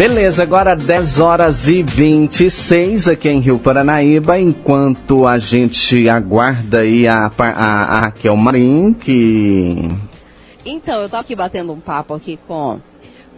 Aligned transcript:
Beleza, 0.00 0.44
agora 0.44 0.74
10 0.74 1.20
horas 1.20 1.68
e 1.68 1.82
26 1.82 3.06
aqui 3.06 3.28
em 3.28 3.38
Rio 3.38 3.58
Paranaíba, 3.58 4.40
enquanto 4.40 5.26
a 5.26 5.36
gente 5.36 6.08
aguarda 6.08 6.78
aí 6.78 7.06
a, 7.06 7.30
a, 7.36 7.48
a 7.50 8.00
Raquel 8.00 8.34
Marim, 8.34 8.94
que... 8.94 9.90
Então, 10.64 11.02
eu 11.02 11.08
tava 11.10 11.20
aqui 11.20 11.36
batendo 11.36 11.74
um 11.74 11.80
papo 11.80 12.14
aqui 12.14 12.38
com 12.48 12.80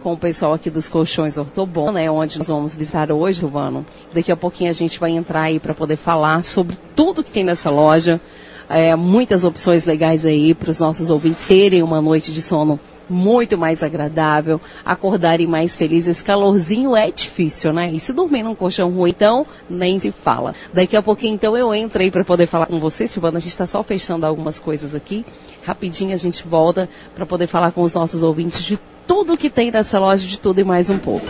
com 0.01 0.13
o 0.13 0.17
pessoal 0.17 0.53
aqui 0.53 0.69
dos 0.69 0.87
colchões 0.87 1.37
Ortobon, 1.37 1.91
né, 1.91 2.09
onde 2.09 2.37
nós 2.37 2.47
vamos 2.47 2.73
visitar 2.73 3.11
hoje, 3.11 3.39
Silvano. 3.39 3.85
Daqui 4.13 4.31
a 4.31 4.37
pouquinho 4.37 4.69
a 4.69 4.73
gente 4.73 4.97
vai 4.97 5.11
entrar 5.11 5.41
aí 5.41 5.59
para 5.59 5.73
poder 5.73 5.97
falar 5.97 6.43
sobre 6.43 6.77
tudo 6.95 7.25
que 7.25 7.31
tem 7.31 7.43
nessa 7.43 7.69
loja. 7.69 8.21
É, 8.69 8.95
muitas 8.95 9.43
opções 9.43 9.83
legais 9.83 10.25
aí 10.25 10.53
para 10.53 10.69
os 10.69 10.79
nossos 10.79 11.09
ouvintes 11.09 11.45
terem 11.45 11.83
uma 11.83 12.01
noite 12.01 12.31
de 12.31 12.41
sono 12.41 12.79
muito 13.13 13.57
mais 13.57 13.83
agradável, 13.83 14.59
acordarem 14.83 15.47
mais 15.47 15.75
felizes. 15.75 16.17
Esse 16.17 16.23
calorzinho 16.23 16.95
é 16.95 17.11
difícil, 17.11 17.71
né? 17.71 17.91
E 17.91 17.99
se 17.99 18.11
dormir 18.11 18.43
num 18.43 18.55
colchão 18.55 18.89
ruim, 18.89 19.11
então, 19.11 19.45
nem 19.69 19.99
se 19.99 20.11
fala. 20.11 20.55
Daqui 20.73 20.97
a 20.97 21.01
pouquinho, 21.01 21.35
então, 21.35 21.55
eu 21.55 21.73
entro 21.73 22.01
aí 22.01 22.11
para 22.11 22.25
poder 22.25 22.47
falar 22.47 22.65
com 22.65 22.79
você, 22.79 23.07
Silvana. 23.07 23.37
A 23.37 23.41
gente 23.41 23.51
está 23.51 23.67
só 23.67 23.83
fechando 23.83 24.25
algumas 24.25 24.59
coisas 24.59 24.95
aqui. 24.95 25.25
Rapidinho 25.63 26.13
a 26.13 26.17
gente 26.17 26.45
volta 26.45 26.89
para 27.15 27.25
poder 27.25 27.47
falar 27.47 27.71
com 27.71 27.81
os 27.81 27.93
nossos 27.93 28.23
ouvintes 28.23 28.63
de 28.63 28.77
tudo 29.07 29.37
que 29.37 29.49
tem 29.49 29.71
nessa 29.71 29.99
loja, 29.99 30.25
de 30.25 30.39
tudo 30.39 30.59
e 30.59 30.63
mais 30.63 30.89
um 30.89 30.97
pouco. 30.97 31.25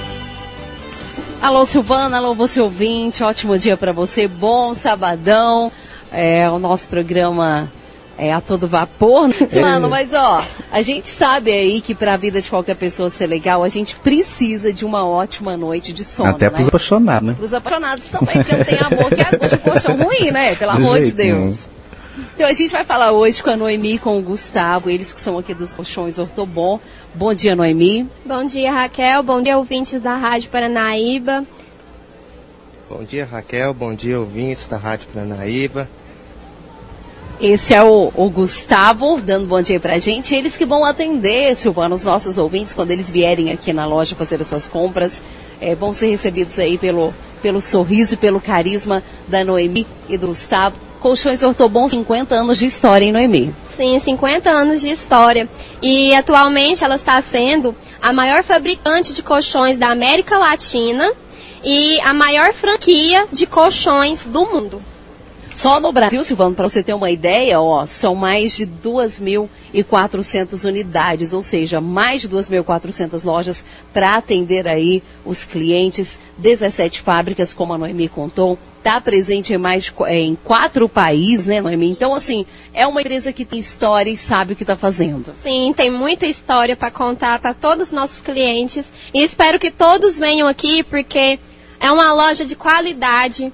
Alô, 1.41 1.65
Silvana, 1.65 2.17
alô, 2.17 2.33
você 2.33 2.61
ouvinte, 2.61 3.21
ótimo 3.21 3.59
dia 3.59 3.75
para 3.75 3.91
você, 3.91 4.29
bom 4.29 4.73
sabadão. 4.73 5.69
É, 6.09 6.49
o 6.49 6.57
nosso 6.57 6.87
programa 6.87 7.69
é 8.17 8.31
a 8.31 8.39
todo 8.39 8.67
vapor, 8.67 9.27
né? 9.27 9.35
Mano, 9.59 9.89
mas 9.89 10.13
ó, 10.13 10.45
a 10.71 10.81
gente 10.81 11.07
sabe 11.07 11.51
aí 11.51 11.81
que 11.81 11.95
para 11.95 12.13
a 12.13 12.17
vida 12.17 12.41
de 12.41 12.49
qualquer 12.49 12.75
pessoa 12.75 13.09
ser 13.09 13.27
legal, 13.27 13.63
a 13.63 13.69
gente 13.69 13.95
precisa 13.95 14.71
de 14.71 14.85
uma 14.85 15.05
ótima 15.05 15.57
noite 15.57 15.91
de 15.91 16.03
sono. 16.03 16.29
Até 16.29 16.49
pros 16.49 16.63
né? 16.63 16.67
apaixonados, 16.67 17.27
né? 17.27 17.33
Pros 17.35 17.53
apaixonados 17.53 18.03
também, 18.05 18.43
porque 18.43 18.55
não 18.55 18.65
tem 18.65 18.79
amor 18.79 19.09
que 19.09 19.21
é 19.21 19.47
de 19.47 19.57
colchão 19.57 19.97
ruim, 19.97 20.31
né? 20.31 20.55
Pelo 20.55 20.71
amor 20.71 21.01
de 21.01 21.11
Deus. 21.11 21.67
Então 22.35 22.47
a 22.47 22.53
gente 22.53 22.71
vai 22.71 22.83
falar 22.83 23.11
hoje 23.11 23.41
com 23.41 23.49
a 23.49 23.57
Noemi 23.57 23.95
e 23.95 23.99
com 23.99 24.17
o 24.17 24.21
Gustavo, 24.21 24.89
eles 24.89 25.11
que 25.11 25.19
são 25.19 25.37
aqui 25.37 25.53
dos 25.53 25.75
colchões 25.75 26.19
Ortobon. 26.19 26.79
Bom 27.13 27.33
dia, 27.33 27.55
Noemi. 27.55 28.07
Bom 28.25 28.43
dia, 28.43 28.71
Raquel. 28.71 29.23
Bom 29.23 29.41
dia, 29.41 29.57
ouvintes 29.57 29.99
da 29.99 30.15
Rádio 30.15 30.49
Paranaíba. 30.49 31.43
Bom 32.89 33.03
dia, 33.03 33.25
Raquel. 33.25 33.73
Bom 33.73 33.93
dia, 33.93 34.19
ouvintes 34.19 34.67
da 34.67 34.77
Rádio 34.77 35.07
Paranaíba. 35.11 35.87
Esse 37.41 37.73
é 37.73 37.83
o, 37.83 38.11
o, 38.15 38.29
Gustavo, 38.29 39.19
dando 39.19 39.47
bom 39.47 39.61
dia 39.61 39.79
pra 39.79 39.99
gente. 39.99 40.33
Eles 40.33 40.55
que 40.55 40.65
vão 40.65 40.85
atender, 40.85 41.55
Silvano, 41.55 41.95
os 41.95 42.03
nossos 42.03 42.37
ouvintes, 42.37 42.73
quando 42.73 42.91
eles 42.91 43.09
vierem 43.09 43.51
aqui 43.51 43.73
na 43.73 43.85
loja 43.85 44.15
fazer 44.15 44.41
as 44.41 44.47
suas 44.47 44.67
compras. 44.67 45.21
É, 45.59 45.75
vão 45.75 45.93
ser 45.93 46.07
recebidos 46.07 46.59
aí 46.59 46.77
pelo, 46.77 47.13
pelo 47.41 47.59
sorriso 47.59 48.13
e 48.13 48.17
pelo 48.17 48.39
carisma 48.39 49.03
da 49.27 49.43
Noemi 49.43 49.85
e 50.07 50.17
do 50.17 50.27
Gustavo. 50.27 50.75
Colchões 50.99 51.43
Ortobon, 51.43 51.89
50 51.89 52.33
anos 52.33 52.57
de 52.57 52.65
história, 52.65 53.05
hein, 53.05 53.11
Noemi? 53.11 53.53
Sim, 53.75 53.99
50 53.99 54.49
anos 54.49 54.79
de 54.79 54.89
história. 54.89 55.49
E 55.81 56.15
atualmente 56.15 56.83
ela 56.83 56.95
está 56.95 57.19
sendo 57.21 57.75
a 58.01 58.13
maior 58.13 58.43
fabricante 58.43 59.13
de 59.13 59.21
colchões 59.21 59.77
da 59.77 59.91
América 59.91 60.37
Latina 60.37 61.11
e 61.63 61.99
a 62.01 62.13
maior 62.13 62.53
franquia 62.53 63.25
de 63.33 63.45
colchões 63.45 64.23
do 64.23 64.45
mundo. 64.45 64.81
Só 65.55 65.79
no 65.79 65.91
Brasil, 65.91 66.23
Silvano, 66.23 66.55
para 66.55 66.67
você 66.67 66.83
ter 66.83 66.93
uma 66.93 67.11
ideia, 67.11 67.61
ó, 67.61 67.85
são 67.85 68.15
mais 68.15 68.55
de 68.55 68.65
2.400 68.65 70.67
unidades, 70.67 71.33
ou 71.33 71.43
seja, 71.43 71.79
mais 71.79 72.21
de 72.21 72.29
2.400 72.29 73.23
lojas 73.23 73.63
para 73.93 74.15
atender 74.15 74.67
aí 74.67 75.03
os 75.25 75.45
clientes, 75.45 76.17
17 76.37 77.01
fábricas, 77.01 77.53
como 77.53 77.73
a 77.73 77.77
Noemi 77.77 78.09
contou, 78.09 78.57
está 78.79 78.99
presente 78.99 79.53
em 79.53 79.57
mais 79.57 79.85
de, 79.85 79.93
em 80.09 80.35
quatro 80.35 80.89
países, 80.89 81.47
né, 81.47 81.61
Noemi? 81.61 81.89
Então, 81.89 82.13
assim, 82.13 82.45
é 82.73 82.85
uma 82.85 83.01
empresa 83.01 83.31
que 83.31 83.45
tem 83.45 83.59
história 83.59 84.09
e 84.09 84.17
sabe 84.17 84.53
o 84.53 84.55
que 84.55 84.63
está 84.63 84.75
fazendo. 84.75 85.33
Sim, 85.41 85.73
tem 85.75 85.89
muita 85.89 86.25
história 86.25 86.75
para 86.75 86.91
contar 86.91 87.39
para 87.39 87.53
todos 87.53 87.87
os 87.87 87.91
nossos 87.91 88.21
clientes 88.21 88.85
e 89.13 89.23
espero 89.23 89.57
que 89.57 89.71
todos 89.71 90.19
venham 90.19 90.47
aqui 90.47 90.83
porque 90.83 91.39
é 91.79 91.91
uma 91.91 92.13
loja 92.13 92.43
de 92.43 92.55
qualidade, 92.55 93.51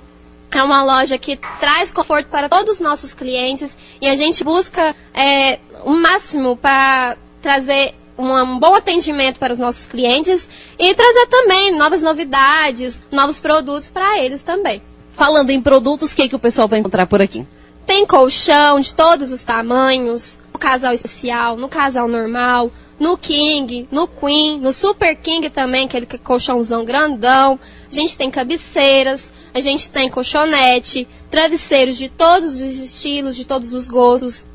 é 0.51 0.63
uma 0.63 0.83
loja 0.83 1.17
que 1.17 1.37
traz 1.59 1.91
conforto 1.91 2.27
para 2.29 2.49
todos 2.49 2.75
os 2.75 2.79
nossos 2.79 3.13
clientes 3.13 3.77
e 4.01 4.07
a 4.07 4.15
gente 4.15 4.43
busca 4.43 4.95
é, 5.13 5.59
o 5.83 5.91
máximo 5.91 6.57
para 6.57 7.17
trazer 7.41 7.93
um, 8.17 8.59
bom 8.59 8.75
atendimento 8.75 9.39
para 9.39 9.53
os 9.53 9.59
nossos 9.59 9.85
clientes 9.85 10.49
e 10.77 10.93
trazer 10.93 11.27
também 11.27 11.75
novas 11.75 12.01
novidades, 12.01 13.01
novos 13.11 13.39
produtos 13.39 13.89
para 13.89 14.19
eles 14.19 14.41
também. 14.41 14.81
Falando 15.13 15.49
em 15.51 15.61
produtos, 15.61 16.11
o 16.11 16.15
que, 16.15 16.29
que 16.29 16.35
o 16.35 16.39
pessoal 16.39 16.67
vai 16.67 16.79
encontrar 16.79 17.07
por 17.07 17.21
aqui? 17.21 17.45
Tem 17.85 18.05
colchão 18.05 18.79
de 18.79 18.93
todos 18.93 19.31
os 19.31 19.41
tamanhos, 19.41 20.37
no 20.53 20.59
casal 20.59 20.93
especial, 20.93 21.55
no 21.55 21.69
casal 21.69 22.07
normal, 22.07 22.71
no 22.99 23.17
King, 23.17 23.87
no 23.91 24.07
Queen, 24.07 24.59
no 24.59 24.73
Super 24.73 25.15
King 25.15 25.49
também, 25.49 25.85
aquele 25.85 26.05
colchãozão 26.05 26.83
grandão. 26.83 27.57
A 27.89 27.93
gente 27.93 28.17
tem 28.17 28.29
cabeceiras, 28.29 29.31
a 29.53 29.59
gente 29.59 29.89
tem 29.89 30.09
colchonete, 30.09 31.07
travesseiros 31.29 31.97
de 31.97 32.09
todos 32.09 32.55
os 32.55 32.79
estilos, 32.79 33.35
de 33.35 33.45
todos 33.45 33.73
os 33.73 33.87
gostos. 33.87 34.45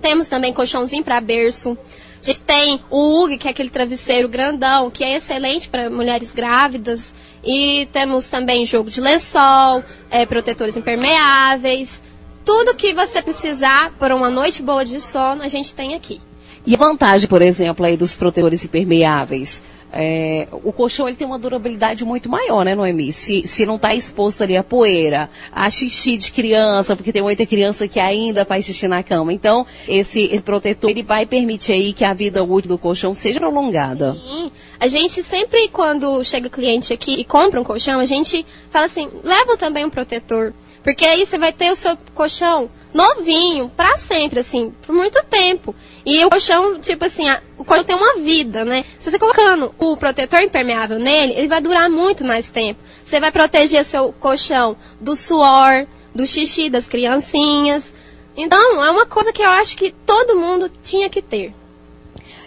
Temos 0.00 0.28
também 0.28 0.52
colchãozinho 0.52 1.04
para 1.04 1.20
berço. 1.20 1.76
A 2.20 2.24
gente 2.24 2.40
tem 2.40 2.80
o 2.90 3.24
UG, 3.24 3.38
que 3.38 3.48
é 3.48 3.50
aquele 3.50 3.70
travesseiro 3.70 4.28
grandão, 4.28 4.90
que 4.90 5.02
é 5.02 5.16
excelente 5.16 5.68
para 5.68 5.90
mulheres 5.90 6.32
grávidas. 6.32 7.12
E 7.44 7.88
temos 7.92 8.28
também 8.28 8.64
jogo 8.64 8.90
de 8.90 9.00
lençol, 9.00 9.82
é, 10.10 10.24
protetores 10.24 10.76
impermeáveis. 10.76 12.00
Tudo 12.44 12.74
que 12.74 12.94
você 12.94 13.22
precisar 13.22 13.92
para 13.98 14.14
uma 14.14 14.30
noite 14.30 14.62
boa 14.62 14.84
de 14.84 15.00
sono, 15.00 15.42
a 15.42 15.48
gente 15.48 15.74
tem 15.74 15.94
aqui. 15.94 16.20
E 16.64 16.74
a 16.74 16.78
vantagem, 16.78 17.28
por 17.28 17.42
exemplo, 17.42 17.84
aí 17.84 17.96
dos 17.96 18.14
protetores 18.14 18.64
impermeáveis? 18.64 19.60
É, 19.92 20.48
o 20.50 20.72
colchão 20.72 21.06
ele 21.06 21.16
tem 21.16 21.26
uma 21.26 21.38
durabilidade 21.38 22.02
muito 22.04 22.30
maior, 22.30 22.64
né, 22.64 22.74
Noemi? 22.74 23.12
Se, 23.12 23.46
se 23.46 23.66
não 23.66 23.76
está 23.76 23.94
exposto 23.94 24.42
ali 24.42 24.56
a 24.56 24.64
poeira, 24.64 25.28
a 25.52 25.68
xixi 25.68 26.16
de 26.16 26.32
criança, 26.32 26.96
porque 26.96 27.12
tem 27.12 27.22
muita 27.22 27.44
criança 27.44 27.86
que 27.86 28.00
ainda 28.00 28.44
faz 28.46 28.64
xixi 28.64 28.88
na 28.88 29.02
cama. 29.02 29.32
Então, 29.32 29.66
esse, 29.86 30.22
esse 30.24 30.42
protetor 30.42 30.90
ele 30.90 31.02
vai 31.02 31.26
permitir 31.26 31.72
aí 31.72 31.92
que 31.92 32.04
a 32.04 32.14
vida 32.14 32.42
útil 32.42 32.70
do 32.70 32.78
colchão 32.78 33.12
seja 33.12 33.38
prolongada. 33.38 34.14
Sim. 34.14 34.50
A 34.80 34.88
gente 34.88 35.22
sempre, 35.22 35.68
quando 35.68 36.24
chega 36.24 36.48
cliente 36.48 36.92
aqui 36.92 37.20
e 37.20 37.24
compra 37.24 37.60
um 37.60 37.64
colchão, 37.64 38.00
a 38.00 38.06
gente 38.06 38.46
fala 38.70 38.86
assim, 38.86 39.10
leva 39.22 39.56
também 39.56 39.84
um 39.84 39.90
protetor. 39.90 40.54
Porque 40.82 41.04
aí 41.04 41.24
você 41.24 41.38
vai 41.38 41.52
ter 41.52 41.70
o 41.70 41.76
seu 41.76 41.96
colchão 42.14 42.68
novinho, 42.92 43.70
para 43.76 43.96
sempre, 43.96 44.40
assim, 44.40 44.72
por 44.86 44.94
muito 44.94 45.22
tempo. 45.24 45.74
E 46.04 46.24
o 46.24 46.30
colchão, 46.30 46.78
tipo 46.80 47.04
assim, 47.04 47.28
a, 47.28 47.40
o 47.56 47.64
colchão 47.64 47.84
tem 47.84 47.96
uma 47.96 48.16
vida, 48.16 48.64
né? 48.64 48.84
Se 48.98 49.10
você 49.10 49.18
colocando 49.18 49.74
o 49.78 49.96
protetor 49.96 50.40
impermeável 50.40 50.98
nele, 50.98 51.32
ele 51.34 51.48
vai 51.48 51.60
durar 51.60 51.88
muito 51.88 52.24
mais 52.24 52.50
tempo. 52.50 52.80
Você 53.02 53.20
vai 53.20 53.32
proteger 53.32 53.84
seu 53.84 54.12
colchão 54.12 54.76
do 55.00 55.16
suor, 55.16 55.86
do 56.14 56.26
xixi 56.26 56.68
das 56.68 56.86
criancinhas. 56.86 57.92
Então, 58.36 58.84
é 58.84 58.90
uma 58.90 59.06
coisa 59.06 59.32
que 59.32 59.42
eu 59.42 59.50
acho 59.50 59.76
que 59.76 59.94
todo 60.06 60.38
mundo 60.38 60.70
tinha 60.82 61.08
que 61.08 61.22
ter. 61.22 61.52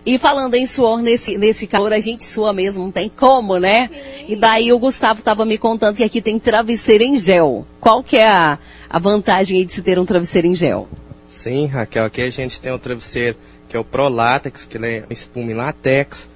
E 0.05 0.19
falando 0.19 0.53
em 0.53 0.67
suor 0.67 1.01
nesse, 1.01 1.35
nesse 1.35 1.65
calor, 1.65 1.91
a 1.91 1.99
gente 1.99 2.23
sua 2.23 2.53
mesmo, 2.53 2.83
não 2.83 2.91
tem 2.91 3.09
como, 3.09 3.57
né? 3.57 3.87
Sim. 3.87 4.33
E 4.33 4.35
daí 4.35 4.71
o 4.71 4.77
Gustavo 4.77 5.19
estava 5.19 5.43
me 5.45 5.57
contando 5.57 5.95
que 5.95 6.03
aqui 6.03 6.21
tem 6.21 6.37
travesseiro 6.37 7.03
em 7.03 7.17
gel. 7.17 7.65
Qual 7.79 8.03
que 8.03 8.17
é 8.17 8.27
a, 8.27 8.59
a 8.89 8.99
vantagem 8.99 9.65
de 9.65 9.73
se 9.73 9.81
ter 9.81 9.99
um 9.99 10.05
travesseiro 10.05 10.47
em 10.47 10.55
gel? 10.55 10.87
Sim, 11.29 11.65
Raquel, 11.65 12.05
aqui 12.05 12.21
a 12.21 12.29
gente 12.29 12.59
tem 12.59 12.71
um 12.71 12.77
travesseiro 12.77 13.37
que 13.67 13.75
é 13.75 13.79
o 13.79 13.83
Pro 13.83 14.07
Latex, 14.07 14.65
que 14.65 14.77
é 14.77 15.05
espuma 15.09 15.51
em 15.51 15.55
latex 15.55 16.29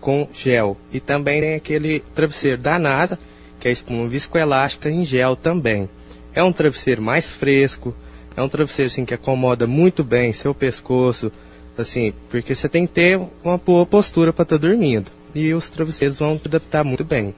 com 0.00 0.28
gel. 0.32 0.76
E 0.92 1.00
também 1.00 1.40
tem 1.40 1.54
aquele 1.54 2.00
travesseiro 2.14 2.60
da 2.60 2.78
NASA, 2.78 3.18
que 3.58 3.68
é 3.68 3.70
espuma 3.70 4.08
viscoelástica 4.08 4.88
em 4.88 5.04
gel 5.04 5.36
também. 5.36 5.88
É 6.34 6.42
um 6.42 6.52
travesseiro 6.52 7.02
mais 7.02 7.30
fresco, 7.30 7.94
é 8.36 8.42
um 8.42 8.48
travesseiro 8.48 8.90
assim, 8.90 9.04
que 9.04 9.14
acomoda 9.14 9.66
muito 9.66 10.04
bem 10.04 10.32
seu 10.32 10.54
pescoço, 10.54 11.32
Assim, 11.78 12.14
porque 12.30 12.54
você 12.54 12.68
tem 12.68 12.86
que 12.86 12.94
ter 12.94 13.20
uma 13.44 13.58
boa 13.58 13.84
postura 13.84 14.32
para 14.32 14.44
estar 14.44 14.58
tá 14.58 14.66
dormindo. 14.66 15.10
E 15.34 15.52
os 15.52 15.68
travesseiros 15.68 16.18
vão 16.18 16.40
adaptar 16.42 16.82
muito 16.82 17.04
bem. 17.04 17.34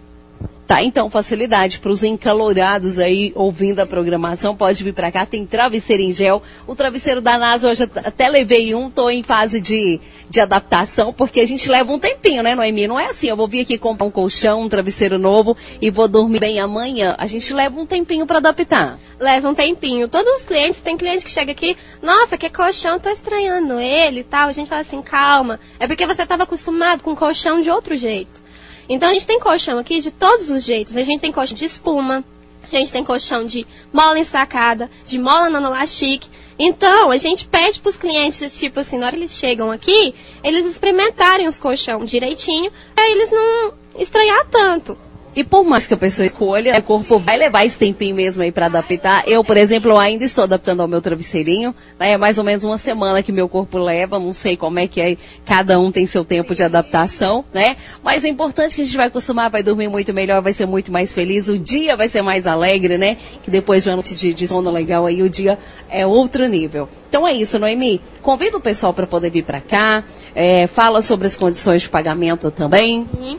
Tá, 0.68 0.82
então, 0.82 1.08
facilidade 1.08 1.78
para 1.78 1.90
os 1.90 2.02
encalorados 2.02 2.98
aí 2.98 3.32
ouvindo 3.34 3.80
a 3.80 3.86
programação, 3.86 4.54
pode 4.54 4.84
vir 4.84 4.92
para 4.92 5.10
cá, 5.10 5.24
tem 5.24 5.46
travesseiro 5.46 6.02
em 6.02 6.12
gel. 6.12 6.42
O 6.66 6.76
travesseiro 6.76 7.22
da 7.22 7.38
NASA 7.38 7.70
hoje 7.70 7.84
até 7.84 8.28
levei 8.28 8.74
um, 8.74 8.90
tô 8.90 9.08
em 9.08 9.22
fase 9.22 9.62
de, 9.62 9.98
de 10.28 10.40
adaptação, 10.42 11.10
porque 11.10 11.40
a 11.40 11.46
gente 11.46 11.70
leva 11.70 11.90
um 11.90 11.98
tempinho, 11.98 12.42
né, 12.42 12.54
Noemi? 12.54 12.86
Não 12.86 13.00
é 13.00 13.06
assim, 13.06 13.28
eu 13.28 13.36
vou 13.36 13.48
vir 13.48 13.62
aqui 13.62 13.78
comprar 13.78 14.06
um 14.06 14.10
colchão, 14.10 14.60
um 14.60 14.68
travesseiro 14.68 15.18
novo 15.18 15.56
e 15.80 15.90
vou 15.90 16.06
dormir 16.06 16.38
bem 16.38 16.60
amanhã. 16.60 17.14
A 17.16 17.26
gente 17.26 17.54
leva 17.54 17.80
um 17.80 17.86
tempinho 17.86 18.26
para 18.26 18.36
adaptar. 18.36 18.98
Leva 19.18 19.48
um 19.48 19.54
tempinho. 19.54 20.06
Todos 20.06 20.30
os 20.40 20.44
clientes, 20.44 20.82
tem 20.82 20.98
cliente 20.98 21.24
que 21.24 21.30
chega 21.30 21.52
aqui, 21.52 21.78
nossa, 22.02 22.36
que 22.36 22.50
colchão, 22.50 23.00
tô 23.00 23.08
estranhando 23.08 23.80
ele 23.80 24.20
e 24.20 24.24
tal. 24.24 24.48
A 24.48 24.52
gente 24.52 24.68
fala 24.68 24.82
assim, 24.82 25.00
calma, 25.00 25.58
é 25.80 25.86
porque 25.86 26.06
você 26.06 26.24
estava 26.24 26.42
acostumado 26.42 27.02
com 27.02 27.16
colchão 27.16 27.62
de 27.62 27.70
outro 27.70 27.96
jeito. 27.96 28.47
Então 28.88 29.08
a 29.08 29.12
gente 29.12 29.26
tem 29.26 29.38
colchão 29.38 29.78
aqui 29.78 30.00
de 30.00 30.10
todos 30.10 30.50
os 30.50 30.64
jeitos. 30.64 30.96
A 30.96 31.02
gente 31.02 31.20
tem 31.20 31.32
colchão 31.32 31.56
de 31.56 31.64
espuma, 31.64 32.24
a 32.62 32.76
gente 32.76 32.92
tem 32.92 33.04
colchão 33.04 33.44
de 33.44 33.66
mola 33.92 34.18
ensacada, 34.18 34.90
de 35.04 35.18
mola 35.18 35.48
nanolastique. 35.48 36.28
Então, 36.58 37.10
a 37.10 37.16
gente 37.16 37.46
pede 37.46 37.78
para 37.80 37.88
os 37.90 37.96
clientes, 37.96 38.58
tipo 38.58 38.80
assim, 38.80 38.98
na 38.98 39.06
hora 39.06 39.14
que 39.14 39.20
eles 39.20 39.36
chegam 39.36 39.70
aqui, 39.70 40.12
eles 40.42 40.66
experimentarem 40.66 41.46
os 41.46 41.60
colchão 41.60 42.04
direitinho, 42.04 42.72
para 42.94 43.08
eles 43.08 43.30
não 43.30 43.72
estranhar 43.96 44.44
tanto. 44.46 44.98
E 45.38 45.44
por 45.44 45.62
mais 45.62 45.86
que 45.86 45.94
a 45.94 45.96
pessoa 45.96 46.26
escolha, 46.26 46.76
o 46.76 46.82
corpo 46.82 47.16
vai 47.16 47.38
levar 47.38 47.64
esse 47.64 47.78
tempinho 47.78 48.16
mesmo 48.16 48.42
aí 48.42 48.50
para 48.50 48.66
adaptar. 48.66 49.22
Eu, 49.24 49.44
por 49.44 49.56
exemplo, 49.56 49.96
ainda 49.96 50.24
estou 50.24 50.42
adaptando 50.42 50.80
ao 50.80 50.88
meu 50.88 51.00
travesseirinho. 51.00 51.72
Né? 51.96 52.14
É 52.14 52.18
mais 52.18 52.38
ou 52.38 52.44
menos 52.44 52.64
uma 52.64 52.76
semana 52.76 53.22
que 53.22 53.30
meu 53.30 53.48
corpo 53.48 53.78
leva. 53.78 54.18
Não 54.18 54.32
sei 54.32 54.56
como 54.56 54.80
é 54.80 54.88
que 54.88 55.00
é. 55.00 55.16
Cada 55.46 55.78
um 55.78 55.92
tem 55.92 56.06
seu 56.06 56.24
tempo 56.24 56.56
de 56.56 56.64
adaptação, 56.64 57.44
né? 57.54 57.76
Mas 58.02 58.24
é 58.24 58.28
importante 58.28 58.74
que 58.74 58.80
a 58.80 58.84
gente 58.84 58.96
vai 58.96 59.06
acostumar, 59.06 59.48
vai 59.48 59.62
dormir 59.62 59.86
muito 59.86 60.12
melhor, 60.12 60.42
vai 60.42 60.52
ser 60.52 60.66
muito 60.66 60.90
mais 60.90 61.14
feliz. 61.14 61.46
O 61.46 61.56
dia 61.56 61.96
vai 61.96 62.08
ser 62.08 62.20
mais 62.20 62.44
alegre, 62.44 62.98
né? 62.98 63.16
Que 63.44 63.48
depois 63.48 63.84
de 63.84 63.90
uma 63.90 63.94
noite 63.94 64.16
de, 64.16 64.34
de 64.34 64.48
sono 64.48 64.72
legal 64.72 65.06
aí, 65.06 65.22
o 65.22 65.30
dia 65.30 65.56
é 65.88 66.04
outro 66.04 66.48
nível. 66.48 66.88
Então 67.08 67.26
é 67.26 67.32
isso, 67.32 67.60
Noemi. 67.60 68.00
Convida 68.22 68.56
o 68.56 68.60
pessoal 68.60 68.92
para 68.92 69.06
poder 69.06 69.30
vir 69.30 69.44
para 69.44 69.60
cá. 69.60 70.02
É, 70.34 70.66
fala 70.66 71.00
sobre 71.00 71.28
as 71.28 71.36
condições 71.36 71.82
de 71.82 71.88
pagamento 71.88 72.50
também. 72.50 73.08
Uhum. 73.16 73.38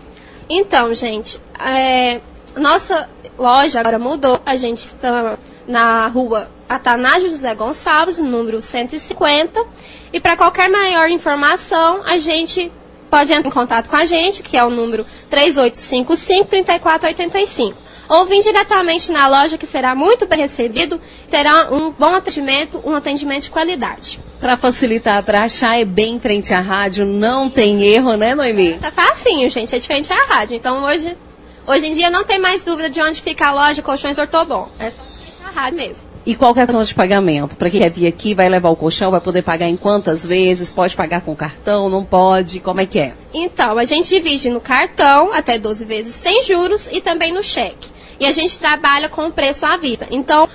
Então, 0.49 0.93
gente, 0.93 1.39
é, 1.59 2.21
nossa 2.55 3.07
loja 3.37 3.79
agora 3.79 3.99
mudou. 3.99 4.41
A 4.45 4.55
gente 4.55 4.85
está 4.85 5.37
na 5.67 6.07
rua 6.07 6.49
Atanásio 6.67 7.29
José 7.29 7.53
Gonçalves, 7.53 8.17
número 8.17 8.61
150. 8.61 9.63
E 10.11 10.19
para 10.19 10.35
qualquer 10.35 10.69
maior 10.69 11.09
informação, 11.09 12.01
a 12.03 12.17
gente 12.17 12.71
pode 13.09 13.31
entrar 13.31 13.47
em 13.47 13.51
contato 13.51 13.89
com 13.89 13.95
a 13.95 14.05
gente, 14.05 14.43
que 14.43 14.57
é 14.57 14.63
o 14.63 14.69
número 14.69 15.05
3855-3485. 15.31 17.73
Ou 18.09 18.25
vir 18.25 18.41
diretamente 18.41 19.11
na 19.11 19.27
loja, 19.27 19.55
que 19.55 19.67
será 19.67 19.93
muito 19.93 20.25
bem 20.25 20.39
recebido, 20.39 20.99
terá 21.29 21.71
um 21.71 21.91
bom 21.91 22.15
atendimento, 22.15 22.81
um 22.83 22.95
atendimento 22.95 23.43
de 23.43 23.51
qualidade. 23.51 24.19
Para 24.39 24.57
facilitar 24.57 25.23
para 25.23 25.43
achar, 25.43 25.79
é 25.79 25.85
bem 25.85 26.15
em 26.15 26.19
frente 26.19 26.51
à 26.51 26.59
rádio, 26.59 27.05
não 27.05 27.49
tem 27.49 27.83
erro, 27.83 28.15
né, 28.15 28.33
Noemi? 28.33 28.79
Tá 28.79 28.89
facinho, 28.89 29.47
gente, 29.49 29.75
é 29.75 29.77
diferente 29.77 30.11
à 30.11 30.25
rádio. 30.25 30.55
Então 30.55 30.83
hoje, 30.83 31.15
hoje 31.67 31.87
em 31.87 31.93
dia 31.93 32.09
não 32.09 32.23
tem 32.23 32.39
mais 32.39 32.63
dúvida 32.63 32.89
de 32.89 32.99
onde 32.99 33.21
fica 33.21 33.47
a 33.47 33.51
loja 33.51 33.81
Colchões 33.83 34.17
Ortobon. 34.17 34.67
É 34.79 34.89
só 34.89 35.01
à 35.45 35.51
rádio 35.51 35.77
mesmo. 35.77 36.09
E 36.25 36.35
qual 36.35 36.53
é 36.55 36.61
a 36.61 36.65
questão 36.65 36.83
de 36.83 36.93
pagamento? 36.93 37.55
Para 37.55 37.69
quem 37.69 37.81
quer 37.81 37.91
vir 37.91 38.07
aqui, 38.07 38.35
vai 38.35 38.49
levar 38.49 38.69
o 38.69 38.75
colchão, 38.75 39.09
vai 39.09 39.21
poder 39.21 39.41
pagar 39.41 39.67
em 39.67 39.77
quantas 39.77 40.25
vezes? 40.25 40.69
Pode 40.69 40.95
pagar 40.95 41.21
com 41.21 41.35
cartão, 41.35 41.89
não 41.89 42.03
pode? 42.03 42.59
Como 42.59 42.81
é 42.81 42.85
que 42.85 42.99
é? 42.99 43.13
Então, 43.33 43.77
a 43.77 43.83
gente 43.83 44.09
divide 44.09 44.49
no 44.49 44.59
cartão 44.59 45.33
até 45.33 45.57
12 45.57 45.85
vezes 45.85 46.13
sem 46.13 46.43
juros 46.43 46.87
e 46.91 47.01
também 47.01 47.31
no 47.31 47.41
cheque. 47.41 47.98
E 48.19 48.25
a 48.25 48.31
gente 48.31 48.59
trabalha 48.59 49.09
com 49.09 49.27
o 49.27 49.31
preço 49.31 49.65
à 49.65 49.77
vista. 49.77 50.07
Então, 50.11 50.47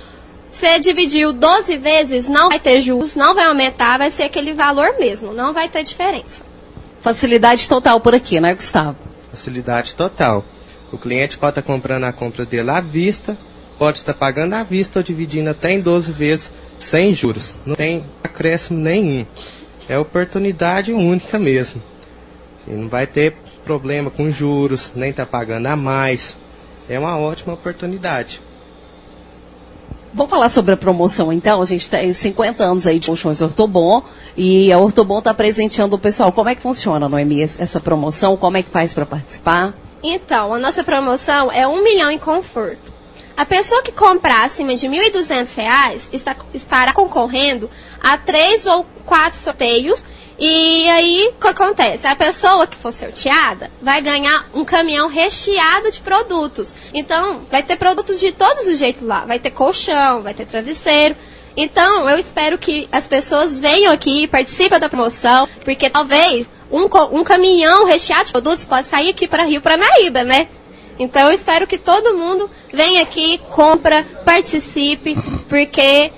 você 0.51 0.79
dividiu 0.79 1.33
12 1.33 1.77
vezes, 1.77 2.29
não 2.29 2.49
vai 2.49 2.59
ter 2.59 2.79
juros, 2.79 3.15
não 3.15 3.35
vai 3.35 3.45
aumentar, 3.45 3.97
vai 3.97 4.09
ser 4.09 4.23
aquele 4.23 4.53
valor 4.53 4.95
mesmo, 4.97 5.33
não 5.33 5.53
vai 5.53 5.67
ter 5.67 5.83
diferença. 5.83 6.43
Facilidade 7.01 7.67
total 7.67 7.99
por 7.99 8.15
aqui, 8.15 8.39
né, 8.39 8.53
Gustavo? 8.53 8.95
Facilidade 9.31 9.95
total. 9.95 10.45
O 10.91 10.97
cliente 10.97 11.37
pode 11.37 11.51
estar 11.51 11.61
comprando 11.61 12.05
a 12.05 12.13
compra 12.13 12.45
dele 12.45 12.71
à 12.71 12.79
vista, 12.79 13.37
pode 13.77 13.97
estar 13.97 14.13
pagando 14.13 14.53
à 14.53 14.63
vista 14.63 14.99
ou 14.99 15.03
dividindo 15.03 15.49
até 15.49 15.71
em 15.71 15.81
12 15.81 16.11
vezes 16.11 16.51
sem 16.79 17.13
juros. 17.13 17.53
Não 17.65 17.75
tem 17.75 18.03
acréscimo 18.23 18.79
nenhum. 18.79 19.25
É 19.89 19.97
oportunidade 19.99 20.93
única 20.93 21.37
mesmo. 21.37 21.81
não 22.65 22.87
vai 22.87 23.05
ter 23.05 23.35
problema 23.65 24.09
com 24.09 24.31
juros, 24.31 24.91
nem 24.95 25.11
tá 25.11 25.25
pagando 25.25 25.67
a 25.67 25.75
mais. 25.75 26.37
É 26.89 26.99
uma 26.99 27.17
ótima 27.17 27.53
oportunidade. 27.53 28.41
Vamos 30.13 30.29
falar 30.29 30.49
sobre 30.49 30.73
a 30.73 30.77
promoção 30.77 31.33
então. 31.33 31.61
A 31.61 31.65
gente 31.65 31.89
tem 31.89 32.13
50 32.13 32.63
anos 32.63 32.87
aí 32.87 32.99
de 32.99 33.07
colchões 33.07 33.41
Ortobon 33.41 34.01
e 34.37 34.71
a 34.71 34.79
Ortobon 34.79 35.19
está 35.19 35.33
presenteando 35.33 35.97
o 35.97 35.99
pessoal. 35.99 36.31
Como 36.31 36.47
é 36.47 36.55
que 36.55 36.61
funciona, 36.61 37.09
Noemi, 37.09 37.41
essa 37.41 37.81
promoção? 37.81 38.37
Como 38.37 38.55
é 38.55 38.63
que 38.63 38.69
faz 38.69 38.93
para 38.93 39.05
participar? 39.05 39.73
Então, 40.01 40.53
a 40.53 40.59
nossa 40.59 40.83
promoção 40.83 41.51
é 41.51 41.67
um 41.67 41.83
milhão 41.83 42.09
em 42.11 42.19
conforto. 42.19 42.93
A 43.35 43.45
pessoa 43.45 43.83
que 43.83 43.91
comprar 43.91 44.45
acima 44.45 44.73
de 44.75 44.87
R$ 44.87 45.11
1.200 45.11 46.09
está, 46.13 46.35
estará 46.53 46.93
concorrendo 46.93 47.69
a 48.01 48.17
três 48.17 48.65
ou 48.65 48.85
quatro 49.05 49.37
sorteios. 49.37 50.01
E 50.37 50.89
aí, 50.89 51.29
o 51.29 51.39
que 51.39 51.47
acontece? 51.47 52.05
A 52.05 52.15
pessoa 52.15 52.67
que 52.67 52.75
for 52.75 52.91
sorteada 52.91 53.71
vai 53.81 54.01
ganhar 54.01 54.47
um 54.53 54.65
caminhão 54.65 55.07
recheado 55.07 55.89
de 55.91 56.01
produtos. 56.01 56.73
Então, 56.93 57.45
vai 57.49 57.63
ter 57.63 57.77
produtos 57.77 58.19
de 58.19 58.33
todos 58.33 58.67
os 58.67 58.77
jeitos 58.77 59.01
lá. 59.01 59.25
Vai 59.25 59.39
ter 59.39 59.51
colchão, 59.51 60.21
vai 60.21 60.33
ter 60.33 60.45
travesseiro. 60.45 61.15
Então, 61.55 62.09
eu 62.09 62.17
espero 62.17 62.57
que 62.57 62.89
as 62.91 63.07
pessoas 63.07 63.59
venham 63.59 63.93
aqui 63.93 64.27
participem 64.27 64.77
da 64.77 64.89
promoção, 64.89 65.47
porque 65.63 65.89
talvez 65.89 66.49
um, 66.69 66.83
um 67.17 67.23
caminhão 67.23 67.85
recheado 67.85 68.25
de 68.25 68.31
produtos 68.33 68.65
pode 68.65 68.87
sair 68.87 69.11
aqui 69.11 69.27
para 69.27 69.45
Rio 69.45 69.61
Paranaíba, 69.61 70.23
né? 70.23 70.49
Então 70.97 71.27
eu 71.27 71.31
espero 71.31 71.67
que 71.67 71.77
todo 71.77 72.17
mundo 72.17 72.49
venha 72.73 73.01
aqui, 73.01 73.37
compra, 73.51 74.05
participe, 74.23 75.15
porque 75.47 76.11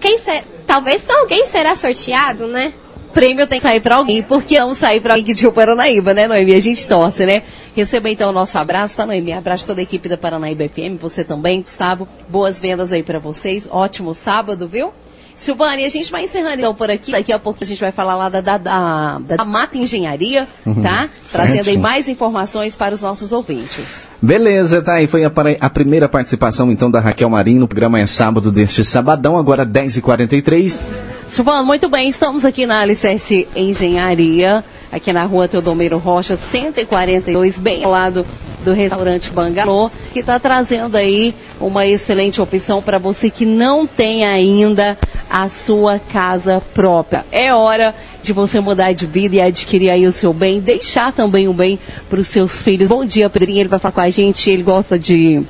quem 0.00 0.18
ser, 0.18 0.44
talvez 0.66 1.08
alguém 1.08 1.46
será 1.46 1.76
sorteado, 1.76 2.46
né? 2.46 2.72
Prêmio 3.16 3.46
tem 3.46 3.58
que 3.58 3.62
sair 3.62 3.80
para 3.80 3.96
alguém, 3.96 4.22
porque 4.22 4.58
não 4.58 4.74
sair 4.74 5.00
para 5.00 5.14
alguém 5.14 5.34
de 5.34 5.40
Rio 5.40 5.50
Paranaíba, 5.50 6.12
né, 6.12 6.28
Noemi? 6.28 6.52
A 6.52 6.60
gente 6.60 6.86
torce, 6.86 7.24
né? 7.24 7.42
Receba 7.74 8.10
então 8.10 8.28
o 8.28 8.32
nosso 8.32 8.58
abraço, 8.58 8.94
tá, 8.94 9.06
Noemi? 9.06 9.32
Abraço 9.32 9.66
toda 9.66 9.80
a 9.80 9.82
equipe 9.82 10.06
da 10.06 10.18
Paranaíba 10.18 10.68
FM, 10.68 11.00
você 11.00 11.24
também, 11.24 11.62
Gustavo. 11.62 12.06
Boas 12.28 12.60
vendas 12.60 12.92
aí 12.92 13.02
para 13.02 13.18
vocês. 13.18 13.66
Ótimo 13.70 14.12
sábado, 14.12 14.68
viu? 14.68 14.92
Silvane, 15.34 15.84
a 15.84 15.88
gente 15.88 16.10
vai 16.10 16.24
encerrando 16.24 16.58
então 16.58 16.74
por 16.74 16.90
aqui. 16.90 17.12
Daqui 17.12 17.32
a 17.32 17.38
pouco 17.38 17.62
a 17.62 17.66
gente 17.66 17.80
vai 17.80 17.90
falar 17.90 18.16
lá 18.16 18.28
da, 18.28 18.42
da, 18.42 18.58
da, 18.58 19.18
da 19.18 19.44
Mata 19.46 19.78
Engenharia, 19.78 20.46
uhum, 20.66 20.82
tá? 20.82 21.08
Trazendo 21.32 21.70
aí 21.70 21.78
mais 21.78 22.08
informações 22.08 22.76
para 22.76 22.94
os 22.94 23.00
nossos 23.00 23.32
ouvintes. 23.32 24.10
Beleza, 24.20 24.82
tá 24.82 24.94
aí. 24.94 25.06
Foi 25.06 25.24
a, 25.24 25.32
a, 25.60 25.70
primeira 25.70 26.06
participação 26.06 26.70
então 26.70 26.90
da 26.90 27.00
Raquel 27.00 27.30
Marinho 27.30 27.60
no 27.60 27.68
programa 27.68 27.98
é 27.98 28.06
sábado 28.06 28.52
deste 28.52 28.84
sabadão, 28.84 29.38
agora 29.38 29.64
10h43. 29.64 31.05
Silvano, 31.28 31.66
muito 31.66 31.88
bem, 31.88 32.08
estamos 32.08 32.44
aqui 32.44 32.66
na 32.66 32.80
Alicerce 32.80 33.48
Engenharia, 33.56 34.64
aqui 34.92 35.12
na 35.12 35.24
rua 35.24 35.48
Teodomiro 35.48 35.98
Rocha, 35.98 36.36
142, 36.36 37.58
bem 37.58 37.82
ao 37.82 37.90
lado 37.90 38.24
do 38.64 38.72
restaurante 38.72 39.32
Bangalô, 39.32 39.90
que 40.12 40.20
está 40.20 40.38
trazendo 40.38 40.96
aí 40.96 41.34
uma 41.60 41.84
excelente 41.84 42.40
opção 42.40 42.80
para 42.80 42.98
você 42.98 43.28
que 43.28 43.44
não 43.44 43.88
tem 43.88 44.24
ainda 44.24 44.96
a 45.28 45.48
sua 45.48 45.98
casa 45.98 46.62
própria. 46.72 47.26
É 47.32 47.52
hora 47.52 47.92
de 48.22 48.32
você 48.32 48.60
mudar 48.60 48.92
de 48.92 49.04
vida 49.04 49.36
e 49.36 49.40
adquirir 49.40 49.90
aí 49.90 50.06
o 50.06 50.12
seu 50.12 50.32
bem, 50.32 50.60
deixar 50.60 51.12
também 51.12 51.48
o 51.48 51.52
bem 51.52 51.76
para 52.08 52.20
os 52.20 52.28
seus 52.28 52.62
filhos. 52.62 52.88
Bom 52.88 53.04
dia, 53.04 53.28
Pedrinho, 53.28 53.58
ele 53.58 53.68
vai 53.68 53.80
falar 53.80 53.92
com 53.92 54.00
a 54.00 54.10
gente, 54.10 54.48
ele 54.48 54.62
gosta 54.62 54.96
de 54.96 55.42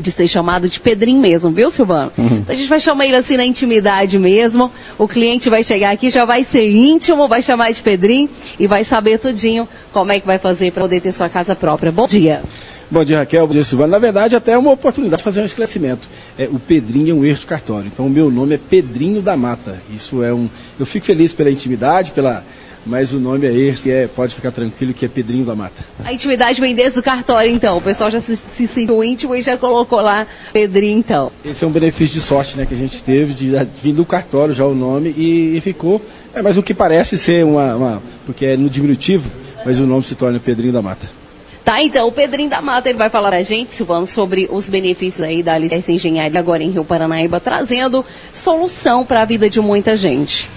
de 0.00 0.10
ser 0.10 0.26
chamado 0.28 0.68
de 0.68 0.80
Pedrinho 0.80 1.20
mesmo, 1.20 1.50
viu, 1.50 1.70
Silvano? 1.70 2.12
Uhum. 2.16 2.26
Então 2.38 2.54
a 2.54 2.56
gente 2.56 2.68
vai 2.68 2.80
chamar 2.80 3.06
ele 3.06 3.16
assim 3.16 3.36
na 3.36 3.44
intimidade 3.44 4.18
mesmo. 4.18 4.70
O 4.98 5.06
cliente 5.06 5.50
vai 5.50 5.62
chegar 5.62 5.90
aqui, 5.90 6.10
já 6.10 6.24
vai 6.24 6.44
ser 6.44 6.68
íntimo, 6.70 7.28
vai 7.28 7.42
chamar 7.42 7.70
de 7.70 7.82
Pedrinho 7.82 8.28
e 8.58 8.66
vai 8.66 8.84
saber 8.84 9.18
tudinho 9.18 9.68
como 9.92 10.12
é 10.12 10.20
que 10.20 10.26
vai 10.26 10.38
fazer 10.38 10.72
para 10.72 10.82
poder 10.82 11.00
ter 11.00 11.12
sua 11.12 11.28
casa 11.28 11.54
própria. 11.54 11.92
Bom 11.92 12.06
dia. 12.06 12.42
Bom 12.90 13.04
dia, 13.04 13.18
Raquel. 13.18 13.46
Bom 13.46 13.52
dia, 13.52 13.62
Silvano. 13.62 13.92
Na 13.92 14.00
verdade, 14.00 14.34
até 14.34 14.52
é 14.52 14.58
uma 14.58 14.72
oportunidade 14.72 15.18
de 15.18 15.24
fazer 15.24 15.40
um 15.40 15.44
esclarecimento. 15.44 16.08
É, 16.36 16.46
o 16.50 16.58
Pedrinho 16.58 17.12
é 17.12 17.14
um 17.14 17.24
erro 17.24 17.38
de 17.38 17.46
cartório. 17.46 17.86
Então, 17.86 18.06
o 18.06 18.10
meu 18.10 18.32
nome 18.32 18.56
é 18.56 18.58
Pedrinho 18.58 19.22
da 19.22 19.36
Mata. 19.36 19.80
Isso 19.94 20.24
é 20.24 20.34
um. 20.34 20.48
Eu 20.78 20.84
fico 20.84 21.06
feliz 21.06 21.32
pela 21.32 21.52
intimidade, 21.52 22.10
pela 22.10 22.42
mas 22.84 23.12
o 23.12 23.18
nome 23.18 23.46
é 23.46 23.52
esse, 23.52 23.90
é, 23.90 24.06
pode 24.06 24.34
ficar 24.34 24.50
tranquilo 24.50 24.94
que 24.94 25.04
é 25.04 25.08
Pedrinho 25.08 25.44
da 25.44 25.54
Mata. 25.54 25.84
A 26.04 26.12
intimidade 26.12 26.60
vem 26.60 26.74
desde 26.74 26.98
o 26.98 27.02
cartório, 27.02 27.50
então. 27.50 27.76
O 27.76 27.80
pessoal 27.80 28.10
já 28.10 28.20
se, 28.20 28.36
se 28.36 28.66
sentiu 28.66 29.02
íntimo 29.04 29.34
e 29.34 29.42
já 29.42 29.56
colocou 29.56 30.00
lá 30.00 30.26
Pedrinho, 30.52 30.98
então. 30.98 31.30
Esse 31.44 31.64
é 31.64 31.66
um 31.66 31.70
benefício 31.70 32.14
de 32.14 32.20
sorte 32.20 32.56
né, 32.56 32.66
que 32.66 32.74
a 32.74 32.78
gente 32.78 33.02
teve, 33.02 33.34
de, 33.34 33.50
de 33.50 33.80
vir 33.82 33.92
do 33.92 34.04
cartório 34.04 34.54
já 34.54 34.64
o 34.64 34.74
nome 34.74 35.14
e, 35.16 35.56
e 35.56 35.60
ficou. 35.60 36.00
É, 36.34 36.40
mas 36.40 36.56
o 36.56 36.62
que 36.62 36.72
parece 36.72 37.18
ser 37.18 37.44
uma, 37.44 37.76
uma, 37.76 38.02
porque 38.24 38.46
é 38.46 38.56
no 38.56 38.70
diminutivo, 38.70 39.30
mas 39.64 39.78
o 39.78 39.86
nome 39.86 40.04
se 40.04 40.14
torna 40.14 40.38
Pedrinho 40.38 40.72
da 40.72 40.80
Mata. 40.80 41.20
Tá, 41.64 41.82
então, 41.82 42.08
o 42.08 42.12
Pedrinho 42.12 42.48
da 42.48 42.62
Mata, 42.62 42.88
ele 42.88 42.98
vai 42.98 43.10
falar 43.10 43.28
pra 43.28 43.42
gente, 43.42 43.72
Silvano, 43.72 44.06
sobre 44.06 44.48
os 44.50 44.68
benefícios 44.68 45.20
aí 45.20 45.42
da 45.42 45.54
Alicerce 45.54 45.92
Engenharia 45.92 46.40
agora 46.40 46.62
em 46.62 46.70
Rio 46.70 46.84
Paranaíba, 46.84 47.38
trazendo 47.38 48.04
solução 48.32 49.04
para 49.04 49.22
a 49.22 49.24
vida 49.24 49.48
de 49.48 49.60
muita 49.60 49.96
gente. 49.96 50.48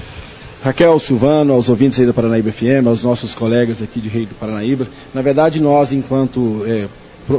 Raquel, 0.64 0.98
Silvano, 0.98 1.52
aos 1.52 1.68
ouvintes 1.68 2.00
aí 2.00 2.06
da 2.06 2.14
Paranaíba 2.14 2.50
FM, 2.50 2.88
aos 2.88 3.04
nossos 3.04 3.36
colegas 3.36 3.82
aqui 3.82 4.00
de 4.00 4.08
Rei 4.08 4.26
do 4.26 4.34
Paranaíba. 4.34 4.88
Na 5.14 5.22
verdade, 5.22 5.62
nós, 5.62 5.92
enquanto 5.92 6.64
é, 6.66 6.88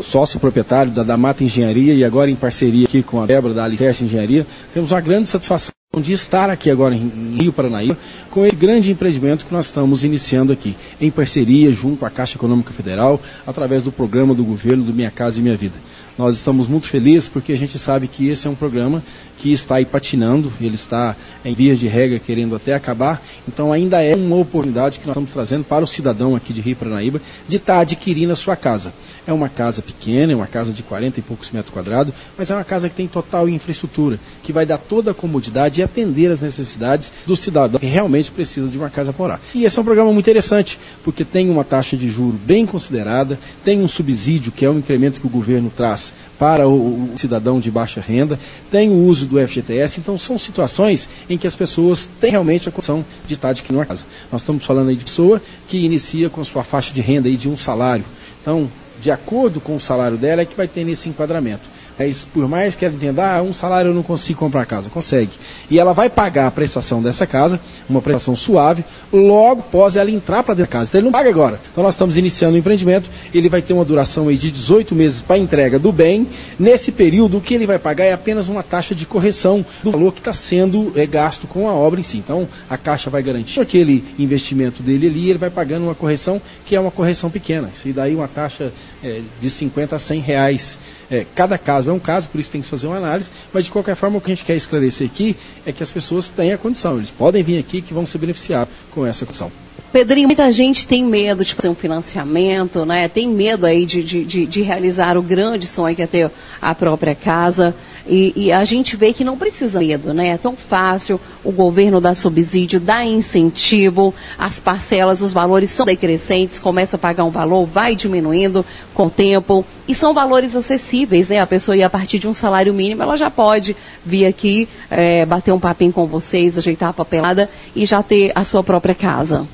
sócio 0.02 0.38
proprietário 0.38 0.92
da, 0.92 1.02
da 1.02 1.16
Mata 1.16 1.42
Engenharia 1.42 1.94
e 1.94 2.04
agora 2.04 2.30
em 2.30 2.36
parceria 2.36 2.84
aqui 2.84 3.02
com 3.02 3.22
a 3.22 3.24
Débora 3.24 3.54
da 3.54 3.64
Alicerce 3.64 4.04
Engenharia, 4.04 4.46
temos 4.74 4.92
uma 4.92 5.00
grande 5.00 5.30
satisfação 5.30 5.72
de 5.98 6.12
estar 6.12 6.50
aqui 6.50 6.70
agora 6.70 6.94
em 6.94 7.38
Rio 7.40 7.50
Paranaíba 7.50 7.96
com 8.30 8.44
esse 8.44 8.56
grande 8.56 8.92
empreendimento 8.92 9.46
que 9.46 9.54
nós 9.54 9.66
estamos 9.66 10.04
iniciando 10.04 10.52
aqui, 10.52 10.76
em 11.00 11.10
parceria 11.10 11.72
junto 11.72 12.04
à 12.04 12.10
Caixa 12.10 12.36
Econômica 12.36 12.74
Federal, 12.74 13.18
através 13.46 13.82
do 13.82 13.90
programa 13.90 14.34
do 14.34 14.44
governo 14.44 14.84
do 14.84 14.92
Minha 14.92 15.10
Casa 15.10 15.38
e 15.38 15.42
Minha 15.42 15.56
Vida. 15.56 15.76
Nós 16.18 16.36
estamos 16.36 16.68
muito 16.68 16.88
felizes 16.88 17.28
porque 17.28 17.52
a 17.52 17.56
gente 17.56 17.78
sabe 17.78 18.06
que 18.06 18.28
esse 18.28 18.46
é 18.46 18.50
um 18.50 18.54
programa 18.54 19.02
que 19.38 19.52
está 19.52 19.76
aí 19.76 19.84
patinando, 19.84 20.52
ele 20.60 20.74
está 20.74 21.16
em 21.44 21.54
vias 21.54 21.78
de 21.78 21.86
regra 21.86 22.18
querendo 22.18 22.56
até 22.56 22.74
acabar, 22.74 23.22
então 23.48 23.72
ainda 23.72 24.02
é 24.02 24.14
uma 24.14 24.36
oportunidade 24.36 24.98
que 24.98 25.06
nós 25.06 25.12
estamos 25.12 25.32
trazendo 25.32 25.64
para 25.64 25.84
o 25.84 25.88
cidadão 25.88 26.34
aqui 26.34 26.52
de 26.52 26.60
Rio 26.60 26.76
Paranaíba 26.76 27.20
de 27.48 27.56
estar 27.56 27.80
adquirindo 27.80 28.32
a 28.32 28.36
sua 28.36 28.56
casa. 28.56 28.92
É 29.26 29.32
uma 29.32 29.48
casa 29.48 29.82
pequena, 29.82 30.32
é 30.32 30.36
uma 30.36 30.46
casa 30.46 30.72
de 30.72 30.82
40 30.82 31.20
e 31.20 31.22
poucos 31.22 31.50
metros 31.50 31.72
quadrados, 31.72 32.14
mas 32.36 32.50
é 32.50 32.54
uma 32.54 32.64
casa 32.64 32.88
que 32.88 32.94
tem 32.94 33.06
total 33.06 33.48
infraestrutura, 33.48 34.18
que 34.42 34.52
vai 34.52 34.66
dar 34.66 34.78
toda 34.78 35.10
a 35.10 35.14
comodidade 35.14 35.80
e 35.80 35.84
atender 35.84 36.30
as 36.30 36.42
necessidades 36.42 37.12
do 37.26 37.36
cidadão 37.36 37.80
que 37.80 37.86
realmente 37.86 38.30
precisa 38.30 38.68
de 38.68 38.78
uma 38.78 38.90
casa 38.90 39.12
para 39.12 39.22
morar. 39.22 39.40
E 39.54 39.64
esse 39.64 39.78
é 39.78 39.82
um 39.82 39.84
programa 39.84 40.12
muito 40.12 40.24
interessante, 40.24 40.78
porque 41.02 41.24
tem 41.24 41.50
uma 41.50 41.64
taxa 41.64 41.96
de 41.96 42.08
juro 42.08 42.38
bem 42.44 42.66
considerada, 42.66 43.38
tem 43.64 43.80
um 43.80 43.88
subsídio, 43.88 44.52
que 44.52 44.64
é 44.64 44.70
um 44.70 44.78
incremento 44.78 45.20
que 45.20 45.26
o 45.26 45.30
governo 45.30 45.72
traz 45.74 46.12
para 46.38 46.68
o 46.68 47.10
cidadão 47.16 47.60
de 47.60 47.70
baixa 47.70 48.00
renda, 48.00 48.38
tem 48.70 48.90
o 48.90 49.06
uso 49.06 49.23
do 49.26 49.38
FGTS, 49.38 50.00
então 50.00 50.18
são 50.18 50.38
situações 50.38 51.08
em 51.28 51.36
que 51.38 51.46
as 51.46 51.56
pessoas 51.56 52.08
têm 52.20 52.30
realmente 52.30 52.68
a 52.68 52.72
condição 52.72 53.04
de 53.26 53.34
estar 53.34 53.50
adquirindo 53.50 53.78
uma 53.78 53.86
casa. 53.86 54.04
Nós 54.30 54.40
estamos 54.40 54.64
falando 54.64 54.88
aí 54.88 54.96
de 54.96 55.04
pessoa 55.04 55.40
que 55.68 55.78
inicia 55.78 56.30
com 56.30 56.42
sua 56.44 56.64
faixa 56.64 56.92
de 56.92 57.00
renda 57.00 57.28
aí 57.28 57.36
de 57.36 57.48
um 57.48 57.56
salário. 57.56 58.04
Então, 58.40 58.70
de 59.00 59.10
acordo 59.10 59.60
com 59.60 59.76
o 59.76 59.80
salário 59.80 60.16
dela, 60.16 60.42
é 60.42 60.44
que 60.44 60.56
vai 60.56 60.68
ter 60.68 60.84
nesse 60.84 61.08
enquadramento. 61.08 61.73
Mas 61.98 62.24
por 62.24 62.48
mais 62.48 62.74
que 62.74 62.84
ela 62.84 62.94
entenda, 62.94 63.36
ah, 63.36 63.42
um 63.42 63.52
salário 63.52 63.90
eu 63.90 63.94
não 63.94 64.02
consigo 64.02 64.38
comprar 64.38 64.66
casa, 64.66 64.88
consegue. 64.90 65.30
E 65.70 65.78
ela 65.78 65.92
vai 65.92 66.10
pagar 66.10 66.48
a 66.48 66.50
prestação 66.50 67.00
dessa 67.00 67.26
casa, 67.26 67.60
uma 67.88 68.02
prestação 68.02 68.36
suave, 68.36 68.84
logo 69.12 69.60
após 69.60 69.96
ela 69.96 70.10
entrar 70.10 70.42
para 70.42 70.54
dentro 70.54 70.70
da 70.70 70.78
casa. 70.78 70.90
Então 70.90 71.00
ele 71.00 71.04
não 71.06 71.12
paga 71.12 71.30
agora. 71.30 71.60
Então 71.70 71.84
nós 71.84 71.94
estamos 71.94 72.16
iniciando 72.16 72.56
o 72.56 72.58
empreendimento, 72.58 73.08
ele 73.32 73.48
vai 73.48 73.62
ter 73.62 73.72
uma 73.72 73.84
duração 73.84 74.32
de 74.32 74.50
18 74.50 74.94
meses 74.94 75.22
para 75.22 75.38
entrega 75.38 75.78
do 75.78 75.92
bem. 75.92 76.26
Nesse 76.58 76.90
período, 76.90 77.38
o 77.38 77.40
que 77.40 77.54
ele 77.54 77.66
vai 77.66 77.78
pagar 77.78 78.04
é 78.04 78.12
apenas 78.12 78.48
uma 78.48 78.62
taxa 78.62 78.94
de 78.94 79.06
correção 79.06 79.64
do 79.82 79.92
valor 79.92 80.12
que 80.12 80.20
está 80.20 80.32
sendo 80.32 80.92
é, 80.96 81.06
gasto 81.06 81.46
com 81.46 81.68
a 81.68 81.72
obra 81.72 82.00
em 82.00 82.02
si. 82.02 82.18
Então 82.18 82.48
a 82.68 82.76
Caixa 82.76 83.08
vai 83.08 83.22
garantir 83.22 83.60
aquele 83.60 84.04
investimento 84.18 84.82
dele 84.82 85.06
ali, 85.06 85.30
ele 85.30 85.38
vai 85.38 85.50
pagando 85.50 85.84
uma 85.84 85.94
correção 85.94 86.40
que 86.66 86.74
é 86.74 86.80
uma 86.80 86.90
correção 86.90 87.30
pequena. 87.30 87.70
Isso 87.72 87.92
daí 87.92 88.14
uma 88.14 88.28
taxa 88.28 88.72
é, 89.02 89.20
de 89.40 89.50
50 89.50 89.94
a 89.94 89.98
100 89.98 90.20
reais 90.20 90.78
é, 91.10 91.26
cada 91.34 91.58
caso 91.58 91.90
é 91.90 91.92
um 91.92 91.98
caso, 91.98 92.28
por 92.28 92.40
isso 92.40 92.50
tem 92.50 92.60
que 92.60 92.68
fazer 92.68 92.86
uma 92.86 92.96
análise, 92.96 93.30
mas 93.52 93.64
de 93.64 93.70
qualquer 93.70 93.96
forma 93.96 94.18
o 94.18 94.20
que 94.20 94.30
a 94.30 94.34
gente 94.34 94.44
quer 94.44 94.56
esclarecer 94.56 95.06
aqui 95.06 95.36
é 95.66 95.72
que 95.72 95.82
as 95.82 95.92
pessoas 95.92 96.28
têm 96.28 96.52
a 96.52 96.58
condição, 96.58 96.96
eles 96.96 97.10
podem 97.10 97.42
vir 97.42 97.58
aqui 97.58 97.82
que 97.82 97.94
vão 97.94 98.06
se 98.06 98.16
beneficiar 98.18 98.68
com 98.90 99.06
essa 99.06 99.24
condição. 99.24 99.50
Pedrinho, 99.92 100.26
muita 100.26 100.50
gente 100.50 100.88
tem 100.88 101.04
medo 101.04 101.44
de 101.44 101.54
fazer 101.54 101.68
um 101.68 101.74
financiamento, 101.74 102.84
né? 102.84 103.08
Tem 103.08 103.28
medo 103.28 103.64
aí 103.64 103.86
de, 103.86 104.02
de, 104.02 104.24
de, 104.24 104.44
de 104.44 104.60
realizar 104.60 105.16
o 105.16 105.22
grande 105.22 105.68
sonho 105.68 105.94
que 105.94 106.02
é 106.02 106.06
ter 106.08 106.28
a 106.60 106.74
própria 106.74 107.14
casa. 107.14 107.72
E, 108.06 108.32
e, 108.36 108.52
a 108.52 108.64
gente 108.64 108.96
vê 108.96 109.12
que 109.14 109.24
não 109.24 109.38
precisa 109.38 109.80
medo, 109.80 110.12
né? 110.12 110.28
É 110.28 110.36
tão 110.36 110.54
fácil, 110.54 111.18
o 111.42 111.50
governo 111.50 112.00
dá 112.00 112.14
subsídio, 112.14 112.78
dá 112.78 113.04
incentivo, 113.04 114.14
as 114.38 114.60
parcelas, 114.60 115.22
os 115.22 115.32
valores 115.32 115.70
são 115.70 115.86
decrescentes, 115.86 116.58
começa 116.58 116.96
a 116.96 116.98
pagar 116.98 117.24
um 117.24 117.30
valor, 117.30 117.64
vai 117.64 117.96
diminuindo 117.96 118.64
com 118.92 119.06
o 119.06 119.10
tempo. 119.10 119.64
E 119.88 119.94
são 119.94 120.12
valores 120.12 120.54
acessíveis, 120.54 121.30
né? 121.30 121.38
A 121.38 121.46
pessoa 121.46 121.74
a 121.84 121.90
partir 121.90 122.18
de 122.18 122.28
um 122.28 122.34
salário 122.34 122.74
mínimo, 122.74 123.02
ela 123.02 123.16
já 123.16 123.30
pode 123.30 123.74
vir 124.04 124.26
aqui, 124.26 124.68
é, 124.90 125.24
bater 125.24 125.52
um 125.52 125.60
papinho 125.60 125.92
com 125.92 126.06
vocês, 126.06 126.58
ajeitar 126.58 126.90
a 126.90 126.92
papelada 126.92 127.48
e 127.74 127.86
já 127.86 128.02
ter 128.02 128.32
a 128.34 128.44
sua 128.44 128.62
própria 128.62 128.94
casa 128.94 129.46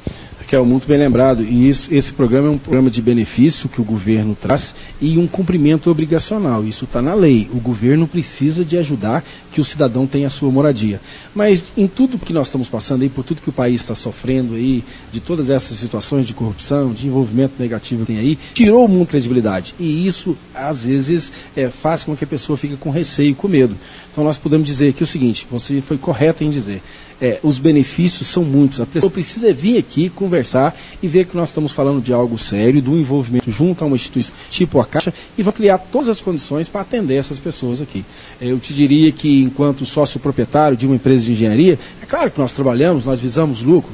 que 0.50 0.57
é 0.57 0.61
muito 0.61 0.85
bem 0.85 0.99
lembrado. 0.99 1.45
E 1.45 1.69
isso, 1.69 1.95
esse 1.95 2.12
programa 2.12 2.49
é 2.49 2.50
um 2.50 2.59
programa 2.59 2.90
de 2.90 3.00
benefício 3.00 3.69
que 3.69 3.80
o 3.80 3.85
governo 3.85 4.35
traz 4.35 4.75
e 5.00 5.16
um 5.16 5.25
cumprimento 5.25 5.88
obrigacional. 5.88 6.64
Isso 6.64 6.87
está 6.87 7.00
na 7.00 7.14
lei. 7.14 7.49
O 7.54 7.61
governo 7.61 8.09
precisa 8.09 8.64
de 8.64 8.76
ajudar 8.76 9.25
que 9.52 9.61
o 9.61 9.64
cidadão 9.64 10.09
tenha 10.09 10.26
a 10.26 10.30
sua 10.30 10.50
moradia. 10.50 11.00
Mas 11.33 11.71
em 11.76 11.87
tudo 11.87 12.19
que 12.19 12.33
nós 12.33 12.49
estamos 12.49 12.69
passando 12.69 13.02
aí, 13.02 13.09
por 13.09 13.23
tudo 13.23 13.40
que 13.40 13.49
o 13.49 13.52
país 13.52 13.80
está 13.80 13.95
sofrendo 13.95 14.57
aí, 14.57 14.83
de 15.12 15.21
todas 15.21 15.50
essas 15.50 15.78
situações 15.78 16.26
de 16.26 16.35
corrupção, 16.35 16.92
de 16.92 17.07
envolvimento 17.07 17.54
negativo 17.57 18.00
que 18.00 18.12
tem 18.12 18.19
aí, 18.19 18.37
tirou 18.52 18.88
muita 18.88 19.12
credibilidade. 19.12 19.73
E 19.78 20.04
isso, 20.04 20.37
às 20.52 20.85
vezes, 20.85 21.33
é, 21.57 21.69
faz 21.69 22.02
com 22.02 22.16
que 22.16 22.25
a 22.25 22.26
pessoa 22.26 22.59
fique 22.59 22.76
com 22.76 22.90
receio, 22.90 23.37
com 23.37 23.47
medo. 23.47 23.76
Então 24.11 24.25
nós 24.25 24.37
podemos 24.37 24.66
dizer 24.66 24.95
que 24.95 25.04
é 25.04 25.04
o 25.04 25.07
seguinte, 25.07 25.47
você 25.49 25.80
foi 25.80 25.97
correto 25.97 26.42
em 26.42 26.50
dizer, 26.50 26.83
é, 27.21 27.39
os 27.43 27.59
benefícios 27.59 28.29
são 28.29 28.45
muitos. 28.45 28.81
A 28.81 28.87
pessoa 28.87 29.11
precisa 29.11 29.53
vir 29.53 29.79
aqui 29.79 30.09
conversar 30.09 30.77
e 31.03 31.07
ver 31.07 31.27
que 31.27 31.37
nós 31.37 31.50
estamos 31.50 31.73
falando 31.73 32.03
de 32.03 32.12
algo 32.12 32.39
sério, 32.39 32.81
do 32.81 32.97
envolvimento 32.99 33.50
junto 33.50 33.85
a 33.85 33.87
uma 33.87 33.97
instituição 33.97 34.35
tipo 34.49 34.81
a 34.81 34.85
Caixa 34.85 35.12
e 35.37 35.43
vai 35.43 35.53
criar 35.53 35.79
todas 35.79 36.09
as 36.09 36.21
condições 36.21 36.69
para 36.69 36.81
atender 36.81 37.17
essas 37.17 37.39
pessoas 37.39 37.81
aqui. 37.81 38.05
É, 38.41 38.47
eu 38.47 38.59
te 38.59 38.73
diria 38.73 39.12
que, 39.12 39.43
enquanto 39.43 39.85
sócio 39.85 40.19
proprietário 40.19 40.77
de 40.77 40.87
uma 40.87 40.97
empresa 40.97 41.25
de 41.25 41.33
engenharia, 41.33 41.79
é 42.03 42.07
claro 42.07 42.31
que 42.31 42.39
nós 42.39 42.53
trabalhamos, 42.53 43.05
nós 43.05 43.21
visamos 43.21 43.61
lucro, 43.61 43.93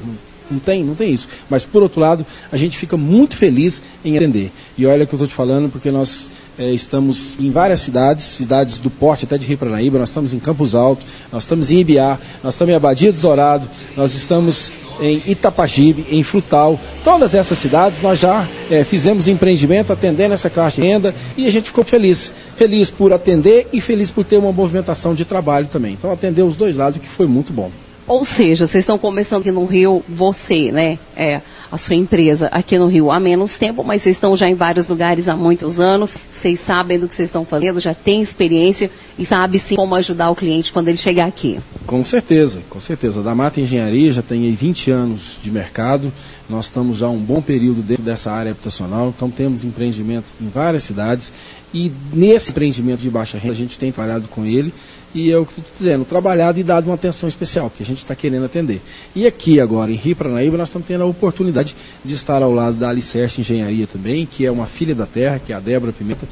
não 0.51 0.59
tem, 0.59 0.85
não 0.85 0.95
tem 0.95 1.13
isso. 1.13 1.29
Mas, 1.51 1.65
por 1.65 1.83
outro 1.83 2.01
lado, 2.01 2.25
a 2.51 2.57
gente 2.57 2.79
fica 2.79 2.97
muito 2.97 3.37
feliz 3.37 3.83
em 4.05 4.17
atender. 4.17 4.53
E 4.79 4.87
olha 4.87 5.05
que 5.05 5.13
eu 5.13 5.17
estou 5.17 5.29
te 5.29 5.35
falando, 5.35 5.71
porque 5.71 5.91
nós 5.91 6.31
é, 6.59 6.71
estamos 6.73 7.37
em 7.39 7.51
várias 7.51 7.81
cidades, 7.81 8.25
cidades 8.25 8.79
do 8.79 8.91
porte 8.91 9.25
até 9.25 9.37
de 9.37 9.47
Rio 9.47 9.59
Paranaíba, 9.59 9.99
nós 9.99 10.09
estamos 10.09 10.33
em 10.33 10.39
Campos 10.39 10.75
Alto, 10.75 11.05
nós 11.31 11.43
estamos 11.43 11.71
em 11.71 11.79
Ibiá, 11.81 12.19
nós 12.43 12.55
estamos 12.55 12.73
em 12.73 12.77
Abadia 12.77 13.13
do 13.13 13.21
Dourado, 13.21 13.69
nós 13.97 14.15
estamos 14.15 14.73
em 15.01 15.23
Itapajibe, 15.27 16.07
em 16.11 16.23
Frutal, 16.23 16.81
todas 17.05 17.35
essas 17.35 17.59
cidades 17.59 18.01
nós 18.01 18.19
já 18.19 18.49
é, 18.71 18.83
fizemos 18.85 19.29
empreendimento 19.29 19.93
atendendo 19.93 20.33
essa 20.33 20.49
classe 20.49 20.81
de 20.81 20.87
renda 20.87 21.15
e 21.37 21.47
a 21.47 21.51
gente 21.51 21.67
ficou 21.67 21.85
feliz. 21.85 22.33
Feliz 22.57 22.91
por 22.91 23.13
atender 23.13 23.69
e 23.73 23.81
feliz 23.81 24.11
por 24.11 24.25
ter 24.25 24.39
uma 24.39 24.53
movimentação 24.53 25.15
de 25.15 25.25
trabalho 25.25 25.67
também. 25.67 25.93
Então 25.93 26.11
atendeu 26.11 26.47
os 26.47 26.57
dois 26.57 26.77
lados, 26.77 27.01
que 27.01 27.09
foi 27.09 27.27
muito 27.27 27.53
bom. 27.53 27.71
Ou 28.07 28.25
seja, 28.25 28.67
vocês 28.67 28.83
estão 28.83 28.99
começando 28.99 29.41
aqui 29.41 29.51
no 29.51 29.65
Rio, 29.65 30.03
você, 30.09 30.71
né? 30.71 30.99
É, 31.17 31.41
a 31.71 31.77
sua 31.77 31.97
empresa 31.97 32.47
aqui 32.53 32.79
no 32.79 32.87
Rio 32.87 33.11
há 33.11 33.19
menos 33.19 33.59
tempo, 33.59 33.83
mas 33.83 34.03
vocês 34.03 34.17
estão 34.17 34.37
já 34.37 34.49
em 34.49 34.55
vários 34.55 34.89
lugares 34.89 35.27
há 35.29 35.37
muitos 35.37 35.81
anos, 35.81 36.17
vocês 36.31 36.61
sabem 36.61 36.99
do 36.99 37.09
que 37.09 37.15
vocês 37.15 37.29
estão 37.29 37.45
fazendo, 37.45 37.81
já 37.81 37.95
têm 37.95 38.21
experiência 38.21 38.91
e 39.19 39.25
sabe 39.25 39.59
sim 39.59 39.75
como 39.77 39.95
ajudar 39.97 40.31
o 40.31 40.37
cliente 40.37 40.73
quando 40.73 40.89
ele 40.89 40.97
chegar 40.97 41.27
aqui. 41.27 41.59
Com 41.87 42.03
certeza, 42.03 42.61
com 42.71 42.79
certeza. 42.79 43.23
Da 43.23 43.35
Mata 43.35 43.61
Engenharia 43.61 44.13
já 44.13 44.23
tem 44.23 44.51
20 44.51 44.91
anos 44.91 45.37
de 45.43 45.51
mercado, 45.51 46.13
nós 46.49 46.67
estamos 46.67 46.99
já 46.99 47.09
um 47.09 47.19
bom 47.19 47.43
período 47.43 47.83
dentro 47.83 48.05
dessa 48.05 48.31
área 48.31 48.53
habitacional, 48.53 49.13
então 49.15 49.29
temos 49.29 49.65
empreendimentos 49.65 50.33
em 50.41 50.49
várias 50.49 50.85
cidades 50.85 51.33
e 51.75 51.91
nesse 52.13 52.51
empreendimento 52.51 53.01
de 53.01 53.11
baixa 53.11 53.37
renda 53.37 53.55
a 53.55 53.57
gente 53.57 53.79
tem 53.79 53.91
trabalhado 53.91 54.29
com 54.29 54.45
ele 54.45 54.73
e 55.15 55.31
é 55.31 55.39
o 55.39 55.47
que 55.47 55.61
estou 55.61 55.65
dizendo, 55.79 56.05
trabalhado 56.05 56.59
e 56.59 56.63
dado 56.63 56.87
uma 56.87 56.95
atenção 56.95 57.29
especial, 57.29 57.71
que 57.71 57.83
a 57.83 57.87
gente 57.87 57.99
está 57.99 58.15
querendo 58.15 58.45
atender. 58.45 58.81
E 59.15 59.27
aqui 59.27 59.61
agora, 59.61 59.91
em 59.91 59.95
Rio 59.95 60.17
Paranaíba, 60.17 60.57
nós 60.57 60.69
estamos 60.69 60.87
tendo 60.87 61.03
a 61.03 61.07
oportunidade 61.07 61.75
de 62.05 62.15
estar 62.15 62.43
ao 62.43 62.53
lado 62.53 62.77
da 62.77 62.91
Alicerce 62.91 63.41
Engenharia 63.41 63.87
também, 63.87 64.27
que 64.27 64.45
é 64.45 64.51
uma 64.51 64.67
filha 64.67 64.95
da 64.95 65.07
terra, 65.07 65.39
que 65.39 65.53
é 65.53 65.57
a 65.57 65.61
Débora 65.61 65.93
Pimenta, 65.93 66.29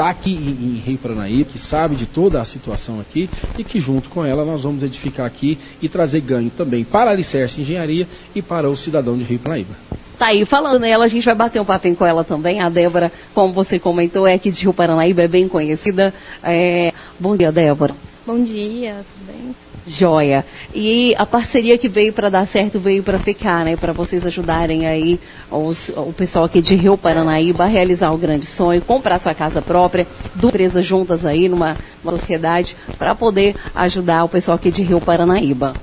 está 0.00 0.08
aqui 0.08 0.32
em, 0.32 0.76
em 0.76 0.78
Rio 0.78 0.96
Paranaíba, 0.96 1.50
que 1.50 1.58
sabe 1.58 1.94
de 1.94 2.06
toda 2.06 2.40
a 2.40 2.44
situação 2.44 2.98
aqui, 3.00 3.28
e 3.58 3.62
que 3.62 3.78
junto 3.78 4.08
com 4.08 4.24
ela 4.24 4.46
nós 4.46 4.62
vamos 4.62 4.82
edificar 4.82 5.26
aqui 5.26 5.58
e 5.82 5.90
trazer 5.90 6.22
ganho 6.22 6.48
também 6.48 6.84
para 6.84 7.10
a 7.10 7.12
Alicerce 7.12 7.60
Engenharia 7.60 8.08
e 8.34 8.40
para 8.40 8.70
o 8.70 8.76
cidadão 8.76 9.18
de 9.18 9.24
Rio 9.24 9.38
Paranaíba. 9.38 9.74
Tá 10.18 10.28
aí, 10.28 10.44
falando 10.46 10.80
nela, 10.80 11.04
a 11.04 11.08
gente 11.08 11.24
vai 11.24 11.34
bater 11.34 11.60
um 11.60 11.64
papinho 11.64 11.96
com 11.96 12.04
ela 12.04 12.24
também. 12.24 12.60
A 12.60 12.68
Débora, 12.70 13.12
como 13.34 13.52
você 13.52 13.78
comentou, 13.78 14.26
é 14.26 14.34
aqui 14.34 14.50
de 14.50 14.62
Rio 14.62 14.72
Paranaíba, 14.72 15.22
é 15.22 15.28
bem 15.28 15.48
conhecida. 15.48 16.14
É... 16.42 16.92
Bom 17.18 17.36
dia, 17.36 17.52
Débora. 17.52 17.94
Bom 18.26 18.42
dia, 18.42 19.04
tudo 19.06 19.26
bem? 19.26 19.69
Joia. 19.90 20.44
E 20.74 21.14
a 21.16 21.26
parceria 21.26 21.76
que 21.76 21.88
veio 21.88 22.12
para 22.12 22.30
dar 22.30 22.46
certo 22.46 22.78
veio 22.78 23.02
para 23.02 23.18
ficar, 23.18 23.64
né? 23.64 23.76
Para 23.76 23.92
vocês 23.92 24.24
ajudarem 24.24 24.86
aí 24.86 25.18
os, 25.50 25.90
o 25.96 26.12
pessoal 26.12 26.44
aqui 26.44 26.62
de 26.62 26.76
Rio 26.76 26.96
Paranaíba 26.96 27.64
a 27.64 27.66
realizar 27.66 28.12
o 28.12 28.16
grande 28.16 28.46
sonho, 28.46 28.80
comprar 28.80 29.18
sua 29.18 29.34
casa 29.34 29.60
própria, 29.60 30.06
duas 30.34 30.50
empresas 30.54 30.86
juntas 30.86 31.24
aí 31.24 31.48
numa, 31.48 31.76
numa 32.02 32.18
sociedade 32.18 32.76
para 32.98 33.14
poder 33.14 33.56
ajudar 33.74 34.24
o 34.24 34.28
pessoal 34.28 34.56
aqui 34.56 34.70
de 34.70 34.82
Rio 34.82 35.00
Paranaíba. 35.00 35.74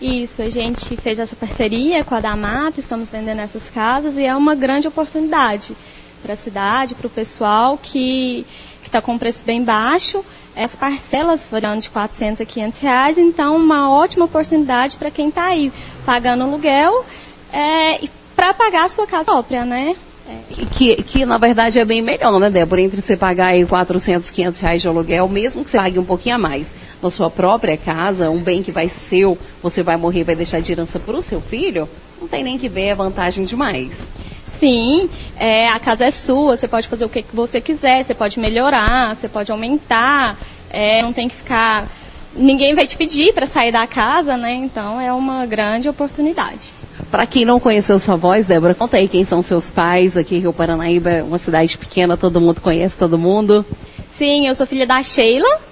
Isso, 0.00 0.40
a 0.42 0.48
gente 0.48 0.96
fez 0.96 1.18
essa 1.18 1.34
parceria 1.34 2.04
com 2.04 2.14
a 2.14 2.20
Damata, 2.20 2.78
estamos 2.78 3.10
vendendo 3.10 3.40
essas 3.40 3.68
casas 3.68 4.16
e 4.16 4.24
é 4.24 4.34
uma 4.34 4.54
grande 4.54 4.86
oportunidade 4.86 5.76
para 6.22 6.34
a 6.34 6.36
cidade, 6.36 6.94
para 6.94 7.06
o 7.08 7.10
pessoal 7.10 7.76
que 7.76 8.46
está 8.84 9.02
com 9.02 9.12
um 9.12 9.18
preço 9.18 9.44
bem 9.44 9.62
baixo 9.62 10.24
as 10.64 10.74
parcelas 10.74 11.46
variando 11.50 11.82
de 11.82 11.90
400 11.90 12.40
a 12.40 12.44
500 12.44 12.78
reais, 12.80 13.18
então 13.18 13.56
uma 13.56 13.90
ótima 13.90 14.24
oportunidade 14.24 14.96
para 14.96 15.10
quem 15.10 15.28
está 15.28 15.46
aí 15.46 15.72
pagando 16.04 16.44
aluguel 16.44 17.04
é, 17.52 18.00
para 18.34 18.52
pagar 18.52 18.84
a 18.84 18.88
sua 18.88 19.06
casa 19.06 19.24
própria, 19.24 19.64
né? 19.64 19.94
É. 20.28 20.64
Que, 20.66 21.02
que 21.02 21.24
na 21.24 21.38
verdade 21.38 21.78
é 21.78 21.84
bem 21.84 22.02
melhor, 22.02 22.38
né, 22.38 22.50
Débora? 22.50 22.82
Entre 22.82 23.00
você 23.00 23.16
pagar 23.16 23.48
aí 23.48 23.64
400, 23.64 24.30
500 24.30 24.60
reais 24.60 24.82
de 24.82 24.88
aluguel, 24.88 25.26
mesmo 25.28 25.64
que 25.64 25.70
você 25.70 25.78
pague 25.78 25.98
um 25.98 26.04
pouquinho 26.04 26.34
a 26.34 26.38
mais 26.38 26.72
na 27.02 27.10
sua 27.10 27.30
própria 27.30 27.76
casa, 27.76 28.30
um 28.30 28.42
bem 28.42 28.62
que 28.62 28.70
vai 28.70 28.88
ser 28.88 29.00
seu, 29.00 29.38
você 29.62 29.82
vai 29.82 29.96
morrer 29.96 30.24
vai 30.24 30.36
deixar 30.36 30.60
de 30.60 30.72
herança 30.72 30.98
para 30.98 31.16
o 31.16 31.22
seu 31.22 31.40
filho, 31.40 31.88
não 32.20 32.28
tem 32.28 32.44
nem 32.44 32.58
que 32.58 32.68
ver, 32.68 32.88
é 32.88 32.94
vantagem 32.94 33.44
demais. 33.44 34.08
Sim, 34.48 35.08
é, 35.36 35.68
a 35.68 35.78
casa 35.78 36.06
é 36.06 36.10
sua, 36.10 36.56
você 36.56 36.66
pode 36.66 36.88
fazer 36.88 37.04
o 37.04 37.08
que 37.08 37.24
você 37.32 37.60
quiser, 37.60 38.02
você 38.02 38.14
pode 38.14 38.40
melhorar, 38.40 39.14
você 39.14 39.28
pode 39.28 39.52
aumentar, 39.52 40.36
é, 40.70 41.02
não 41.02 41.12
tem 41.12 41.28
que 41.28 41.36
ficar. 41.36 41.86
Ninguém 42.34 42.74
vai 42.74 42.86
te 42.86 42.96
pedir 42.96 43.32
para 43.32 43.46
sair 43.46 43.70
da 43.70 43.86
casa, 43.86 44.36
né? 44.36 44.54
Então 44.54 45.00
é 45.00 45.12
uma 45.12 45.46
grande 45.46 45.88
oportunidade. 45.88 46.72
Para 47.10 47.26
quem 47.26 47.44
não 47.44 47.60
conheceu 47.60 47.98
sua 47.98 48.16
voz, 48.16 48.46
Débora, 48.46 48.74
conta 48.74 48.96
aí 48.96 49.08
quem 49.08 49.24
são 49.24 49.42
seus 49.42 49.70
pais. 49.70 50.16
Aqui 50.16 50.38
Rio 50.38 50.52
Paranaíba 50.52 51.10
é 51.10 51.22
uma 51.22 51.38
cidade 51.38 51.76
pequena, 51.78 52.16
todo 52.16 52.40
mundo 52.40 52.60
conhece 52.60 52.98
todo 52.98 53.18
mundo. 53.18 53.64
Sim, 54.08 54.46
eu 54.46 54.54
sou 54.54 54.66
filha 54.66 54.86
da 54.86 55.02
Sheila 55.02 55.68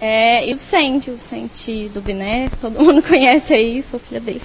é, 0.00 0.48
e 0.48 0.52
o 0.52 0.56
Vicente, 0.56 1.10
o 1.10 1.14
Vicente 1.14 1.88
do 1.88 2.00
Biné, 2.00 2.50
todo 2.60 2.82
mundo 2.82 3.00
conhece 3.06 3.54
aí, 3.54 3.82
sou 3.82 3.98
filha 3.98 4.20
dele. 4.20 4.42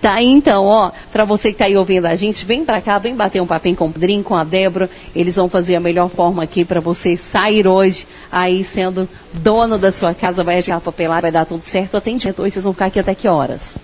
Tá 0.00 0.14
aí 0.14 0.26
então, 0.26 0.64
ó, 0.64 0.90
para 1.12 1.26
você 1.26 1.52
que 1.52 1.58
tá 1.58 1.66
aí 1.66 1.76
ouvindo 1.76 2.06
a 2.06 2.16
gente, 2.16 2.46
vem 2.46 2.64
para 2.64 2.80
cá, 2.80 2.96
vem 2.98 3.14
bater 3.14 3.42
um 3.42 3.46
papinho 3.46 3.76
com 3.76 3.86
o 3.86 3.92
Pedrinho, 3.92 4.24
com 4.24 4.34
a 4.34 4.42
Débora. 4.42 4.88
Eles 5.14 5.36
vão 5.36 5.50
fazer 5.50 5.76
a 5.76 5.80
melhor 5.80 6.08
forma 6.08 6.42
aqui 6.42 6.64
para 6.64 6.80
você 6.80 7.18
sair 7.18 7.66
hoje 7.66 8.06
aí 8.32 8.64
sendo 8.64 9.06
dono 9.34 9.76
da 9.76 9.92
sua 9.92 10.14
casa, 10.14 10.42
vai 10.42 10.56
agir 10.56 10.72
a 10.72 10.80
papelada, 10.80 11.22
vai 11.22 11.30
dar 11.32 11.44
tudo 11.44 11.62
certo. 11.62 11.98
Atendimento 11.98 12.40
hoje, 12.40 12.52
vocês 12.52 12.64
vão 12.64 12.72
ficar 12.72 12.86
aqui 12.86 12.98
até 12.98 13.14
que 13.14 13.28
horas? 13.28 13.76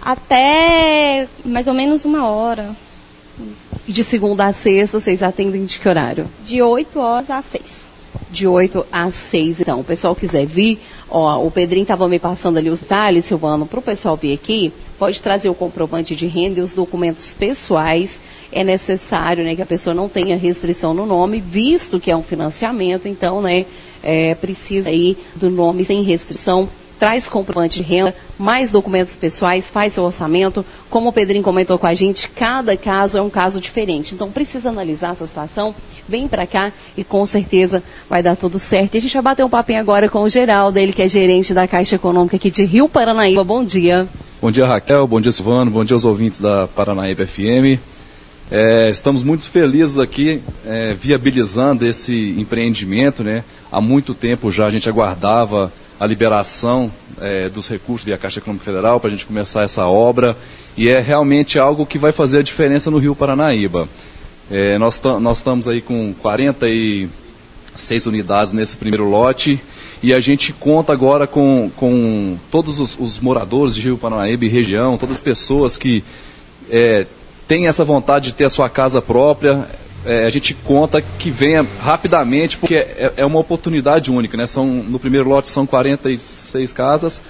Até 0.00 1.28
mais 1.44 1.68
ou 1.68 1.74
menos 1.74 2.06
uma 2.06 2.26
hora. 2.26 2.74
De 3.86 4.02
segunda 4.02 4.46
a 4.46 4.52
sexta, 4.54 4.98
vocês 4.98 5.22
atendem 5.22 5.66
de 5.66 5.78
que 5.78 5.86
horário? 5.86 6.26
De 6.42 6.62
8 6.62 6.98
horas 6.98 7.30
às 7.30 7.44
6 7.44 7.89
de 8.30 8.46
8 8.46 8.86
às 8.90 9.14
6. 9.14 9.60
Então, 9.60 9.80
o 9.80 9.84
pessoal 9.84 10.14
quiser 10.14 10.46
vir, 10.46 10.78
ó, 11.08 11.44
o 11.44 11.50
Pedrinho 11.50 11.82
estava 11.82 12.08
me 12.08 12.18
passando 12.18 12.58
ali 12.58 12.70
os 12.70 12.80
detalhes, 12.80 13.24
Silvano, 13.24 13.66
para 13.66 13.78
o 13.78 13.82
pessoal 13.82 14.16
vir 14.16 14.32
aqui, 14.32 14.72
pode 14.98 15.20
trazer 15.20 15.48
o 15.48 15.54
comprovante 15.54 16.14
de 16.14 16.26
renda 16.26 16.60
e 16.60 16.62
os 16.62 16.74
documentos 16.74 17.32
pessoais. 17.32 18.20
É 18.52 18.64
necessário, 18.64 19.44
né, 19.44 19.54
que 19.54 19.62
a 19.62 19.66
pessoa 19.66 19.94
não 19.94 20.08
tenha 20.08 20.36
restrição 20.36 20.92
no 20.92 21.06
nome, 21.06 21.40
visto 21.40 22.00
que 22.00 22.10
é 22.10 22.16
um 22.16 22.22
financiamento, 22.22 23.06
então, 23.06 23.40
né, 23.40 23.64
é, 24.02 24.34
precisa 24.34 24.90
aí 24.90 25.16
do 25.36 25.50
nome 25.50 25.84
sem 25.84 26.02
restrição 26.02 26.68
traz 27.00 27.30
comprovante 27.30 27.82
de 27.82 27.88
renda, 27.88 28.14
mais 28.38 28.70
documentos 28.70 29.16
pessoais, 29.16 29.70
faz 29.70 29.94
seu 29.94 30.04
orçamento. 30.04 30.64
Como 30.90 31.08
o 31.08 31.12
Pedrinho 31.12 31.42
comentou 31.42 31.78
com 31.78 31.86
a 31.86 31.94
gente, 31.94 32.28
cada 32.28 32.76
caso 32.76 33.16
é 33.16 33.22
um 33.22 33.30
caso 33.30 33.58
diferente. 33.58 34.14
Então 34.14 34.30
precisa 34.30 34.68
analisar 34.68 35.10
a 35.10 35.14
sua 35.14 35.26
situação, 35.26 35.74
vem 36.06 36.28
para 36.28 36.46
cá 36.46 36.70
e 36.94 37.02
com 37.02 37.24
certeza 37.24 37.82
vai 38.08 38.22
dar 38.22 38.36
tudo 38.36 38.58
certo. 38.58 38.94
E 38.94 38.98
a 38.98 39.00
gente 39.00 39.14
vai 39.14 39.22
bater 39.22 39.44
um 39.44 39.48
papinho 39.48 39.80
agora 39.80 40.10
com 40.10 40.20
o 40.20 40.28
Geraldo, 40.28 40.78
ele 40.78 40.92
que 40.92 41.00
é 41.00 41.08
gerente 41.08 41.54
da 41.54 41.66
Caixa 41.66 41.96
Econômica 41.96 42.36
aqui 42.36 42.50
de 42.50 42.64
Rio 42.64 42.86
Paranaíba. 42.86 43.42
Bom 43.42 43.64
dia. 43.64 44.06
Bom 44.42 44.50
dia 44.50 44.66
Raquel, 44.66 45.06
bom 45.06 45.20
dia 45.20 45.32
Silvano, 45.32 45.70
bom 45.70 45.84
dia 45.84 45.94
aos 45.94 46.04
ouvintes 46.04 46.38
da 46.38 46.68
Paranaíba 46.68 47.26
FM. 47.26 47.80
É, 48.50 48.90
estamos 48.90 49.22
muito 49.22 49.44
felizes 49.44 49.98
aqui 49.98 50.42
é, 50.66 50.92
viabilizando 50.92 51.86
esse 51.86 52.34
empreendimento, 52.36 53.22
né? 53.22 53.42
Há 53.72 53.80
muito 53.80 54.12
tempo 54.12 54.50
já 54.50 54.66
a 54.66 54.70
gente 54.70 54.88
aguardava 54.88 55.72
a 56.00 56.06
liberação 56.06 56.90
é, 57.20 57.50
dos 57.50 57.68
recursos 57.68 58.08
da 58.08 58.16
Caixa 58.16 58.38
Econômica 58.38 58.64
Federal 58.64 58.98
para 58.98 59.08
a 59.08 59.10
gente 59.10 59.26
começar 59.26 59.64
essa 59.64 59.86
obra. 59.86 60.34
E 60.74 60.88
é 60.88 60.98
realmente 60.98 61.58
algo 61.58 61.84
que 61.84 61.98
vai 61.98 62.10
fazer 62.10 62.38
a 62.38 62.42
diferença 62.42 62.90
no 62.90 62.96
Rio 62.96 63.14
Paranaíba. 63.14 63.86
É, 64.50 64.78
nós, 64.78 64.98
nós 65.20 65.36
estamos 65.36 65.68
aí 65.68 65.82
com 65.82 66.14
46 66.14 68.06
unidades 68.06 68.54
nesse 68.54 68.78
primeiro 68.78 69.10
lote. 69.10 69.60
E 70.02 70.14
a 70.14 70.20
gente 70.20 70.54
conta 70.54 70.94
agora 70.94 71.26
com, 71.26 71.70
com 71.76 72.38
todos 72.50 72.80
os, 72.80 72.98
os 72.98 73.20
moradores 73.20 73.74
de 73.74 73.82
Rio 73.82 73.98
Paranaíba 73.98 74.46
e 74.46 74.48
região, 74.48 74.96
todas 74.96 75.16
as 75.16 75.20
pessoas 75.20 75.76
que 75.76 76.02
é, 76.70 77.06
têm 77.46 77.66
essa 77.66 77.84
vontade 77.84 78.30
de 78.30 78.32
ter 78.32 78.44
a 78.44 78.50
sua 78.50 78.70
casa 78.70 79.02
própria, 79.02 79.68
é, 80.04 80.24
a 80.24 80.30
gente 80.30 80.54
conta 80.54 81.00
que 81.00 81.30
venha 81.30 81.66
rapidamente, 81.80 82.56
porque 82.56 82.74
é, 82.74 83.12
é, 83.16 83.26
uma 83.26 83.38
oportunidade 83.38 84.10
única, 84.10 84.36
né? 84.36 84.46
São, 84.46 84.66
no 84.66 84.98
primeiro 84.98 85.28
lote 85.28 85.48
são 85.48 85.66
46 85.66 86.72
casas 86.72 87.22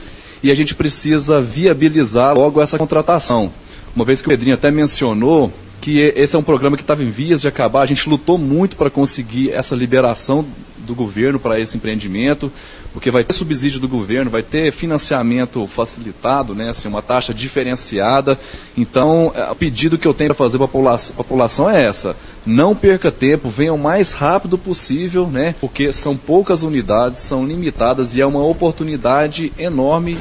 e 0.43 0.51
a 0.51 0.55
gente 0.55 0.75
precisa 0.75 1.41
viabilizar 1.41 2.35
logo 2.35 2.61
essa 2.61 2.79
contratação. 2.79 3.53
Uma 3.95 4.05
vez 4.05 4.21
que 4.23 4.29
o 4.29 4.31
Pedrinho 4.31 4.55
até 4.55 4.71
mencionou 4.71 5.53
que 5.81 5.99
esse 6.15 6.37
é 6.37 6.39
um 6.39 6.43
programa 6.43 6.77
que 6.77 6.83
estava 6.83 7.03
em 7.03 7.11
vias 7.11 7.41
de 7.41 7.49
acabar, 7.49 7.83
a 7.83 7.87
gente 7.87 8.09
lutou 8.09 8.39
muito 8.39 8.77
para 8.77 8.91
conseguir 8.91 9.51
essa 9.51 9.75
liberação 9.75 10.45
do 10.79 10.95
governo 10.95 11.41
para 11.41 11.59
esse 11.59 11.77
empreendimento 11.77 12.53
porque 12.93 13.11
vai 13.11 13.23
ter 13.23 13.33
subsídio 13.33 13.79
do 13.79 13.89
governo, 13.89 14.31
vai 14.31 14.43
ter 14.43 14.73
financiamento 14.73 15.67
facilitado, 15.67 16.55
né, 16.55 16.71
assim, 16.71 16.89
uma 16.89 17.03
taxa 17.03 17.33
diferenciada. 17.33 18.39
Então, 18.77 19.33
é, 19.35 19.51
o 19.51 19.55
pedido 19.55 19.97
que 19.97 20.07
eu 20.07 20.15
tenho 20.15 20.35
para 20.35 20.45
fazer 20.45 20.59
para 20.59 20.67
a 20.67 20.99
população 21.17 21.71
é 21.71 21.87
essa: 21.87 22.17
não 22.45 22.75
perca 22.75 23.11
tempo, 23.13 23.49
venha 23.49 23.73
o 23.73 23.79
mais 23.79 24.13
rápido 24.13 24.59
possível, 24.59 25.27
né, 25.27 25.55
porque 25.61 25.93
são 25.93 26.17
poucas 26.17 26.63
unidades, 26.63 27.21
são 27.21 27.47
limitadas 27.47 28.15
e 28.15 28.21
é 28.21 28.27
uma 28.27 28.45
oportunidade 28.45 29.53
enorme 29.59 30.19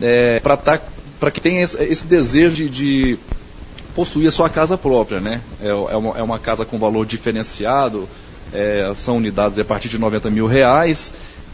é, 0.00 0.40
para 0.40 0.56
tá, 0.56 0.80
que 1.32 1.40
tenha 1.40 1.62
esse, 1.62 1.80
esse 1.84 2.06
desejo 2.06 2.56
de, 2.56 2.68
de, 2.68 3.18
possuir 3.94 4.26
a 4.26 4.30
sua 4.32 4.48
casa 4.48 4.76
própria, 4.76 5.20
né? 5.20 5.40
É, 5.60 5.68
é, 5.68 5.74
uma, 5.74 6.18
é 6.18 6.22
uma 6.22 6.38
casa 6.38 6.64
com 6.64 6.78
valor 6.78 7.06
diferenciado. 7.06 8.08
É, 8.52 8.90
são 8.94 9.16
unidades 9.16 9.58
a 9.58 9.64
partir 9.64 9.88
de 9.88 9.98
90 9.98 10.30
mil 10.30 10.46
reais 10.46 11.12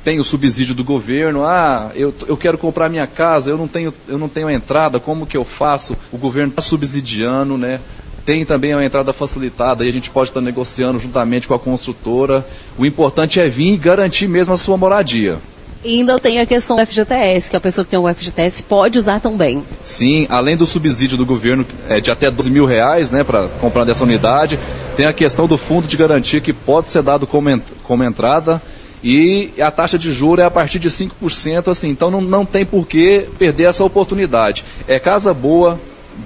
tem 0.09 0.19
o 0.19 0.25
subsídio 0.25 0.75
do 0.75 0.83
governo, 0.83 1.45
ah, 1.45 1.93
eu, 1.95 2.15
eu 2.27 2.35
quero 2.35 2.57
comprar 2.57 2.89
minha 2.89 3.07
casa, 3.07 3.51
eu 3.51 3.59
não 3.59 3.69
tenho, 3.69 3.93
eu 4.09 4.17
não 4.17 4.27
tenho 4.27 4.49
entrada, 4.49 4.99
como 4.99 5.27
que 5.27 5.37
eu 5.37 5.45
faço? 5.45 5.95
O 6.11 6.17
governo 6.17 6.49
está 6.49 6.63
subsidiando, 6.63 7.59
né? 7.59 7.79
Tem 8.25 8.43
também 8.43 8.73
a 8.73 8.83
entrada 8.83 9.13
facilitada 9.13 9.85
e 9.85 9.89
a 9.89 9.93
gente 9.93 10.09
pode 10.09 10.31
estar 10.31 10.41
negociando 10.41 10.99
juntamente 10.99 11.47
com 11.47 11.53
a 11.53 11.59
construtora. 11.59 12.43
O 12.79 12.87
importante 12.87 13.39
é 13.39 13.51
vir 13.51 13.75
e 13.75 13.77
garantir 13.77 14.29
mesmo 14.29 14.55
a 14.55 14.57
sua 14.57 14.79
moradia. 14.79 15.37
E 15.85 15.99
ainda 15.99 16.19
tem 16.19 16.41
a 16.41 16.47
questão 16.47 16.77
do 16.77 16.87
FGTS, 16.87 17.51
que 17.51 17.57
a 17.59 17.61
pessoa 17.61 17.85
que 17.85 17.91
tem 17.91 18.01
o 18.01 18.09
FGTS 18.15 18.63
pode 18.63 18.97
usar 18.97 19.21
também. 19.21 19.63
Sim, 19.83 20.27
além 20.31 20.57
do 20.57 20.65
subsídio 20.65 21.19
do 21.19 21.27
governo 21.27 21.67
é, 21.87 22.01
de 22.01 22.11
até 22.11 22.31
12 22.31 22.51
mil 22.51 22.65
reais, 22.65 23.11
né, 23.11 23.23
para 23.23 23.49
comprar 23.61 23.85
dessa 23.85 24.05
unidade, 24.05 24.59
tem 24.97 25.05
a 25.05 25.13
questão 25.13 25.47
do 25.47 25.59
fundo 25.59 25.87
de 25.87 25.99
garantia 25.99 26.41
que 26.41 26.55
pode 26.55 26.89
ser 26.89 27.03
dado 27.03 27.27
como, 27.27 27.61
como 27.85 28.03
entrada 28.03 28.63
e 29.03 29.51
a 29.61 29.71
taxa 29.71 29.99
de 29.99 30.13
juros 30.13 30.43
é 30.43 30.47
a 30.47 30.51
partir 30.51 30.79
de 30.79 30.89
5%, 30.89 31.69
assim, 31.69 31.91
então 31.91 32.11
não, 32.11 32.21
não 32.21 32.45
tem 32.45 32.65
por 32.65 32.87
que 32.87 33.27
perder 33.39 33.65
essa 33.65 33.85
oportunidade. 33.85 34.65
É 34.87 34.99
casa 34.99 35.33
boa, 35.33 35.79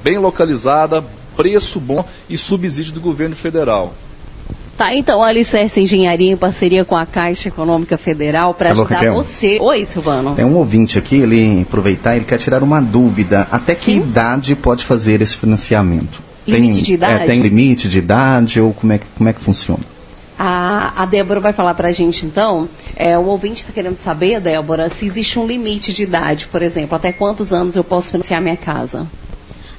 bem 0.03 0.19
localizada, 0.19 1.05
preço 1.37 1.81
bom 1.81 2.05
e 2.29 2.37
subsídio 2.37 2.95
do 2.95 3.01
governo 3.01 3.37
federal. 3.37 3.95
Tá, 4.77 4.95
então 4.95 5.23
a 5.23 5.29
Alicerce 5.29 5.81
Engenharia 5.81 6.33
em 6.33 6.37
parceria 6.37 6.85
com 6.85 6.97
a 6.97 7.05
Caixa 7.05 7.49
Econômica 7.49 7.99
Federal 7.99 8.55
para 8.55 8.71
ajudar 8.73 9.13
você. 9.13 9.59
Oi, 9.61 9.85
Silvano. 9.85 10.35
É 10.39 10.45
um 10.45 10.57
ouvinte 10.57 10.99
aqui, 10.99 11.17
ele 11.17 11.63
aproveitar, 11.63 12.17
ele 12.17 12.25
quer 12.25 12.39
tirar 12.39 12.63
uma 12.63 12.81
dúvida. 12.81 13.47
Até 13.51 13.75
Sim? 13.75 13.85
que 13.85 13.93
idade 13.99 14.57
pode 14.57 14.85
fazer 14.85 15.21
esse 15.21 15.37
financiamento? 15.37 16.23
Limite 16.47 16.75
tem, 16.75 16.83
de 16.83 16.95
idade? 16.95 17.23
É, 17.23 17.27
tem 17.27 17.41
limite 17.43 17.89
de 17.89 17.99
idade 17.99 18.61
ou 18.61 18.73
como 18.73 18.93
é 18.93 18.99
que, 18.99 19.07
como 19.17 19.29
é 19.29 19.33
que 19.33 19.41
funciona? 19.41 19.85
A, 20.45 21.05
a 21.05 21.07
Débora 21.07 21.39
vai 21.39 21.53
falar 21.53 21.73
para 21.75 21.87
a 21.87 21.93
gente, 21.93 22.27
então, 22.27 22.69
é, 22.97 23.17
o 23.17 23.27
ouvinte 23.27 23.61
está 23.61 23.73
querendo 23.73 23.97
saber, 23.97 24.41
Débora, 24.41 24.89
se 24.89 25.07
existe 25.07 25.39
um 25.39 25.47
limite 25.47 25.93
de 25.93 26.03
idade, 26.03 26.49
por 26.49 26.63
exemplo, 26.63 26.97
até 26.97 27.13
quantos 27.13 27.53
anos 27.53 27.77
eu 27.77 27.85
posso 27.85 28.11
financiar 28.11 28.43
minha 28.43 28.57
casa? 28.57 29.07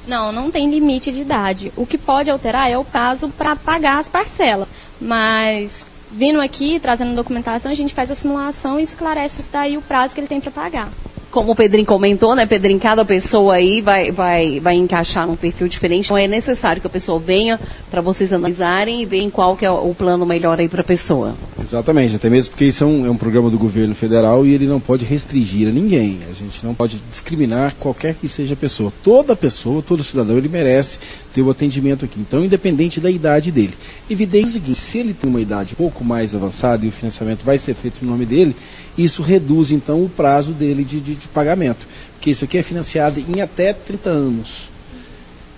Não, 0.06 0.32
não 0.32 0.50
tem 0.50 0.70
limite 0.70 1.12
de 1.12 1.20
idade. 1.20 1.70
O 1.76 1.84
que 1.84 1.98
pode 1.98 2.30
alterar 2.30 2.70
é 2.70 2.78
o 2.78 2.84
prazo 2.84 3.28
para 3.28 3.54
pagar 3.54 3.98
as 3.98 4.08
parcelas. 4.08 4.70
Mas 4.98 5.86
vindo 6.10 6.40
aqui, 6.40 6.80
trazendo 6.80 7.14
documentação, 7.14 7.70
a 7.70 7.74
gente 7.74 7.92
faz 7.92 8.10
a 8.10 8.14
simulação 8.14 8.80
e 8.80 8.84
esclarece 8.84 9.42
isso 9.42 9.50
daí 9.52 9.76
o 9.76 9.82
prazo 9.82 10.14
que 10.14 10.20
ele 10.20 10.28
tem 10.28 10.40
para 10.40 10.50
pagar 10.50 10.88
como 11.34 11.50
o 11.50 11.56
Pedrinho 11.56 11.84
comentou, 11.84 12.36
né, 12.36 12.46
Pedrinho, 12.46 12.78
cada 12.78 13.04
pessoa 13.04 13.56
aí 13.56 13.82
vai, 13.82 14.12
vai, 14.12 14.60
vai 14.60 14.76
encaixar 14.76 15.26
num 15.26 15.34
perfil 15.34 15.66
diferente. 15.66 16.04
Então 16.06 16.16
é 16.16 16.28
necessário 16.28 16.80
que 16.80 16.86
a 16.86 16.90
pessoa 16.90 17.18
venha 17.18 17.58
para 17.90 18.00
vocês 18.00 18.32
analisarem 18.32 19.02
e 19.02 19.04
verem 19.04 19.28
qual 19.28 19.56
que 19.56 19.66
é 19.66 19.70
o 19.70 19.92
plano 19.92 20.24
melhor 20.24 20.60
aí 20.60 20.68
para 20.68 20.82
a 20.82 20.84
pessoa. 20.84 21.34
Exatamente, 21.60 22.14
até 22.14 22.30
mesmo 22.30 22.52
porque 22.52 22.66
isso 22.66 22.84
é 22.84 22.86
um, 22.86 23.06
é 23.06 23.10
um 23.10 23.16
programa 23.16 23.50
do 23.50 23.58
governo 23.58 23.96
federal 23.96 24.46
e 24.46 24.54
ele 24.54 24.68
não 24.68 24.78
pode 24.78 25.04
restringir 25.04 25.66
a 25.66 25.72
ninguém. 25.72 26.20
A 26.30 26.32
gente 26.32 26.64
não 26.64 26.72
pode 26.72 27.02
discriminar 27.10 27.74
qualquer 27.80 28.14
que 28.14 28.28
seja 28.28 28.54
a 28.54 28.56
pessoa. 28.56 28.92
Toda 29.02 29.34
pessoa, 29.34 29.82
todo 29.82 30.04
cidadão, 30.04 30.38
ele 30.38 30.48
merece 30.48 31.00
ter 31.34 31.42
o 31.42 31.50
atendimento 31.50 32.04
aqui. 32.04 32.20
Então, 32.20 32.44
independente 32.44 33.00
da 33.00 33.10
idade 33.10 33.50
dele. 33.50 33.74
Evidente 34.08 34.46
o 34.46 34.52
seguinte, 34.52 34.78
se 34.78 34.98
ele 34.98 35.12
tem 35.12 35.28
uma 35.28 35.40
idade 35.40 35.74
um 35.74 35.76
pouco 35.76 36.04
mais 36.04 36.34
avançada 36.34 36.84
e 36.84 36.88
o 36.88 36.92
financiamento 36.92 37.44
vai 37.44 37.58
ser 37.58 37.74
feito 37.74 38.04
no 38.04 38.10
nome 38.12 38.24
dele, 38.24 38.54
isso 38.96 39.20
reduz 39.20 39.72
então 39.72 40.04
o 40.04 40.08
prazo 40.08 40.52
dele 40.52 40.84
de, 40.84 41.00
de, 41.00 41.14
de 41.16 41.28
pagamento, 41.28 41.86
porque 42.12 42.30
isso 42.30 42.44
aqui 42.44 42.56
é 42.56 42.62
financiado 42.62 43.18
em 43.20 43.40
até 43.40 43.72
30 43.72 44.08
anos. 44.08 44.68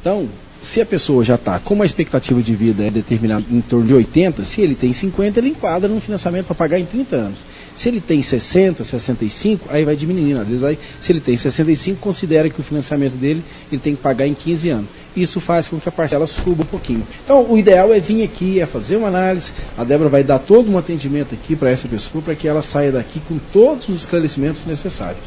Então, 0.00 0.28
se 0.62 0.80
a 0.80 0.86
pessoa 0.86 1.22
já 1.22 1.34
está 1.34 1.58
com 1.58 1.74
uma 1.74 1.84
expectativa 1.84 2.42
de 2.42 2.54
vida 2.54 2.84
é 2.84 2.90
determinada 2.90 3.44
em 3.50 3.60
torno 3.60 3.86
de 3.86 3.94
80, 3.94 4.44
se 4.44 4.62
ele 4.62 4.74
tem 4.74 4.92
50, 4.92 5.38
ele 5.38 5.50
enquadra 5.50 5.88
no 5.88 6.00
financiamento 6.00 6.46
para 6.46 6.54
pagar 6.54 6.78
em 6.78 6.86
30 6.86 7.16
anos. 7.16 7.38
Se 7.76 7.90
ele 7.90 8.00
tem 8.00 8.22
60, 8.22 8.82
65, 8.82 9.68
aí 9.70 9.84
vai 9.84 9.94
diminuindo. 9.94 10.40
Às 10.40 10.48
vezes, 10.48 10.64
aí, 10.64 10.78
se 10.98 11.12
ele 11.12 11.20
tem 11.20 11.36
65, 11.36 12.00
considera 12.00 12.48
que 12.48 12.58
o 12.58 12.62
financiamento 12.62 13.14
dele 13.16 13.44
ele 13.70 13.80
tem 13.80 13.94
que 13.94 14.00
pagar 14.00 14.26
em 14.26 14.32
15 14.32 14.70
anos. 14.70 14.86
Isso 15.14 15.40
faz 15.42 15.68
com 15.68 15.78
que 15.78 15.86
a 15.86 15.92
parcela 15.92 16.26
suba 16.26 16.62
um 16.62 16.66
pouquinho. 16.66 17.06
Então, 17.22 17.44
o 17.48 17.58
ideal 17.58 17.92
é 17.92 18.00
vir 18.00 18.24
aqui, 18.24 18.60
é 18.60 18.66
fazer 18.66 18.96
uma 18.96 19.08
análise. 19.08 19.52
A 19.76 19.84
Débora 19.84 20.08
vai 20.08 20.24
dar 20.24 20.38
todo 20.38 20.70
um 20.70 20.78
atendimento 20.78 21.34
aqui 21.34 21.54
para 21.54 21.70
essa 21.70 21.86
pessoa, 21.86 22.22
para 22.22 22.34
que 22.34 22.48
ela 22.48 22.62
saia 22.62 22.90
daqui 22.90 23.20
com 23.20 23.38
todos 23.52 23.86
os 23.90 24.00
esclarecimentos 24.00 24.64
necessários. 24.64 25.22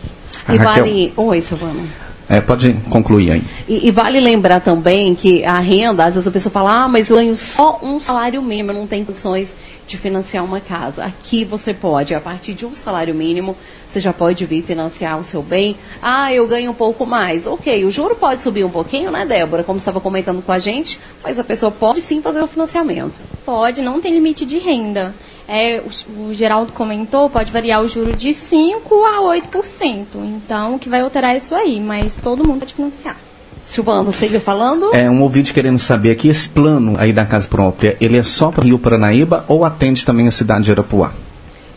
E 0.51 0.57
vale. 0.57 1.13
Oi, 1.15 1.41
Silvana. 1.41 1.88
É, 2.29 2.39
pode 2.39 2.73
concluir 2.91 3.31
aí. 3.31 3.43
E, 3.67 3.88
e, 3.88 3.91
vale 3.91 4.19
lembrar 4.19 4.59
também 4.59 5.15
que 5.15 5.43
a 5.43 5.57
renda, 5.57 6.05
às 6.05 6.13
vezes 6.13 6.27
a 6.27 6.31
pessoa 6.31 6.53
fala, 6.53 6.83
ah, 6.83 6.88
mas 6.88 7.09
eu 7.09 7.15
ganho 7.15 7.35
só 7.35 7.79
um 7.81 7.99
salário 7.99 8.39
mínimo, 8.39 8.69
eu 8.69 8.75
não 8.75 8.85
tenho 8.85 9.03
condições 9.03 9.55
de 9.89 9.97
financiar 9.97 10.45
uma 10.45 10.62
casa. 10.62 11.04
Aqui 11.04 11.43
você 11.43 11.73
pode, 11.73 12.13
a 12.13 12.21
partir 12.21 12.54
de 12.54 12.65
um 12.65 12.73
salário 12.73 13.13
mínimo, 13.13 13.58
você 13.88 13.99
já 13.99 14.13
pode 14.13 14.45
vir 14.45 14.62
financiar 14.62 15.17
o 15.17 15.23
seu 15.23 15.41
bem. 15.41 15.75
Ah, 16.02 16.32
eu 16.34 16.47
ganho 16.47 16.71
um 16.71 16.75
pouco 16.75 17.06
mais. 17.06 17.47
Ok, 17.47 17.84
o 17.84 17.91
juro 17.91 18.15
pode 18.15 18.41
subir 18.41 18.63
um 18.63 18.69
pouquinho, 18.69 19.12
né, 19.12 19.25
Débora? 19.25 19.63
Como 19.63 19.80
estava 19.80 19.99
comentando 19.99 20.41
com 20.41 20.52
a 20.52 20.60
gente, 20.60 20.99
mas 21.23 21.39
a 21.39 21.43
pessoa 21.43 21.71
pode 21.71 22.02
sim 22.02 22.21
fazer 22.21 22.41
o 22.41 22.47
financiamento. 22.47 23.19
Pode, 23.45 23.82
não 23.82 23.99
tem 23.99 24.13
limite 24.13 24.45
de 24.45 24.60
renda. 24.60 25.13
É, 25.47 25.82
o, 25.82 26.28
o 26.28 26.34
Geraldo 26.34 26.71
comentou, 26.71 27.30
pode 27.30 27.52
variar 27.52 27.82
o 27.82 27.88
juro 27.88 28.15
de 28.15 28.30
5% 28.30 28.75
a 29.06 29.21
8%. 29.21 30.06
Então, 30.15 30.75
o 30.75 30.80
que 30.80 30.88
vai 30.88 31.02
alterar 31.02 31.34
é 31.34 31.38
isso 31.38 31.56
aí, 31.56 31.80
mas 31.80 32.15
todo 32.15 32.45
mundo 32.45 32.60
pode 32.60 32.75
financiar. 32.75 33.28
Silvano, 33.69 34.12
você 34.12 34.27
ia 34.27 34.41
falando? 34.41 34.95
É, 34.95 35.08
um 35.08 35.21
ouvinte 35.21 35.53
querendo 35.53 35.77
saber 35.77 36.10
aqui, 36.10 36.27
esse 36.27 36.49
plano 36.49 36.95
aí 36.97 37.13
da 37.13 37.23
casa 37.23 37.47
própria, 37.47 37.95
ele 38.01 38.17
é 38.17 38.23
só 38.23 38.49
para 38.49 38.65
Rio 38.65 38.79
Paranaíba 38.79 39.45
ou 39.47 39.63
atende 39.63 40.03
também 40.03 40.27
a 40.27 40.32
cidade 40.32 40.65
de 40.65 40.71
Arapuá? 40.71 41.13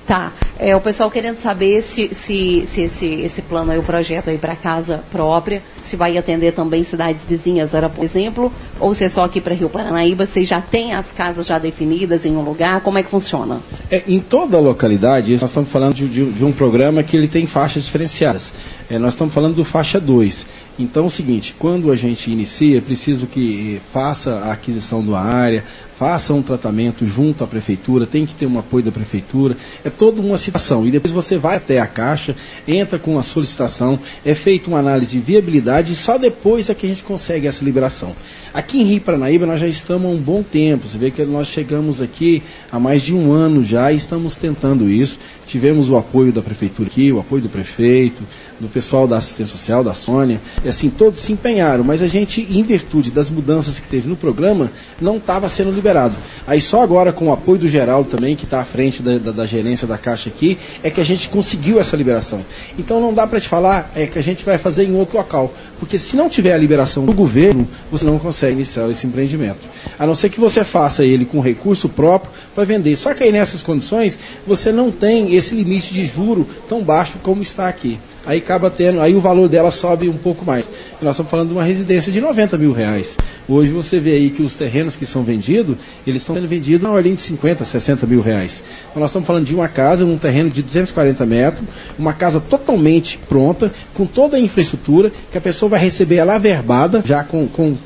Tá. 0.07 0.33
É, 0.59 0.75
o 0.75 0.81
pessoal 0.81 1.11
querendo 1.11 1.37
saber 1.37 1.83
se, 1.83 2.15
se, 2.15 2.65
se 2.67 2.83
esse, 2.83 3.07
esse 3.07 3.43
plano 3.43 3.73
aí, 3.73 3.79
o 3.79 3.83
projeto 3.83 4.31
aí 4.31 4.39
para 4.39 4.57
casa 4.57 5.03
própria, 5.11 5.63
se 5.81 5.97
vai 5.97 6.17
atender 6.17 6.53
também 6.53 6.83
cidades 6.83 7.25
vizinhas, 7.25 7.75
era 7.75 7.89
por 7.89 8.05
exemplo, 8.05 8.53
ou 8.81 8.95
se 8.95 9.05
é 9.05 9.09
só 9.09 9.25
aqui 9.25 9.41
para 9.41 9.55
Rio 9.55 9.69
Paranaíba, 9.69 10.25
se 10.25 10.45
já 10.45 10.61
tem 10.61 10.95
as 10.95 11.13
casas 11.13 11.47
já 11.47 11.59
definidas 11.59 12.25
em 12.25 12.37
um 12.37 12.43
lugar, 12.43 12.81
como 12.81 12.97
é 12.97 13.03
que 13.03 13.11
funciona? 13.11 13.61
É, 13.91 14.03
em 14.07 14.21
toda 14.21 14.57
a 14.57 14.61
localidade, 14.61 15.33
nós 15.33 15.51
estamos 15.51 15.71
falando 15.71 15.95
de, 15.95 16.09
de, 16.09 16.31
de 16.31 16.45
um 16.45 16.53
programa 16.53 17.03
que 17.03 17.17
ele 17.17 17.29
tem 17.29 17.47
faixas 17.47 17.85
diferenciadas. 17.85 18.53
É, 18.93 18.99
nós 18.99 19.15
estamos 19.15 19.33
falando 19.33 19.55
do 19.55 19.65
faixa 19.65 19.99
2. 19.99 20.47
Então 20.79 21.05
é 21.05 21.07
o 21.07 21.11
seguinte, 21.11 21.57
quando 21.59 21.91
a 21.91 21.97
gente 21.97 22.31
inicia, 22.31 22.77
é 22.77 22.81
preciso 22.83 23.27
que 23.27 23.81
faça 23.91 24.33
a 24.33 24.53
aquisição 24.53 25.03
da 25.03 25.19
área, 25.19 25.65
faça 25.99 26.35
um 26.35 26.43
tratamento 26.43 27.07
junto 27.07 27.43
à 27.43 27.47
prefeitura, 27.47 28.07
tem 28.07 28.27
que 28.27 28.35
ter 28.35 28.45
um 28.45 28.59
apoio 28.59 28.85
da 28.85 28.93
prefeitura, 28.93 29.57
é 29.83 29.89
toda 29.89 30.21
uma 30.21 30.37
situação. 30.37 30.87
E 30.87 30.91
depois 30.91 31.11
você 31.11 31.39
vai 31.39 31.57
até 31.57 31.79
a 31.79 31.87
Caixa, 31.87 32.37
entra 32.69 32.99
com 32.99 33.19
a 33.19 33.23
solicitação, 33.23 33.99
é 34.27 34.35
feita 34.35 34.69
uma 34.69 34.81
análise 34.81 35.13
de 35.13 35.21
viabilidade 35.21 35.93
e 35.93 35.97
só 35.97 36.19
depois 36.19 36.69
é 36.69 36.75
que 36.75 36.85
a 36.85 36.89
gente 36.89 37.03
consegue 37.03 37.47
essa 37.47 37.65
liberação. 37.65 38.15
Aqui 38.53 38.79
em 38.79 38.85
Rio 38.85 39.01
Paranaíba 39.01 39.47
nós 39.47 39.61
já 39.61 39.69
estamos 39.69 40.07
há 40.07 40.15
um 40.15 40.19
bom 40.19 40.43
tempo, 40.43 40.87
você 40.87 40.99
vê 40.99 41.11
que 41.11 41.25
nós 41.25 41.49
chegamos 41.49 42.03
aqui 42.03 42.43
há 42.71 42.79
mais 42.79 43.01
de 43.01 43.15
um 43.15 43.33
ano 43.33 43.65
já 43.65 43.91
e 43.91 43.97
estamos 43.97 44.37
tentando 44.37 44.91
isso. 44.91 45.19
Tivemos 45.53 45.91
o 45.91 45.99
apoio 45.99 46.33
da 46.33 46.41
prefeitura 46.41 46.89
aqui, 46.89 47.13
o 47.13 47.21
apoio 47.21 47.43
do 47.43 47.49
prefeito, 47.51 48.23
do 48.59 48.69
pessoal 48.69 49.07
da 49.07 49.19
assistência 49.19 49.53
social, 49.53 49.85
da 49.85 49.93
Sônia, 49.93 50.41
e 50.65 50.69
assim, 50.69 50.89
todos 50.89 51.21
se 51.21 51.31
empenharam, 51.31 51.85
mas 51.85 52.01
a 52.01 52.07
gente, 52.07 52.41
em 52.41 52.63
virtude 52.63 53.11
das 53.11 53.29
mudanças 53.29 53.79
que 53.79 53.87
teve 53.87 54.09
no 54.09 54.17
programa, 54.17 54.73
não 54.99 55.19
estava 55.19 55.51
sendo 55.51 55.71
liberado. 55.71 56.15
Aí 56.47 56.59
só 56.59 56.83
agora, 56.83 57.13
com 57.13 57.27
o 57.27 57.33
apoio 57.35 57.59
do 57.59 57.69
Geraldo 57.69 58.09
também, 58.09 58.35
que 58.35 58.45
está 58.45 58.63
à 58.63 58.65
frente 58.65 59.03
da, 59.03 59.19
da, 59.19 59.31
da, 59.31 59.45
gerência 59.45 59.87
da 59.87 59.99
Caixa 59.99 60.31
aqui, 60.31 60.57
é 60.83 60.91
que 60.91 61.03
a 61.03 61.05
gente 61.05 61.29
conseguiu 61.29 61.79
essa 61.79 61.99
liberação. 61.99 62.43
Então 62.79 62.99
não 62.99 63.13
dá 63.13 63.27
para 63.27 63.39
te 63.39 63.47
falar 63.47 63.93
é 63.95 64.07
que 64.07 64.19
a 64.19 64.23
gente 64.23 64.47
vai 64.47 64.57
fazer 64.57 64.85
em 64.85 64.97
outro 64.97 65.19
local, 65.19 65.53
porque 65.79 65.99
se 65.99 66.17
não 66.17 66.31
tiver 66.31 66.55
a 66.55 66.59
liberação 66.59 67.05
do 67.05 67.13
governo, 67.13 67.69
você 67.91 68.07
não 68.07 68.19
consegue 68.19 68.55
iniciar 68.55 68.89
esse 68.89 69.07
empreendimento. 69.07 69.69
A 69.99 70.07
não 70.07 70.15
ser 70.15 70.31
que 70.31 70.41
você 70.41 70.65
faça 70.65 71.05
ele 71.05 71.27
com 71.27 71.41
recurso 71.41 71.91
próprio 71.91 72.33
para 72.55 72.65
vender. 72.65 72.97
Só 72.97 73.13
que 73.13 73.23
aí 73.23 73.33
nessas 73.33 73.63
condições, 73.63 74.19
você 74.47 74.73
não 74.73 74.91
tem 74.91 75.35
esse 75.35 75.42
limite 75.51 75.93
de 75.93 76.07
juro 76.07 76.47
tão 76.69 76.83
baixo 76.83 77.19
como 77.23 77.43
está 77.43 77.69
aqui 77.69 77.99
aí 78.25 78.39
acaba 78.39 78.71
tendo, 78.71 79.01
aí 79.01 79.15
o 79.15 79.21
valor 79.21 79.49
dela 79.49 79.71
sobe 79.71 80.09
um 80.09 80.17
pouco 80.17 80.45
mais. 80.45 80.69
nós 81.01 81.15
estamos 81.15 81.31
falando 81.31 81.49
de 81.49 81.55
uma 81.55 81.65
residência 81.65 82.13
de 82.13 82.21
90 82.21 82.57
mil 82.57 82.73
reais. 82.73 83.17
Hoje 83.49 83.73
você 83.73 83.99
vê 83.99 84.13
aí 84.13 84.31
que 84.31 84.43
os 84.43 84.57
terrenos 84.57 84.95
que 84.95 85.05
são 85.05 85.23
vendidos, 85.25 85.77
eles 86.07 86.23
estão 86.23 86.35
sendo 86.35 86.47
vendidos 86.47 86.83
na 86.83 86.91
ordem 86.91 87.15
de 87.15 87.21
50, 87.21 87.65
60 87.65 88.07
mil 88.07 88.21
reais. 88.21 88.63
Então 88.91 89.01
nós 89.01 89.11
estamos 89.11 89.27
falando 89.27 89.45
de 89.45 89.55
uma 89.55 89.69
casa, 89.69 90.05
um 90.05 90.17
terreno 90.17 90.51
de 90.51 90.63
240 90.63 91.27
metros, 91.27 91.67
uma 91.99 92.13
casa 92.13 92.41
totalmente 92.41 93.19
pronta, 93.29 93.73
com 93.95 94.07
toda 94.07 94.37
a 94.37 94.41
infraestrutura, 94.41 95.11
que 95.31 95.39
a 95.39 95.41
pessoa 95.41 95.71
vai 95.71 95.81
receber 95.81 96.17
ela 96.17 96.37
averbada, 96.37 97.03
já 97.05 97.25
com, 97.25 97.49
com 97.49 97.77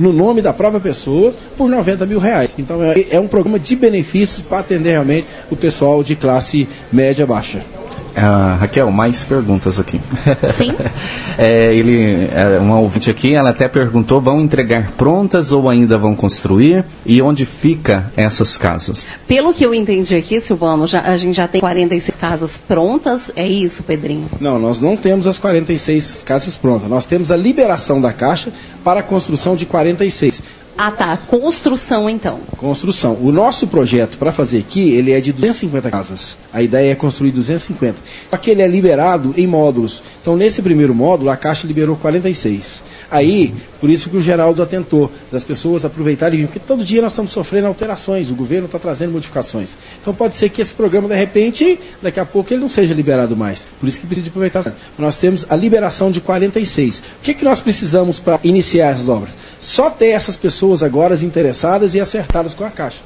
no 0.00 0.12
nome 0.12 0.40
da 0.40 0.52
própria 0.52 0.80
pessoa, 0.80 1.34
por 1.56 1.68
90 1.68 2.06
mil 2.06 2.18
reais. 2.18 2.56
Então 2.58 2.82
é, 2.82 3.06
é 3.10 3.20
um 3.20 3.28
programa 3.28 3.58
de 3.58 3.76
benefícios 3.76 4.42
para 4.42 4.60
atender 4.60 4.90
realmente 4.90 5.26
o 5.50 5.56
pessoal 5.56 6.02
de 6.02 6.16
classe 6.16 6.66
média 6.90 7.26
baixa. 7.26 7.62
Uh, 8.10 8.58
Raquel, 8.58 8.90
mais 8.90 9.24
perguntas 9.24 9.78
aqui. 9.78 10.00
Sim. 10.54 10.72
é, 11.38 11.74
ele, 11.74 12.28
é, 12.32 12.58
uma 12.58 12.78
ouvinte 12.80 13.10
aqui, 13.10 13.34
ela 13.34 13.50
até 13.50 13.68
perguntou: 13.68 14.20
vão 14.20 14.40
entregar 14.40 14.92
prontas 14.92 15.52
ou 15.52 15.68
ainda 15.68 15.96
vão 15.96 16.14
construir? 16.14 16.84
E 17.06 17.22
onde 17.22 17.46
fica 17.46 18.10
essas 18.16 18.58
casas? 18.58 19.06
Pelo 19.26 19.54
que 19.54 19.64
eu 19.64 19.72
entendi 19.72 20.16
aqui, 20.16 20.40
Silvano, 20.40 20.86
já, 20.86 21.00
a 21.00 21.16
gente 21.16 21.36
já 21.36 21.46
tem 21.46 21.60
46 21.60 22.16
casas 22.16 22.58
prontas, 22.58 23.32
é 23.36 23.46
isso, 23.46 23.82
Pedrinho? 23.82 24.28
Não, 24.40 24.58
nós 24.58 24.80
não 24.80 24.96
temos 24.96 25.26
as 25.26 25.38
46 25.38 26.24
casas 26.24 26.56
prontas. 26.56 26.88
Nós 26.88 27.06
temos 27.06 27.30
a 27.30 27.36
liberação 27.36 28.00
da 28.00 28.12
Caixa 28.12 28.52
para 28.82 29.00
a 29.00 29.02
construção 29.02 29.54
de 29.54 29.66
46. 29.66 30.42
Ah, 30.82 30.90
tá. 30.90 31.14
Construção, 31.14 32.08
então. 32.08 32.40
Construção. 32.56 33.12
O 33.20 33.30
nosso 33.30 33.66
projeto 33.66 34.16
para 34.16 34.32
fazer 34.32 34.60
aqui, 34.60 34.94
ele 34.94 35.12
é 35.12 35.20
de 35.20 35.30
250 35.30 35.90
casas. 35.90 36.38
A 36.50 36.62
ideia 36.62 36.92
é 36.92 36.94
construir 36.94 37.32
250. 37.32 37.96
Só 38.30 38.36
que 38.38 38.50
ele 38.50 38.62
é 38.62 38.66
liberado 38.66 39.34
em 39.36 39.46
módulos. 39.46 40.02
Então, 40.22 40.36
nesse 40.36 40.62
primeiro 40.62 40.94
módulo, 40.94 41.28
a 41.28 41.36
Caixa 41.36 41.66
liberou 41.66 41.96
46. 41.96 42.82
Aí, 43.10 43.52
por 43.80 43.90
isso 43.90 44.08
que 44.08 44.16
o 44.16 44.22
Geraldo 44.22 44.62
atentou, 44.62 45.10
das 45.32 45.42
pessoas 45.42 45.84
aproveitarem, 45.84 46.46
porque 46.46 46.60
todo 46.60 46.84
dia 46.84 47.02
nós 47.02 47.12
estamos 47.12 47.32
sofrendo 47.32 47.66
alterações, 47.66 48.30
o 48.30 48.34
governo 48.34 48.66
está 48.66 48.78
trazendo 48.78 49.12
modificações. 49.12 49.76
Então 50.00 50.14
pode 50.14 50.36
ser 50.36 50.48
que 50.48 50.62
esse 50.62 50.72
programa, 50.72 51.08
de 51.08 51.16
repente, 51.16 51.78
daqui 52.00 52.20
a 52.20 52.24
pouco 52.24 52.54
ele 52.54 52.60
não 52.60 52.68
seja 52.68 52.94
liberado 52.94 53.36
mais. 53.36 53.66
Por 53.80 53.88
isso 53.88 53.98
que 53.98 54.06
precisa 54.06 54.24
de 54.24 54.30
aproveitar. 54.30 54.72
Nós 54.96 55.16
temos 55.18 55.44
a 55.50 55.56
liberação 55.56 56.10
de 56.10 56.20
46. 56.20 57.00
O 57.00 57.02
que, 57.22 57.34
que 57.34 57.44
nós 57.44 57.60
precisamos 57.60 58.20
para 58.20 58.38
iniciar 58.44 58.92
essas 58.92 59.08
obras? 59.08 59.30
Só 59.58 59.90
ter 59.90 60.10
essas 60.10 60.36
pessoas 60.36 60.69
agora 60.82 61.14
interessadas 61.22 61.94
e 61.94 62.00
acertadas 62.00 62.54
com 62.54 62.64
a 62.64 62.70
Caixa. 62.70 63.02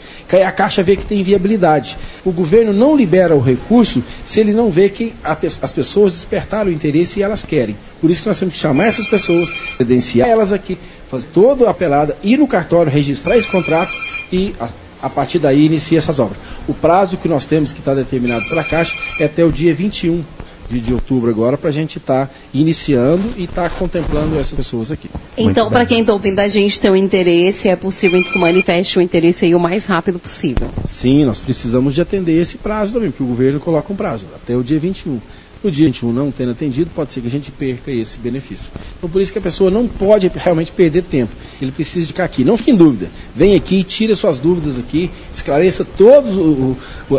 A 0.47 0.53
Caixa 0.53 0.83
vê 0.83 0.97
que 0.97 1.05
tem 1.05 1.23
viabilidade. 1.23 1.97
O 2.25 2.31
governo 2.31 2.73
não 2.73 2.97
libera 2.97 3.35
o 3.35 3.41
recurso 3.41 4.03
se 4.25 4.41
ele 4.41 4.53
não 4.53 4.71
vê 4.71 4.89
que 4.89 5.15
a, 5.25 5.37
as 5.63 5.73
pessoas 5.73 6.13
despertaram 6.13 6.71
o 6.71 6.73
interesse 6.73 7.19
e 7.19 7.23
elas 7.23 7.43
querem. 7.43 7.77
Por 8.01 8.11
isso 8.11 8.23
que 8.23 8.29
nós 8.29 8.39
temos 8.39 8.55
que 8.55 8.61
chamar 8.61 8.87
essas 8.87 9.07
pessoas, 9.07 9.53
credenciar 9.77 10.29
elas 10.29 10.53
aqui, 10.53 10.79
fazer 11.11 11.29
toda 11.33 11.69
a 11.69 11.75
pelada, 11.75 12.17
ir 12.23 12.39
no 12.39 12.47
cartório, 12.47 12.93
registrar 12.93 13.37
esse 13.37 13.49
contrato 13.49 13.97
e 14.31 14.55
a, 14.61 14.69
a 15.03 15.11
partir 15.11 15.39
daí 15.39 15.65
inicia 15.65 15.99
essas 15.99 16.19
obras. 16.19 16.39
O 16.69 16.75
prazo 16.75 17.17
que 17.17 17.29
nós 17.29 17.47
temos, 17.47 17.73
que 17.73 17.81
está 17.81 17.95
determinado 17.95 18.47
pela 18.49 18.63
Caixa, 18.63 18.97
é 19.19 19.25
até 19.25 19.45
o 19.45 19.51
dia 19.51 19.75
21 19.75 20.23
de, 20.69 20.81
de 20.81 20.93
outubro 20.93 21.31
agora 21.31 21.57
para 21.57 21.71
a 21.71 21.73
gente 21.73 21.99
estar 21.99 22.27
tá 22.27 22.35
iniciando 22.53 23.33
e 23.37 23.45
estar 23.45 23.69
tá 23.69 23.71
contemplando 23.71 24.39
essas 24.39 24.57
pessoas 24.57 24.91
aqui. 24.91 25.11
Então, 25.37 25.69
para 25.69 25.85
quem 25.85 26.01
está 26.01 26.13
ouvindo 26.13 26.39
a 26.41 26.49
gente 26.49 26.79
tem 26.79 26.91
um 26.91 26.97
interesse, 26.97 27.69
é 27.69 27.77
possível 27.77 28.23
que 28.23 28.39
manifeste 28.39 28.99
o 28.99 29.03
interesse 29.03 29.45
aí 29.45 29.55
o 29.55 29.61
mais 29.61 29.85
rápido 29.85 30.19
possível. 30.19 30.69
Sim, 30.87 31.25
nós 31.25 31.41
precisamos 31.41 31.95
de 31.95 32.01
atender 32.01 32.41
esse 32.41 32.57
prazo 32.59 32.95
também, 32.95 33.11
porque 33.11 33.23
o 33.23 33.27
governo 33.27 33.61
coloca 33.61 33.93
um 33.93 33.97
prazo, 33.97 34.27
até 34.35 34.57
o 34.57 34.63
dia 34.63 34.79
21 34.79 35.19
no 35.65 35.71
dia 35.71 35.87
21 35.87 36.13
não 36.13 36.31
tendo 36.31 36.53
atendido, 36.53 36.91
pode 36.95 37.13
ser 37.13 37.21
que 37.21 37.27
a 37.27 37.31
gente 37.31 37.51
perca 37.51 37.91
esse 37.91 38.19
benefício. 38.19 38.69
Então, 38.99 39.09
por 39.09 39.21
isso 39.21 39.33
que 39.33 39.39
a 39.39 39.43
pessoa 39.43 39.71
não 39.71 39.89
pode 39.89 40.31
realmente 40.35 40.71
perder 40.71 41.03
tempo. 41.03 41.33
Ele 41.61 41.73
precisa 41.73 42.07
ficar 42.07 42.25
aqui. 42.25 42.45
Não 42.45 42.57
fique 42.57 42.71
em 42.71 42.77
dúvida. 42.77 43.11
Vem 43.35 43.55
aqui, 43.55 43.83
tire 43.83 44.15
suas 44.15 44.39
dúvidas 44.39 44.79
aqui, 44.79 45.11
esclareça 45.35 45.85
todas 45.85 46.35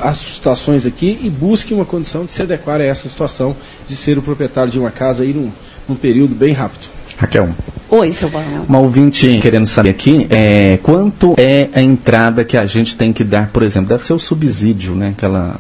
as 0.02 0.18
situações 0.18 0.86
aqui 0.86 1.20
e 1.24 1.30
busque 1.30 1.74
uma 1.74 1.86
condição 1.86 2.26
de 2.26 2.34
se 2.34 2.42
adequar 2.42 2.80
a 2.80 2.84
essa 2.84 3.10
situação 3.10 3.56
de 3.88 3.96
ser 3.96 4.18
o 4.18 4.22
proprietário 4.22 4.72
de 4.72 4.80
uma 4.80 4.92
casa 4.92 5.24
aí 5.24 5.34
num, 5.34 5.52
num 5.88 5.96
período 5.96 6.36
bem 6.36 6.54
rápido. 6.54 6.88
Raquel. 7.18 7.50
Oi, 7.90 8.12
Silvano. 8.12 8.66
Uma 8.68 8.80
ouvinte 8.80 9.40
querendo 9.42 9.66
saber 9.66 9.92
aqui 9.92 10.28
é, 10.30 10.78
quanto 10.84 11.34
é 11.38 11.70
a 11.74 11.82
entrada 11.82 12.44
que 12.44 12.58
a 12.58 12.66
gente 12.66 12.96
tem 12.96 13.14
que 13.14 13.24
dar, 13.24 13.50
por 13.50 13.64
exemplo, 13.64 13.90
deve 13.90 14.06
ser 14.06 14.14
o 14.14 14.20
subsídio, 14.20 14.96
né? 14.96 15.14
Aquela 15.16 15.58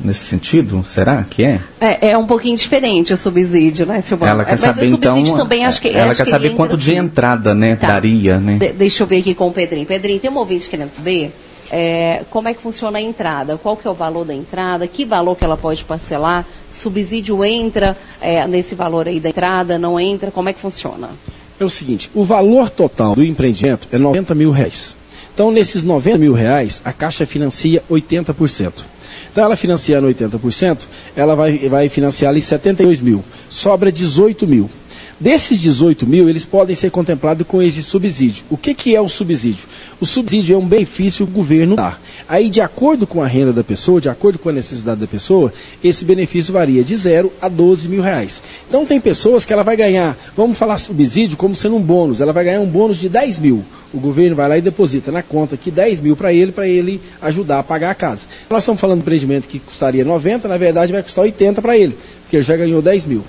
nesse 0.00 0.24
sentido? 0.24 0.84
Será 0.88 1.24
que 1.28 1.42
é? 1.44 1.60
É, 1.80 2.10
é 2.10 2.18
um 2.18 2.26
pouquinho 2.26 2.56
diferente 2.56 3.12
o 3.12 3.16
subsídio, 3.16 3.84
né, 3.86 4.00
Silvana? 4.00 4.30
Ela 4.32 4.44
quer 4.44 4.50
É, 4.50 4.52
mas 4.52 4.60
saber 4.60 4.86
o 4.86 4.90
subsídio 4.92 5.20
então. 5.22 5.36
também 5.36 5.64
acho 5.64 5.80
que 5.80 5.88
ela 5.88 6.10
acho 6.10 6.18
quer 6.18 6.24
que 6.24 6.30
saber 6.30 6.50
quanto 6.56 6.72
entra 6.74 6.84
de 6.84 6.90
assim. 6.90 6.98
entrada, 7.06 7.54
né, 7.54 7.76
Tá. 7.76 7.88
daria, 7.88 8.38
né? 8.38 8.58
De- 8.58 8.72
deixa 8.72 9.02
eu 9.02 9.06
ver 9.06 9.18
aqui 9.18 9.34
com 9.34 9.48
o 9.48 9.52
Pedrinho. 9.52 9.86
Pedrinho, 9.86 10.18
tem 10.20 10.30
um 10.30 10.36
ouvinte 10.36 10.68
querendo 10.68 10.90
saber 10.90 11.32
é, 11.70 12.22
como 12.30 12.48
é 12.48 12.54
que 12.54 12.62
funciona 12.62 12.96
a 12.98 13.02
entrada, 13.02 13.58
qual 13.58 13.76
que 13.76 13.86
é 13.86 13.90
o 13.90 13.94
valor 13.94 14.24
da 14.24 14.34
entrada, 14.34 14.86
que 14.86 15.04
valor 15.04 15.36
que 15.36 15.44
ela 15.44 15.56
pode 15.56 15.84
parcelar, 15.84 16.46
subsídio 16.70 17.44
entra 17.44 17.94
é, 18.20 18.46
nesse 18.46 18.74
valor 18.74 19.06
aí 19.06 19.20
da 19.20 19.28
entrada, 19.28 19.78
não 19.78 20.00
entra, 20.00 20.30
como 20.30 20.48
é 20.48 20.52
que 20.54 20.60
funciona? 20.60 21.10
É 21.60 21.64
o 21.64 21.68
seguinte, 21.68 22.08
o 22.14 22.24
valor 22.24 22.70
total 22.70 23.14
do 23.16 23.22
empreendimento 23.24 23.86
é 23.92 23.98
90 23.98 24.34
mil 24.34 24.50
reais. 24.50 24.96
Então, 25.34 25.50
nesses 25.50 25.84
90 25.84 26.16
mil 26.18 26.32
reais, 26.32 26.80
a 26.84 26.92
Caixa 26.92 27.26
financia 27.26 27.82
80%. 27.90 28.72
Então, 29.38 29.46
ela 29.46 29.54
financiando 29.54 30.08
80%, 30.08 30.78
ela 31.14 31.36
vai, 31.36 31.56
vai 31.68 31.88
financiar 31.88 32.30
ali 32.30 32.42
72 32.42 33.00
mil. 33.00 33.22
Sobra 33.48 33.92
18 33.92 34.48
mil. 34.48 34.68
Desses 35.20 35.60
18 35.60 36.06
mil, 36.06 36.28
eles 36.28 36.44
podem 36.44 36.76
ser 36.76 36.92
contemplados 36.92 37.44
com 37.44 37.60
esse 37.60 37.82
subsídio. 37.82 38.44
O 38.48 38.56
que, 38.56 38.72
que 38.72 38.94
é 38.94 39.00
o 39.00 39.08
subsídio? 39.08 39.66
O 40.00 40.06
subsídio 40.06 40.54
é 40.54 40.56
um 40.56 40.64
benefício 40.64 41.26
que 41.26 41.32
o 41.32 41.34
governo 41.34 41.74
dá. 41.74 41.98
Aí, 42.28 42.48
de 42.48 42.60
acordo 42.60 43.04
com 43.04 43.20
a 43.20 43.26
renda 43.26 43.52
da 43.52 43.64
pessoa, 43.64 44.00
de 44.00 44.08
acordo 44.08 44.38
com 44.38 44.48
a 44.48 44.52
necessidade 44.52 45.00
da 45.00 45.08
pessoa, 45.08 45.52
esse 45.82 46.04
benefício 46.04 46.52
varia 46.52 46.84
de 46.84 46.96
0 46.96 47.32
a 47.42 47.48
12 47.48 47.88
mil 47.88 48.00
reais. 48.00 48.40
Então, 48.68 48.86
tem 48.86 49.00
pessoas 49.00 49.44
que 49.44 49.52
ela 49.52 49.64
vai 49.64 49.76
ganhar, 49.76 50.16
vamos 50.36 50.56
falar 50.56 50.78
subsídio 50.78 51.36
como 51.36 51.52
sendo 51.52 51.74
um 51.74 51.82
bônus, 51.82 52.20
ela 52.20 52.32
vai 52.32 52.44
ganhar 52.44 52.60
um 52.60 52.66
bônus 52.66 52.98
de 52.98 53.08
10 53.08 53.40
mil. 53.40 53.64
O 53.92 53.98
governo 53.98 54.36
vai 54.36 54.48
lá 54.48 54.56
e 54.56 54.62
deposita 54.62 55.10
na 55.10 55.22
conta 55.22 55.56
aqui 55.56 55.72
10 55.72 55.98
mil 55.98 56.14
para 56.14 56.32
ele, 56.32 56.52
para 56.52 56.68
ele 56.68 57.00
ajudar 57.20 57.58
a 57.58 57.64
pagar 57.64 57.90
a 57.90 57.94
casa. 57.94 58.24
Nós 58.48 58.62
estamos 58.62 58.80
falando 58.80 58.98
de 58.98 59.02
empreendimento 59.02 59.48
que 59.48 59.58
custaria 59.58 60.04
90, 60.04 60.46
na 60.46 60.56
verdade 60.56 60.92
vai 60.92 61.02
custar 61.02 61.24
80 61.24 61.60
para 61.60 61.76
ele, 61.76 61.98
porque 62.22 62.36
ele 62.36 62.44
já 62.44 62.56
ganhou 62.56 62.80
10 62.80 63.06
mil. 63.06 63.24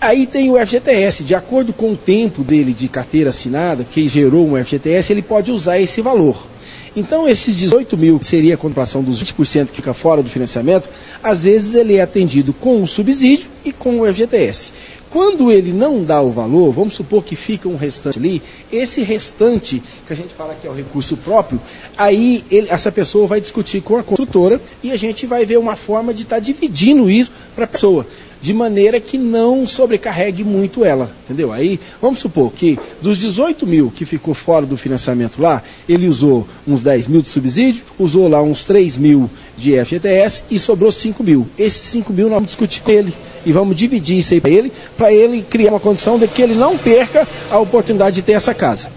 Aí 0.00 0.26
tem 0.26 0.50
o 0.50 0.58
FGTS, 0.66 1.24
de 1.24 1.34
acordo 1.34 1.72
com 1.72 1.92
o 1.92 1.96
tempo 1.96 2.42
dele 2.44 2.74
de 2.74 2.86
carteira 2.88 3.30
assinada, 3.30 3.82
que 3.84 4.06
gerou 4.06 4.46
um 4.46 4.62
FGTS, 4.62 5.12
ele 5.12 5.22
pode 5.22 5.50
usar 5.50 5.80
esse 5.80 6.02
valor. 6.02 6.46
Então, 6.94 7.28
esses 7.28 7.54
18 7.56 7.96
mil, 7.96 8.18
que 8.18 8.24
seria 8.24 8.54
a 8.54 8.56
contemplação 8.56 9.02
dos 9.02 9.22
20% 9.22 9.66
que 9.66 9.76
fica 9.76 9.92
fora 9.92 10.22
do 10.22 10.30
financiamento, 10.30 10.88
às 11.22 11.42
vezes 11.42 11.74
ele 11.74 11.96
é 11.96 12.02
atendido 12.02 12.52
com 12.54 12.82
o 12.82 12.86
subsídio 12.86 13.48
e 13.64 13.72
com 13.72 14.00
o 14.00 14.06
FGTS. 14.06 14.72
Quando 15.10 15.52
ele 15.52 15.72
não 15.72 16.02
dá 16.02 16.20
o 16.20 16.30
valor, 16.30 16.72
vamos 16.72 16.94
supor 16.94 17.22
que 17.22 17.36
fica 17.36 17.68
um 17.68 17.76
restante 17.76 18.18
ali, 18.18 18.42
esse 18.72 19.02
restante, 19.02 19.82
que 20.06 20.12
a 20.12 20.16
gente 20.16 20.34
fala 20.34 20.54
que 20.60 20.66
é 20.66 20.70
o 20.70 20.74
recurso 20.74 21.16
próprio, 21.18 21.60
aí 21.96 22.44
ele- 22.50 22.68
essa 22.70 22.90
pessoa 22.90 23.26
vai 23.26 23.40
discutir 23.40 23.82
com 23.82 23.96
a 23.96 24.02
construtora 24.02 24.60
e 24.82 24.90
a 24.90 24.96
gente 24.96 25.26
vai 25.26 25.46
ver 25.46 25.58
uma 25.58 25.76
forma 25.76 26.12
de 26.12 26.22
estar 26.22 26.38
dividindo 26.38 27.10
isso 27.10 27.30
para 27.54 27.64
a 27.64 27.68
pessoa 27.68 28.06
de 28.46 28.54
maneira 28.54 29.00
que 29.00 29.18
não 29.18 29.66
sobrecarregue 29.66 30.44
muito 30.44 30.84
ela, 30.84 31.10
entendeu? 31.24 31.52
Aí, 31.52 31.80
vamos 32.00 32.20
supor 32.20 32.52
que 32.52 32.78
dos 33.02 33.18
18 33.18 33.66
mil 33.66 33.90
que 33.90 34.04
ficou 34.04 34.34
fora 34.34 34.64
do 34.64 34.76
financiamento 34.76 35.42
lá, 35.42 35.64
ele 35.88 36.06
usou 36.06 36.46
uns 36.64 36.80
10 36.80 37.08
mil 37.08 37.20
de 37.20 37.28
subsídio, 37.28 37.82
usou 37.98 38.28
lá 38.28 38.40
uns 38.40 38.64
3 38.64 38.98
mil 38.98 39.28
de 39.56 39.84
FGTS 39.84 40.44
e 40.48 40.60
sobrou 40.60 40.92
5 40.92 41.24
mil. 41.24 41.48
Esses 41.58 41.80
5 41.86 42.12
mil 42.12 42.26
nós 42.26 42.34
vamos 42.34 42.46
discutir 42.46 42.82
com 42.82 42.92
ele 42.92 43.12
e 43.44 43.50
vamos 43.50 43.74
dividir 43.74 44.18
isso 44.18 44.32
aí 44.32 44.40
para 44.40 44.50
ele, 44.52 44.72
para 44.96 45.12
ele 45.12 45.42
criar 45.42 45.72
uma 45.72 45.80
condição 45.80 46.16
de 46.16 46.28
que 46.28 46.40
ele 46.40 46.54
não 46.54 46.78
perca 46.78 47.26
a 47.50 47.58
oportunidade 47.58 48.14
de 48.14 48.22
ter 48.22 48.34
essa 48.34 48.54
casa. 48.54 48.92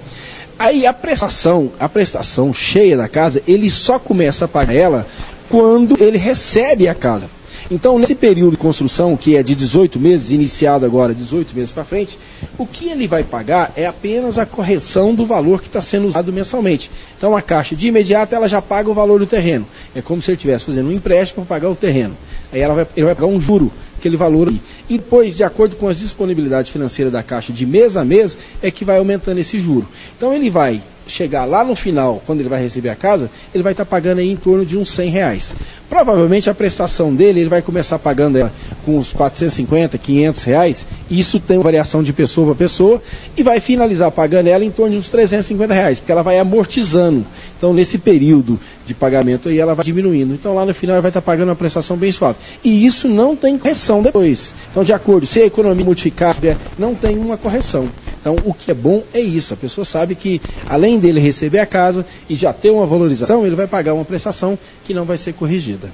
Aí 0.59 0.85
a 0.85 0.93
prestação, 0.93 1.71
a 1.79 1.89
prestação 1.89 2.53
cheia 2.53 2.95
da 2.95 3.07
casa, 3.07 3.41
ele 3.47 3.67
só 3.71 3.97
começa 3.97 4.45
a 4.45 4.47
pagar 4.47 4.75
ela 4.75 5.07
quando 5.49 5.97
ele 5.99 6.19
recebe 6.19 6.88
a 6.88 6.93
casa. 6.93 7.38
Então, 7.71 7.99
nesse 7.99 8.15
período 8.15 8.53
de 8.53 8.58
construção, 8.58 9.15
que 9.15 9.36
é 9.36 9.43
de 9.43 9.53
18 9.53 9.99
meses, 9.99 10.32
iniciado 10.32 10.88
agora 10.88 11.13
18 11.13 11.55
meses 11.55 11.71
para 11.71 11.86
frente, 11.86 12.17
o 12.58 12.65
que 12.65 12.89
ele 12.89 13.08
vai 13.08 13.23
pagar 13.23 13.71
é 13.75 13.86
apenas 13.86 14.39
a 14.39 14.45
correção 14.45 15.13
do 15.13 15.23
valor 15.23 15.62
que 15.62 15.67
está 15.67 15.79
sendo 15.79 16.08
usado 16.08 16.34
mensalmente. 16.34 16.89
Então, 17.15 17.38
a 17.38 17.43
Caixa, 17.43 17.75
de 17.75 17.88
imediato, 17.88 18.34
ela 18.34 18.47
já 18.47 18.60
paga 18.60 18.89
o 18.89 18.93
valor 18.95 19.19
do 19.19 19.27
terreno. 19.27 19.67
É 19.95 20.01
como 20.01 20.19
se 20.19 20.32
ele 20.32 20.38
estivesse 20.38 20.65
fazendo 20.65 20.89
um 20.89 20.91
empréstimo 20.91 21.45
para 21.45 21.58
pagar 21.58 21.69
o 21.69 21.75
terreno. 21.75 22.17
Aí 22.51 22.60
ela 22.60 22.73
vai, 22.73 22.88
ele 22.97 23.05
vai 23.05 23.13
pagar 23.13 23.27
um 23.27 23.39
juro, 23.39 23.71
aquele 23.99 24.17
valor 24.17 24.47
ali. 24.47 24.60
E 24.89 24.97
depois, 24.97 25.36
de 25.36 25.43
acordo 25.43 25.75
com 25.75 25.88
as 25.88 25.99
disponibilidades 25.99 26.71
financeiras 26.71 27.13
da 27.13 27.21
Caixa, 27.21 27.53
de 27.53 27.67
mês 27.67 27.95
a 27.95 28.03
mês, 28.03 28.36
é 28.63 28.71
que 28.71 28.84
vai 28.84 28.97
aumentando 28.97 29.38
esse 29.38 29.60
juro. 29.60 29.88
Então, 30.17 30.34
ele 30.34 30.49
vai 30.49 30.82
chegar 31.09 31.45
lá 31.45 31.63
no 31.63 31.75
final, 31.75 32.21
quando 32.25 32.39
ele 32.39 32.49
vai 32.49 32.61
receber 32.61 32.89
a 32.89 32.95
casa, 32.95 33.29
ele 33.53 33.63
vai 33.63 33.73
estar 33.73 33.85
pagando 33.85 34.19
aí 34.19 34.29
em 34.29 34.35
torno 34.35 34.65
de 34.65 34.77
uns 34.77 34.91
100 34.91 35.09
reais. 35.09 35.55
Provavelmente 35.89 36.49
a 36.49 36.53
prestação 36.53 37.13
dele, 37.13 37.39
ele 37.39 37.49
vai 37.49 37.61
começar 37.61 37.97
pagando 37.97 38.37
ela 38.37 38.53
com 38.85 38.97
uns 38.97 39.11
450, 39.11 39.97
500 39.97 40.43
reais, 40.43 40.87
isso 41.09 41.39
tem 41.39 41.59
variação 41.59 42.03
de 42.03 42.13
pessoa 42.13 42.47
para 42.47 42.55
pessoa, 42.55 43.01
e 43.35 43.41
vai 43.41 43.59
finalizar 43.59 44.11
pagando 44.11 44.47
ela 44.47 44.63
em 44.63 44.71
torno 44.71 44.91
de 44.93 44.97
uns 44.99 45.09
350 45.09 45.73
reais, 45.73 45.99
porque 45.99 46.11
ela 46.11 46.21
vai 46.21 46.37
amortizando. 46.37 47.25
Então, 47.57 47.73
nesse 47.73 47.97
período 47.97 48.59
de 48.85 48.93
pagamento 48.93 49.49
aí, 49.49 49.59
ela 49.59 49.75
vai 49.75 49.83
diminuindo. 49.83 50.33
Então, 50.33 50.53
lá 50.53 50.65
no 50.65 50.73
final, 50.73 50.95
ela 50.95 51.01
vai 51.01 51.09
estar 51.09 51.21
pagando 51.21 51.49
uma 51.49 51.55
prestação 51.55 51.97
bem 51.97 52.11
suave. 52.11 52.37
E 52.63 52.85
isso 52.85 53.07
não 53.07 53.35
tem 53.35 53.57
correção 53.57 54.01
depois. 54.01 54.53
Então, 54.71 54.83
de 54.83 54.93
acordo, 54.93 55.25
se 55.25 55.41
a 55.41 55.45
economia 55.45 55.83
modificar, 55.83 56.35
não 56.77 56.95
tem 56.95 57.17
uma 57.17 57.35
correção. 57.35 57.89
Então, 58.19 58.36
o 58.43 58.53
que 58.53 58.71
é 58.71 58.73
bom 58.73 59.03
é 59.13 59.19
isso. 59.19 59.53
A 59.53 59.58
pessoa 59.58 59.86
sabe 59.86 60.15
que, 60.15 60.41
além 60.67 60.99
dele 60.99 61.19
receber 61.19 61.60
a 61.60 61.65
casa 61.65 62.05
e 62.29 62.36
já 62.36 62.51
ter 62.51 62.69
uma 62.69 62.86
valorização, 62.86 63.45
ele 63.45 63.55
vai 63.55 63.67
pagar 63.67 63.93
uma 63.93 64.05
prestação 64.05 64.58
que 64.84 64.93
não 64.93 65.05
vai 65.05 65.17
ser 65.17 65.34
corrigida. 65.34 65.89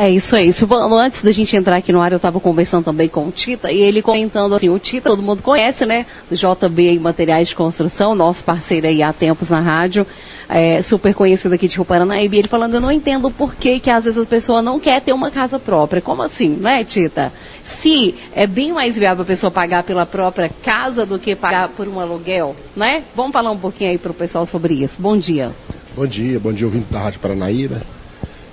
É 0.00 0.08
isso 0.08 0.36
aí. 0.36 0.52
Silvano, 0.52 0.94
antes 0.94 1.22
da 1.22 1.32
gente 1.32 1.56
entrar 1.56 1.76
aqui 1.76 1.90
no 1.90 2.00
ar, 2.00 2.12
eu 2.12 2.18
estava 2.18 2.38
conversando 2.38 2.84
também 2.84 3.08
com 3.08 3.26
o 3.26 3.32
Tita, 3.32 3.72
e 3.72 3.80
ele 3.80 4.00
comentando 4.00 4.54
assim, 4.54 4.68
o 4.68 4.78
Tita, 4.78 5.10
todo 5.10 5.20
mundo 5.20 5.42
conhece, 5.42 5.84
né? 5.84 6.06
Do 6.30 6.36
JB 6.36 7.00
Materiais 7.00 7.48
de 7.48 7.56
Construção, 7.56 8.14
nosso 8.14 8.44
parceiro 8.44 8.86
aí 8.86 9.02
há 9.02 9.12
tempos 9.12 9.50
na 9.50 9.58
rádio, 9.58 10.06
é, 10.48 10.80
super 10.80 11.14
conhecido 11.14 11.54
aqui 11.54 11.68
de 11.68 11.76
Rio 11.76 11.84
Paranaíba, 11.84 12.34
e 12.34 12.38
ele 12.38 12.48
falando, 12.48 12.74
eu 12.74 12.80
não 12.80 12.90
entendo 12.90 13.30
por 13.30 13.54
que 13.54 13.78
que 13.80 13.90
às 13.90 14.04
vezes 14.04 14.22
a 14.22 14.26
pessoa 14.26 14.62
não 14.62 14.80
quer 14.80 15.00
ter 15.02 15.12
uma 15.12 15.30
casa 15.30 15.58
própria. 15.58 16.00
Como 16.00 16.22
assim, 16.22 16.48
né, 16.48 16.82
Tita? 16.84 17.32
Se 17.62 18.14
é 18.32 18.46
bem 18.46 18.72
mais 18.72 18.96
viável 18.96 19.22
a 19.22 19.26
pessoa 19.26 19.50
pagar 19.50 19.82
pela 19.82 20.06
própria 20.06 20.50
casa 20.62 21.04
do 21.04 21.18
que 21.18 21.36
pagar 21.36 21.68
por 21.68 21.86
um 21.86 22.00
aluguel, 22.00 22.56
né? 22.74 23.04
Vamos 23.14 23.32
falar 23.32 23.50
um 23.50 23.58
pouquinho 23.58 23.90
aí 23.90 23.98
pro 23.98 24.14
pessoal 24.14 24.46
sobre 24.46 24.74
isso. 24.74 25.00
Bom 25.00 25.18
dia. 25.18 25.52
Bom 25.94 26.06
dia, 26.06 26.40
bom 26.40 26.52
dia 26.52 26.66
ouvindo 26.66 26.90
da 26.90 27.00
Rádio 27.00 27.20
Paranaíba. 27.20 27.82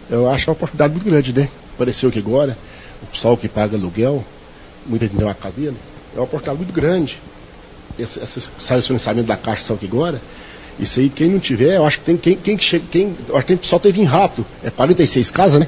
Eu 0.09 0.29
acho 0.29 0.49
uma 0.49 0.53
oportunidade 0.53 0.93
muito 0.93 1.05
grande, 1.05 1.31
né? 1.33 1.49
Apareceu 1.75 2.09
aqui 2.09 2.19
agora, 2.19 2.57
o 3.01 3.05
pessoal 3.07 3.37
que 3.37 3.47
paga 3.47 3.77
aluguel, 3.77 4.23
muita 4.85 5.05
gente 5.05 5.15
tem 5.17 5.25
uma 5.25 5.33
casa 5.33 5.55
dele, 5.55 5.77
é 6.13 6.17
uma 6.17 6.23
oportunidade 6.23 6.57
muito 6.57 6.73
grande. 6.73 7.19
Esse, 7.97 8.19
esse, 8.19 8.49
sai 8.57 8.79
o 8.79 8.83
financiamento 8.83 9.27
da 9.27 9.37
Caixa 9.37 9.61
saiu 9.61 9.77
aqui 9.77 9.85
agora. 9.85 10.21
Isso 10.79 10.99
aí, 10.99 11.09
quem 11.09 11.29
não 11.29 11.39
tiver, 11.39 11.77
eu 11.77 11.85
acho 11.85 11.99
que 11.99 12.05
tem 12.05 12.17
quem, 12.17 12.35
quem 12.35 12.57
chega, 12.57 12.83
quem, 12.91 13.15
eu 13.29 13.37
acho 13.37 13.45
que 13.45 13.55
pessoal 13.55 13.79
teve 13.79 14.01
em 14.01 14.03
rápido. 14.03 14.45
É 14.63 14.69
46 14.69 15.31
casas, 15.31 15.59
né? 15.59 15.67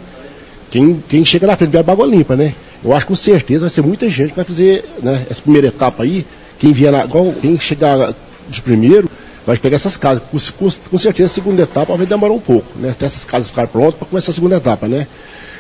Quem, 0.70 1.02
quem 1.08 1.24
chega 1.24 1.48
na 1.48 1.56
frente 1.56 1.72
vai 1.72 1.82
água 1.82 2.06
limpa, 2.06 2.36
né? 2.36 2.54
Eu 2.84 2.94
acho 2.94 3.06
que 3.06 3.12
com 3.12 3.16
certeza 3.16 3.62
vai 3.62 3.70
ser 3.70 3.82
muita 3.82 4.10
gente 4.10 4.30
que 4.30 4.36
vai 4.36 4.46
fazer 4.46 4.84
né, 5.02 5.26
essa 5.30 5.42
primeira 5.42 5.68
etapa 5.68 6.04
aí. 6.04 6.26
Quem 6.60 6.72
vier 6.74 6.92
na, 6.92 7.08
quem 7.42 7.58
chegar 7.60 8.14
de 8.50 8.62
primeiro, 8.62 9.10
vai 9.46 9.58
pegar 9.58 9.78
essas 9.78 9.96
casas. 9.96 10.22
Com, 10.30 10.38
com, 10.38 10.70
com, 10.90 10.98
certeza 10.98 11.32
a 11.32 11.34
segunda 11.34 11.64
etapa 11.64 11.96
vai 11.96 12.06
demorar 12.06 12.34
um 12.34 12.40
pouco, 12.40 12.68
né? 12.78 12.90
Até 12.90 13.06
essas 13.06 13.24
casas 13.24 13.50
ficarem 13.50 13.70
prontas 13.70 13.96
para 13.96 14.08
começar 14.08 14.32
a 14.32 14.36
segunda 14.36 14.58
etapa, 14.58 14.88
né? 14.88 15.08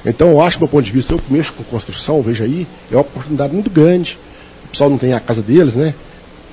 Então 0.05 0.29
eu 0.29 0.41
acho, 0.41 0.57
do 0.57 0.62
meu 0.62 0.67
ponto 0.67 0.83
de 0.83 0.91
vista, 0.91 1.13
eu 1.13 1.19
que 1.19 1.31
mexo 1.31 1.53
com 1.53 1.63
construção, 1.63 2.21
veja 2.21 2.43
aí, 2.43 2.67
é 2.91 2.95
uma 2.95 3.01
oportunidade 3.01 3.53
muito 3.53 3.69
grande. 3.69 4.19
O 4.65 4.67
pessoal 4.69 4.89
não 4.89 4.97
tem 4.97 5.13
a 5.13 5.19
casa 5.19 5.41
deles, 5.41 5.75
né? 5.75 5.93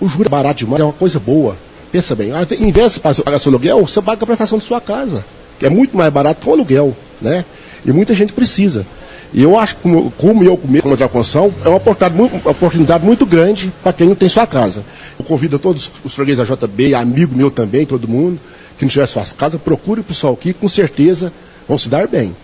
O 0.00 0.08
juro 0.08 0.26
é 0.26 0.30
barato 0.30 0.58
demais, 0.60 0.80
é 0.80 0.84
uma 0.84 0.92
coisa 0.92 1.18
boa. 1.18 1.56
Pensa 1.94 2.16
bem, 2.16 2.32
em 2.58 2.72
vez 2.72 2.94
de 2.94 2.98
pagar 2.98 3.38
seu 3.38 3.50
aluguel, 3.50 3.86
você 3.86 4.02
paga 4.02 4.20
a 4.20 4.26
prestação 4.26 4.58
de 4.58 4.64
sua 4.64 4.80
casa, 4.80 5.24
que 5.60 5.64
é 5.64 5.70
muito 5.70 5.96
mais 5.96 6.12
barato 6.12 6.40
que 6.40 6.48
o 6.48 6.52
aluguel, 6.52 6.92
né? 7.22 7.44
E 7.86 7.92
muita 7.92 8.12
gente 8.12 8.32
precisa. 8.32 8.84
E 9.32 9.40
eu 9.40 9.56
acho 9.56 9.76
que, 9.76 9.82
como, 9.82 10.10
como 10.10 10.42
eu 10.42 10.56
comer 10.56 10.82
como 10.82 10.96
de 10.96 11.08
construção, 11.08 11.54
é 11.64 11.68
uma 11.68 11.76
oportunidade, 11.76 12.16
muito, 12.16 12.34
uma 12.34 12.50
oportunidade 12.50 13.04
muito 13.04 13.24
grande 13.24 13.72
para 13.80 13.92
quem 13.92 14.08
não 14.08 14.16
tem 14.16 14.28
sua 14.28 14.44
casa. 14.44 14.82
Eu 15.16 15.24
convido 15.24 15.54
a 15.54 15.58
todos 15.60 15.88
os 16.02 16.12
fregueses 16.12 16.48
da 16.48 16.56
JB, 16.56 16.96
amigo 16.96 17.32
meu 17.32 17.48
também, 17.48 17.86
todo 17.86 18.08
mundo, 18.08 18.40
que 18.76 18.84
não 18.84 18.90
tiver 18.90 19.06
suas 19.06 19.32
casas, 19.32 19.60
procure 19.60 20.00
o 20.00 20.04
pessoal 20.04 20.32
aqui, 20.32 20.52
com 20.52 20.68
certeza 20.68 21.32
vão 21.68 21.78
se 21.78 21.88
dar 21.88 22.08
bem. 22.08 22.34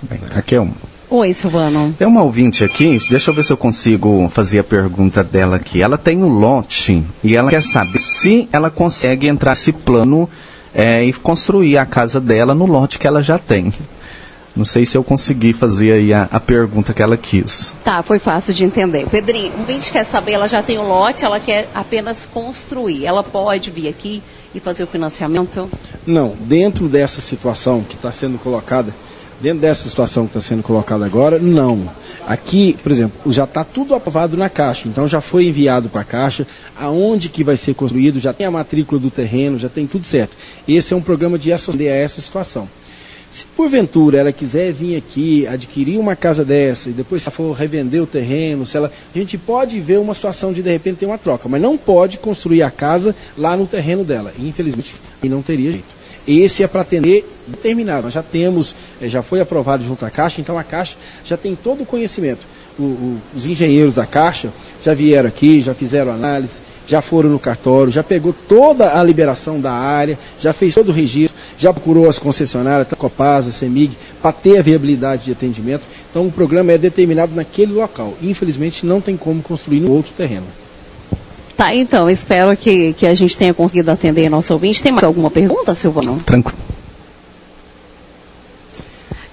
bem 0.00 0.20
Raquel. 0.30 0.68
Oi, 1.10 1.32
Silvano. 1.32 1.94
Tem 1.98 2.06
uma 2.06 2.22
ouvinte 2.22 2.64
aqui, 2.64 2.98
deixa 3.10 3.30
eu 3.30 3.34
ver 3.34 3.44
se 3.44 3.52
eu 3.52 3.56
consigo 3.56 4.28
fazer 4.30 4.60
a 4.60 4.64
pergunta 4.64 5.22
dela 5.22 5.56
aqui. 5.56 5.82
Ela 5.82 5.98
tem 5.98 6.22
um 6.22 6.28
lote 6.28 7.04
e 7.22 7.36
ela 7.36 7.50
quer 7.50 7.62
saber 7.62 7.98
se 7.98 8.48
ela 8.50 8.70
consegue 8.70 9.28
entrar 9.28 9.50
nesse 9.50 9.72
plano 9.72 10.28
é, 10.74 11.04
e 11.04 11.12
construir 11.12 11.78
a 11.78 11.86
casa 11.86 12.20
dela 12.20 12.54
no 12.54 12.66
lote 12.66 12.98
que 12.98 13.06
ela 13.06 13.22
já 13.22 13.38
tem. 13.38 13.72
Não 14.56 14.64
sei 14.64 14.86
se 14.86 14.96
eu 14.96 15.02
consegui 15.02 15.52
fazer 15.52 15.92
aí 15.92 16.12
a, 16.12 16.28
a, 16.30 16.38
pergunta 16.38 16.94
que 16.94 17.02
ela 17.02 17.16
quis. 17.16 17.74
Tá, 17.82 18.02
foi 18.04 18.20
fácil 18.20 18.54
de 18.54 18.64
entender. 18.64 19.04
Pedrinho, 19.08 19.52
um 19.56 19.60
ouvinte 19.60 19.90
quer 19.90 20.04
saber, 20.04 20.32
ela 20.32 20.46
já 20.46 20.62
tem 20.62 20.78
um 20.78 20.86
lote, 20.86 21.24
ela 21.24 21.40
quer 21.40 21.68
apenas 21.74 22.24
construir. 22.24 23.04
Ela 23.04 23.24
pode 23.24 23.70
vir 23.72 23.88
aqui 23.88 24.22
e 24.54 24.60
fazer 24.60 24.84
o 24.84 24.86
financiamento? 24.86 25.68
Não, 26.06 26.34
dentro 26.40 26.88
dessa 26.88 27.20
situação 27.20 27.82
que 27.82 27.96
está 27.96 28.12
sendo 28.12 28.38
colocada, 28.38 28.94
Dentro 29.44 29.60
dessa 29.60 29.90
situação 29.90 30.24
que 30.24 30.30
está 30.30 30.40
sendo 30.40 30.62
colocada 30.62 31.04
agora, 31.04 31.38
não. 31.38 31.86
Aqui, 32.26 32.78
por 32.82 32.90
exemplo, 32.90 33.30
já 33.30 33.44
está 33.44 33.62
tudo 33.62 33.94
aprovado 33.94 34.38
na 34.38 34.48
Caixa, 34.48 34.88
então 34.88 35.06
já 35.06 35.20
foi 35.20 35.48
enviado 35.48 35.90
para 35.90 36.00
a 36.00 36.04
Caixa, 36.04 36.46
aonde 36.74 37.28
que 37.28 37.44
vai 37.44 37.54
ser 37.54 37.74
construído, 37.74 38.18
já 38.18 38.32
tem 38.32 38.46
a 38.46 38.50
matrícula 38.50 38.98
do 38.98 39.10
terreno, 39.10 39.58
já 39.58 39.68
tem 39.68 39.86
tudo 39.86 40.06
certo. 40.06 40.34
Esse 40.66 40.94
é 40.94 40.96
um 40.96 41.02
programa 41.02 41.38
de 41.38 41.52
associar 41.52 41.92
a 41.92 41.98
essa 41.98 42.22
situação. 42.22 42.66
Se 43.28 43.44
porventura 43.44 44.16
ela 44.16 44.32
quiser 44.32 44.72
vir 44.72 44.96
aqui, 44.96 45.46
adquirir 45.46 45.98
uma 45.98 46.16
casa 46.16 46.42
dessa 46.42 46.88
e 46.88 46.94
depois 46.94 47.22
se 47.22 47.30
for 47.30 47.52
revender 47.52 48.02
o 48.02 48.06
terreno, 48.06 48.64
se 48.64 48.78
ela, 48.78 48.90
a 49.14 49.18
gente 49.18 49.36
pode 49.36 49.78
ver 49.78 49.98
uma 49.98 50.14
situação 50.14 50.54
de 50.54 50.62
de 50.62 50.70
repente 50.70 51.00
ter 51.00 51.06
uma 51.06 51.18
troca, 51.18 51.50
mas 51.50 51.60
não 51.60 51.76
pode 51.76 52.16
construir 52.16 52.62
a 52.62 52.70
casa 52.70 53.14
lá 53.36 53.54
no 53.58 53.66
terreno 53.66 54.04
dela. 54.04 54.32
Infelizmente, 54.38 54.94
aí 55.22 55.28
não 55.28 55.42
teria 55.42 55.70
jeito. 55.70 56.03
Esse 56.26 56.62
é 56.62 56.66
para 56.66 56.80
atender 56.80 57.28
determinado. 57.46 58.04
Nós 58.04 58.14
já 58.14 58.22
temos, 58.22 58.74
eh, 59.00 59.08
já 59.08 59.22
foi 59.22 59.40
aprovado 59.40 59.84
junto 59.84 60.04
à 60.04 60.10
Caixa, 60.10 60.40
então 60.40 60.58
a 60.58 60.64
Caixa 60.64 60.96
já 61.24 61.36
tem 61.36 61.54
todo 61.54 61.82
o 61.82 61.86
conhecimento. 61.86 62.46
O, 62.78 62.82
o, 62.82 63.20
os 63.36 63.46
engenheiros 63.46 63.96
da 63.96 64.06
Caixa 64.06 64.50
já 64.82 64.94
vieram 64.94 65.28
aqui, 65.28 65.60
já 65.60 65.74
fizeram 65.74 66.12
análise, 66.12 66.54
já 66.86 67.00
foram 67.00 67.30
no 67.30 67.38
cartório, 67.38 67.92
já 67.92 68.02
pegou 68.02 68.34
toda 68.48 68.98
a 68.98 69.02
liberação 69.02 69.60
da 69.60 69.72
área, 69.72 70.18
já 70.40 70.52
fez 70.52 70.74
todo 70.74 70.88
o 70.90 70.92
registro, 70.92 71.36
já 71.58 71.72
procurou 71.72 72.08
as 72.08 72.18
concessionárias, 72.18 72.92
a 72.92 72.96
Copasa, 72.96 73.50
a 73.50 73.52
CEMIG, 73.52 73.96
para 74.20 74.32
ter 74.32 74.58
a 74.58 74.62
viabilidade 74.62 75.24
de 75.24 75.32
atendimento. 75.32 75.86
Então 76.10 76.26
o 76.26 76.32
programa 76.32 76.72
é 76.72 76.78
determinado 76.78 77.34
naquele 77.34 77.72
local. 77.72 78.14
Infelizmente 78.22 78.84
não 78.84 79.00
tem 79.00 79.16
como 79.16 79.42
construir 79.42 79.80
no 79.80 79.92
outro 79.92 80.12
terreno. 80.12 80.46
Tá, 81.56 81.74
então, 81.74 82.10
espero 82.10 82.56
que, 82.56 82.92
que 82.94 83.06
a 83.06 83.14
gente 83.14 83.36
tenha 83.36 83.54
conseguido 83.54 83.90
atender 83.90 84.28
nosso 84.28 84.52
ouvinte. 84.52 84.82
Tem 84.82 84.90
mais 84.90 85.04
alguma 85.04 85.30
pergunta, 85.30 85.74
Silvano? 85.74 86.20
Tranquilo. 86.24 86.58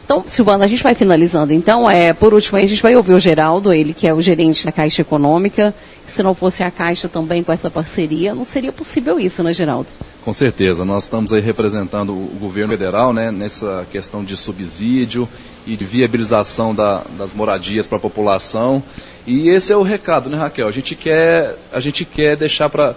Então, 0.06 0.24
Silvana, 0.28 0.66
a 0.66 0.68
gente 0.68 0.84
vai 0.84 0.94
finalizando. 0.94 1.54
Então, 1.54 1.90
é, 1.90 2.12
por 2.14 2.34
último, 2.34 2.58
a 2.58 2.62
gente 2.62 2.82
vai 2.82 2.96
ouvir 2.96 3.14
o 3.14 3.20
Geraldo, 3.20 3.72
ele 3.72 3.94
que 3.94 4.06
é 4.06 4.14
o 4.14 4.22
gerente 4.22 4.66
da 4.66 4.72
Caixa 4.72 5.02
Econômica. 5.02 5.74
Se 6.06 6.22
não 6.22 6.36
fosse 6.36 6.62
a 6.64 6.70
Caixa 6.70 7.08
também 7.08 7.44
com 7.44 7.52
essa 7.52 7.72
parceria, 7.72 8.36
não 8.36 8.44
seria 8.44 8.74
possível 8.74 9.20
isso, 9.20 9.42
né, 9.42 9.54
Geraldo? 9.54 9.88
Com 10.24 10.32
certeza, 10.32 10.86
nós 10.86 11.06
estamos 11.06 11.34
aí 11.34 11.42
representando 11.42 12.12
o 12.12 12.38
governo 12.40 12.74
federal, 12.74 13.12
né, 13.12 13.32
nessa 13.32 13.88
questão 13.92 14.24
de 14.24 14.38
subsídio 14.38 15.28
e 15.66 15.76
de 15.76 15.84
viabilização 15.84 16.76
da, 16.76 17.04
das 17.18 17.34
moradias 17.34 17.88
para 17.88 17.98
a 17.98 18.02
população. 18.02 18.84
E 19.26 19.50
esse 19.50 19.74
é 19.74 19.78
o 19.78 19.82
recado, 19.82 20.30
né, 20.30 20.38
Raquel? 20.38 20.68
A 20.68 20.72
gente 20.72 20.96
quer, 20.96 21.58
a 21.72 21.80
gente 21.80 22.06
quer 22.06 22.38
deixar 22.38 22.70
para 22.70 22.96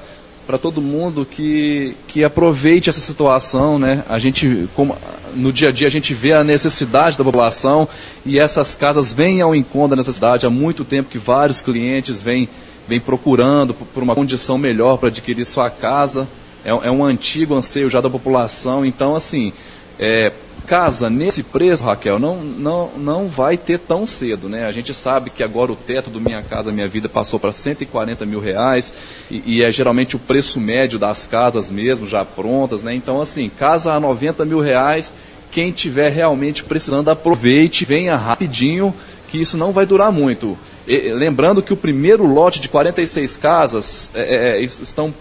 todo 0.61 0.83
mundo 0.83 1.25
que, 1.25 1.97
que 2.07 2.23
aproveite 2.23 2.91
essa 2.91 3.01
situação, 3.01 3.79
né? 3.79 4.05
A 4.07 4.19
gente, 4.19 4.69
como, 4.75 4.95
no 5.35 5.51
dia 5.51 5.71
a 5.71 5.73
dia, 5.73 5.87
a 5.87 5.91
gente 5.91 6.13
vê 6.13 6.35
a 6.35 6.45
necessidade 6.45 7.17
da 7.17 7.25
população 7.25 7.89
e 8.27 8.39
essas 8.39 8.77
casas 8.77 9.15
vêm 9.15 9.41
ao 9.41 9.55
encontro 9.55 9.91
da 9.91 9.97
necessidade. 9.97 10.45
Há 10.45 10.51
muito 10.51 10.85
tempo 10.85 11.09
que 11.09 11.19
vários 11.19 11.63
clientes 11.63 12.21
vêm, 12.21 12.51
vêm 12.87 13.01
procurando 13.01 13.73
por 13.73 14.03
uma 14.03 14.15
condição 14.15 14.59
melhor 14.59 14.99
para 14.99 15.09
adquirir 15.09 15.47
sua 15.47 15.71
casa. 15.71 16.29
É, 16.65 16.71
é, 16.71 16.91
um 16.91 17.05
antigo 17.05 17.55
anseio 17.55 17.91
já 17.91 18.01
da 18.01 18.09
população. 18.09 18.85
Então, 18.85 19.15
assim, 19.15 19.53
é, 19.99 20.33
casa 20.67 21.11
nesse 21.11 21.43
preço, 21.43 21.85
Raquel, 21.85 22.19
não, 22.19 22.43
não, 22.43 22.91
não 22.97 23.29
vai 23.29 23.57
ter 23.57 23.79
tão 23.79 24.07
cedo, 24.07 24.49
né? 24.49 24.67
A 24.67 24.73
gente 24.73 24.95
sabe 24.95 25.31
que 25.31 25.43
agora 25.43 25.71
o 25.71 25.77
teto 25.77 26.11
do 26.11 26.21
Minha 26.21 26.43
Casa 26.43 26.73
Minha 26.73 26.89
Vida 26.89 27.09
passou 27.09 27.39
para 27.39 27.53
140 27.53 28.25
mil 28.25 28.41
reais 28.41 28.93
e, 29.31 29.43
e, 29.59 29.63
é 29.63 29.71
geralmente 29.71 30.17
o 30.17 30.19
preço 30.19 30.59
médio 30.59 30.99
das 30.99 31.27
casas 31.27 31.71
mesmo, 31.71 32.07
já 32.07 32.25
prontas, 32.25 32.83
né? 32.83 32.95
Então, 32.95 33.21
assim, 33.21 33.49
casa 33.49 33.93
a 33.93 34.01
90 34.01 34.45
mil 34.45 34.61
reais, 34.61 35.13
quem 35.51 35.71
tiver 35.71 36.11
realmente 36.11 36.65
precisando, 36.65 37.11
aproveite, 37.11 37.85
venha 37.85 38.17
rapidinho, 38.17 38.95
que 39.29 39.39
isso 39.39 39.57
não 39.57 39.71
vai 39.71 39.85
durar 39.85 40.11
muito. 40.11 40.59
E, 40.89 41.13
lembrando 41.13 41.63
que 41.63 41.73
o 41.73 41.77
primeiro 41.77 42.27
lote 42.27 42.61
de 42.61 42.69
46 42.69 43.37
casas 43.37 44.11
é, 44.15 44.57
é, 44.57 44.61
estão 44.63 45.13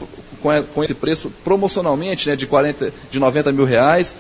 com, 0.44 0.84
esse 0.84 0.94
preço 0.94 1.32
promocionalmente, 1.44 2.30
né, 2.30 2.36
de, 2.36 2.46
40, 2.46 2.94
de 3.10 3.20
90 3.20 3.52
mil 3.52 3.66
reais, 3.66 4.16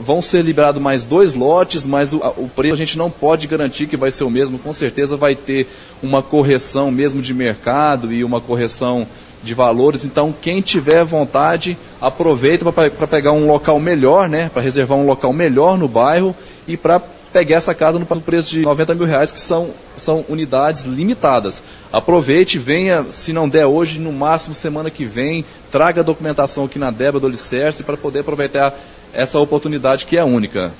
vão 0.00 0.20
ser 0.20 0.42
liberados 0.42 0.80
mais 0.80 1.04
dois 1.04 1.34
lotes, 1.34 1.86
mas 1.86 2.12
o, 2.12 2.18
o, 2.36 2.50
preço 2.54 2.74
a 2.74 2.78
gente 2.78 2.98
não 2.98 3.10
pode 3.10 3.46
garantir 3.46 3.86
que 3.86 3.96
vai 3.96 4.10
ser 4.10 4.24
o 4.24 4.30
mesmo. 4.30 4.58
Com 4.58 4.72
certeza 4.72 5.16
vai 5.16 5.34
ter 5.34 5.66
uma 6.02 6.22
correção 6.22 6.90
mesmo 6.90 7.22
de 7.22 7.32
mercado 7.32 8.12
e 8.12 8.22
uma 8.22 8.40
correção 8.40 9.06
de 9.42 9.54
valores. 9.54 10.04
Então, 10.04 10.34
quem 10.38 10.60
tiver 10.60 11.04
vontade, 11.04 11.78
aproveita 12.00 12.70
para 12.72 13.06
pegar 13.06 13.32
um 13.32 13.46
local 13.46 13.78
melhor, 13.78 14.28
né? 14.28 14.50
Para 14.52 14.62
reservar 14.62 14.98
um 14.98 15.06
local 15.06 15.32
melhor 15.32 15.78
no 15.78 15.88
bairro 15.88 16.34
e 16.66 16.76
para 16.76 17.00
pegar 17.32 17.56
essa 17.56 17.74
casa 17.74 17.98
no 17.98 18.06
preço 18.06 18.50
de 18.50 18.62
90 18.62 18.94
mil 18.94 19.06
reais, 19.06 19.30
que 19.30 19.40
são, 19.40 19.70
são 19.96 20.24
unidades 20.28 20.84
limitadas. 20.84 21.62
Aproveite, 21.92 22.58
venha, 22.58 23.04
se 23.10 23.32
não 23.32 23.48
der 23.48 23.66
hoje, 23.66 23.98
no 23.98 24.12
máximo 24.12 24.54
semana 24.54 24.90
que 24.90 25.04
vem, 25.04 25.44
traga 25.70 26.00
a 26.00 26.04
documentação 26.04 26.64
aqui 26.64 26.78
na 26.78 26.90
Débora 26.90 27.20
do 27.20 27.26
Alicerce 27.26 27.84
para 27.84 27.96
poder 27.96 28.20
aproveitar 28.20 28.74
essa 29.12 29.38
oportunidade 29.38 30.06
que 30.06 30.16
é 30.16 30.24
única. 30.24 30.72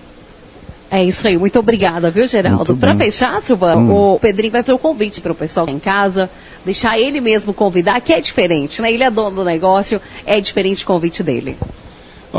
É 0.91 1.05
isso 1.05 1.29
aí, 1.29 1.37
muito 1.37 1.59
obrigada, 1.59 2.11
viu, 2.11 2.27
Geraldo? 2.27 2.75
Para 2.75 2.97
fechar, 2.97 3.41
Silva, 3.43 3.77
hum. 3.77 4.15
o 4.15 4.19
Pedrinho 4.19 4.53
vai 4.53 4.63
fazer 4.63 4.73
um 4.73 4.79
convite 4.79 5.21
para 5.21 5.33
o 5.33 5.35
pessoal 5.35 5.69
em 5.69 5.79
casa, 5.79 6.31
deixar 6.65 6.99
ele 6.99 7.21
mesmo 7.21 7.53
convidar, 7.53 8.01
que 8.01 8.11
é 8.11 8.21
diferente, 8.21 8.81
né? 8.81 8.91
Ele 8.91 9.05
é 9.05 9.11
dono 9.11 9.37
do 9.37 9.45
negócio, 9.45 10.01
é 10.25 10.41
diferente 10.41 10.85
o 10.85 10.87
convite 10.87 11.23
dele. 11.23 11.59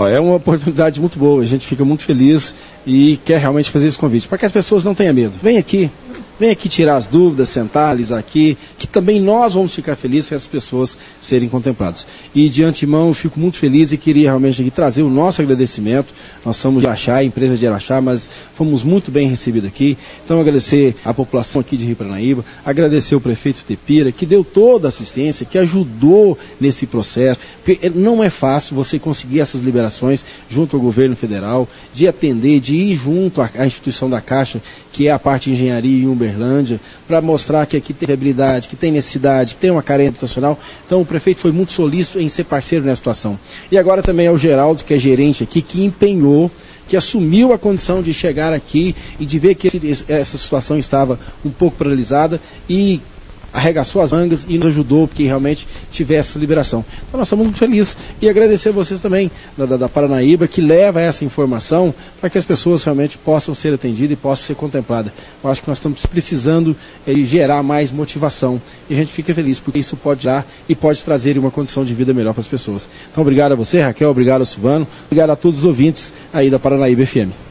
É 0.07 0.19
uma 0.19 0.35
oportunidade 0.35 0.99
muito 0.99 1.17
boa, 1.17 1.41
a 1.41 1.45
gente 1.45 1.67
fica 1.67 1.83
muito 1.83 2.03
feliz 2.03 2.55
e 2.85 3.17
quer 3.25 3.39
realmente 3.39 3.69
fazer 3.69 3.87
esse 3.87 3.97
convite, 3.97 4.27
para 4.27 4.37
que 4.37 4.45
as 4.45 4.51
pessoas 4.51 4.83
não 4.83 4.95
tenham 4.95 5.13
medo. 5.13 5.33
Vem 5.41 5.57
aqui, 5.57 5.89
Vem 6.39 6.51
aqui 6.51 6.69
tirar 6.69 6.95
as 6.95 7.09
dúvidas, 7.09 7.49
sentar, 7.49 7.89
alisar 7.89 8.17
aqui, 8.17 8.57
que 8.77 8.87
também 8.87 9.19
nós 9.19 9.55
vamos 9.55 9.75
ficar 9.75 9.97
felizes 9.97 10.29
que 10.29 10.35
as 10.35 10.47
pessoas 10.47 10.97
serem 11.19 11.49
contempladas. 11.49 12.07
E 12.33 12.47
de 12.47 12.63
antemão 12.63 13.09
eu 13.09 13.13
fico 13.13 13.37
muito 13.37 13.57
feliz 13.57 13.91
e 13.91 13.97
queria 13.97 14.29
realmente 14.29 14.61
aqui 14.61 14.71
trazer 14.71 15.03
o 15.03 15.09
nosso 15.09 15.41
agradecimento. 15.41 16.13
Nós 16.45 16.55
somos 16.55 16.79
de 16.79 16.87
Araxá, 16.87 17.21
empresa 17.21 17.57
de 17.57 17.67
Araxá, 17.67 17.99
mas 17.99 18.29
fomos 18.55 18.83
muito 18.83 19.11
bem 19.11 19.27
recebidos 19.27 19.67
aqui. 19.67 19.97
Então 20.23 20.39
agradecer 20.39 20.95
a 21.03 21.13
população 21.13 21.59
aqui 21.59 21.75
de 21.75 21.83
Rio 21.83 21.97
Paranaíba, 21.97 22.45
agradecer 22.63 23.15
o 23.15 23.21
prefeito 23.21 23.65
Tepira, 23.65 24.09
que 24.09 24.25
deu 24.25 24.41
toda 24.41 24.87
a 24.87 24.89
assistência, 24.89 25.45
que 25.45 25.57
ajudou 25.57 26.37
nesse 26.57 26.85
processo, 26.85 27.41
porque 27.65 27.89
não 27.89 28.23
é 28.23 28.29
fácil 28.29 28.77
você 28.77 28.97
conseguir 28.97 29.41
essas 29.41 29.59
liberações 29.59 30.23
junto 30.49 30.77
ao 30.77 30.81
governo 30.81 31.17
federal, 31.17 31.67
de 31.93 32.07
atender, 32.07 32.61
de 32.61 32.77
ir 32.77 32.95
junto 32.95 33.41
à 33.41 33.65
instituição 33.65 34.09
da 34.09 34.21
Caixa, 34.21 34.61
que 34.93 35.07
é 35.09 35.11
a 35.11 35.19
parte 35.19 35.49
de 35.49 35.55
engenharia 35.55 36.03
em 36.03 36.07
Uberlândia, 36.29 36.79
para 37.07 37.21
mostrar 37.21 37.65
que 37.65 37.75
aqui 37.77 37.93
tem 37.93 38.07
viabilidade, 38.07 38.67
que 38.67 38.75
tem 38.75 38.91
necessidade, 38.91 39.55
que 39.55 39.61
tem 39.61 39.71
uma 39.71 39.83
carência 39.83 40.09
habitacional. 40.09 40.59
Então 40.85 41.01
o 41.01 41.05
prefeito 41.05 41.39
foi 41.39 41.51
muito 41.51 41.71
solícito 41.71 42.19
em 42.19 42.29
ser 42.29 42.45
parceiro 42.45 42.85
nessa 42.85 42.97
situação. 42.97 43.39
E 43.71 43.77
agora 43.77 44.01
também 44.01 44.27
é 44.27 44.31
o 44.31 44.37
Geraldo, 44.37 44.83
que 44.83 44.93
é 44.93 44.97
gerente 44.97 45.43
aqui, 45.43 45.61
que 45.61 45.83
empenhou 45.83 46.49
que 46.87 46.97
assumiu 46.97 47.53
a 47.53 47.59
condição 47.59 48.01
de 48.01 48.11
chegar 48.11 48.51
aqui 48.51 48.95
e 49.19 49.25
de 49.25 49.37
ver 49.37 49.53
que 49.53 49.67
esse, 49.67 50.05
essa 50.07 50.37
situação 50.37 50.75
estava 50.75 51.19
um 51.45 51.51
pouco 51.51 51.77
paralisada 51.77 52.41
e 52.67 52.99
arregaçou 53.51 54.01
as 54.01 54.11
mangas 54.11 54.45
e 54.47 54.57
nos 54.57 54.67
ajudou 54.67 55.07
porque 55.07 55.23
realmente 55.23 55.67
tivesse 55.91 56.37
liberação. 56.37 56.83
Então 57.07 57.17
nós 57.17 57.27
estamos 57.27 57.45
muito 57.45 57.57
felizes 57.57 57.97
e 58.21 58.29
agradecer 58.29 58.69
a 58.69 58.71
vocês 58.71 59.01
também 59.01 59.31
da, 59.57 59.65
da, 59.65 59.77
da 59.77 59.89
Paranaíba 59.89 60.47
que 60.47 60.61
leva 60.61 61.01
essa 61.01 61.25
informação 61.25 61.93
para 62.19 62.29
que 62.29 62.37
as 62.37 62.45
pessoas 62.45 62.83
realmente 62.83 63.17
possam 63.17 63.53
ser 63.55 63.73
atendidas 63.73 64.13
e 64.13 64.15
possam 64.15 64.45
ser 64.45 64.55
contempladas. 64.55 65.11
Eu 65.43 65.49
acho 65.49 65.61
que 65.61 65.67
nós 65.67 65.77
estamos 65.77 66.05
precisando 66.05 66.75
é, 67.07 67.13
gerar 67.15 67.63
mais 67.63 67.91
motivação 67.91 68.61
e 68.89 68.93
a 68.93 68.97
gente 68.97 69.11
fica 69.11 69.33
feliz 69.33 69.59
porque 69.59 69.79
isso 69.79 69.97
pode 69.97 70.25
dar 70.25 70.45
e 70.67 70.75
pode 70.75 71.03
trazer 71.03 71.37
uma 71.37 71.51
condição 71.51 71.83
de 71.83 71.93
vida 71.93 72.13
melhor 72.13 72.33
para 72.33 72.41
as 72.41 72.47
pessoas. 72.47 72.89
Então 73.11 73.21
obrigado 73.21 73.53
a 73.53 73.55
você, 73.55 73.81
Raquel, 73.81 74.09
obrigado 74.09 74.41
ao 74.41 74.45
Silvano, 74.45 74.87
obrigado 75.05 75.31
a 75.31 75.35
todos 75.35 75.59
os 75.59 75.65
ouvintes 75.65 76.13
aí 76.33 76.49
da 76.49 76.59
Paranaíba 76.59 77.05
FM. 77.05 77.48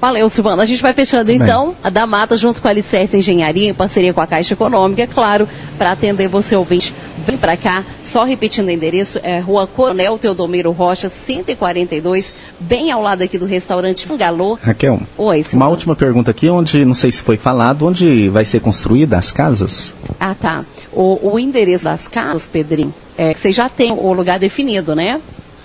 Valeu, 0.00 0.28
Silvana. 0.30 0.62
A 0.62 0.66
gente 0.66 0.80
vai 0.80 0.94
fechando 0.94 1.30
então 1.30 1.74
a 1.84 1.90
da 1.90 2.06
Mata 2.06 2.36
junto 2.36 2.62
com 2.62 2.66
a 2.66 2.70
Alicerce 2.70 3.18
Engenharia, 3.18 3.68
em 3.68 3.74
parceria 3.74 4.14
com 4.14 4.20
a 4.20 4.26
Caixa 4.26 4.54
Econômica, 4.54 5.02
é 5.02 5.06
claro, 5.06 5.46
para 5.76 5.92
atender 5.92 6.26
você 6.26 6.56
ouvinte. 6.56 6.94
Vem 7.26 7.36
para 7.36 7.54
cá, 7.54 7.84
só 8.02 8.24
repetindo 8.24 8.68
o 8.68 8.70
endereço, 8.70 9.20
é 9.22 9.40
Rua 9.40 9.66
Coronel 9.66 10.16
Teodomiro 10.16 10.70
Rocha, 10.70 11.10
142, 11.10 12.32
bem 12.58 12.90
ao 12.90 13.02
lado 13.02 13.22
aqui 13.22 13.36
do 13.36 13.44
restaurante 13.44 14.08
Bangalô. 14.08 14.58
Raquel, 14.62 15.02
Oi, 15.18 15.42
Silvana. 15.42 15.64
uma 15.66 15.70
última 15.70 15.94
pergunta 15.94 16.30
aqui, 16.30 16.48
onde, 16.48 16.82
não 16.84 16.94
sei 16.94 17.12
se 17.12 17.22
foi 17.22 17.36
falado, 17.36 17.86
onde 17.86 18.30
vai 18.30 18.46
ser 18.46 18.60
construída 18.60 19.18
as 19.18 19.30
casas? 19.30 19.94
Ah, 20.18 20.34
tá. 20.34 20.64
O, 20.92 21.34
o 21.34 21.38
endereço 21.38 21.84
das 21.84 22.08
casas, 22.08 22.46
Pedrinho, 22.46 22.94
é, 23.18 23.34
você 23.34 23.52
já 23.52 23.68
tem 23.68 23.92
o 23.92 24.12
lugar 24.14 24.38
definido, 24.38 24.94
né? 24.94 25.20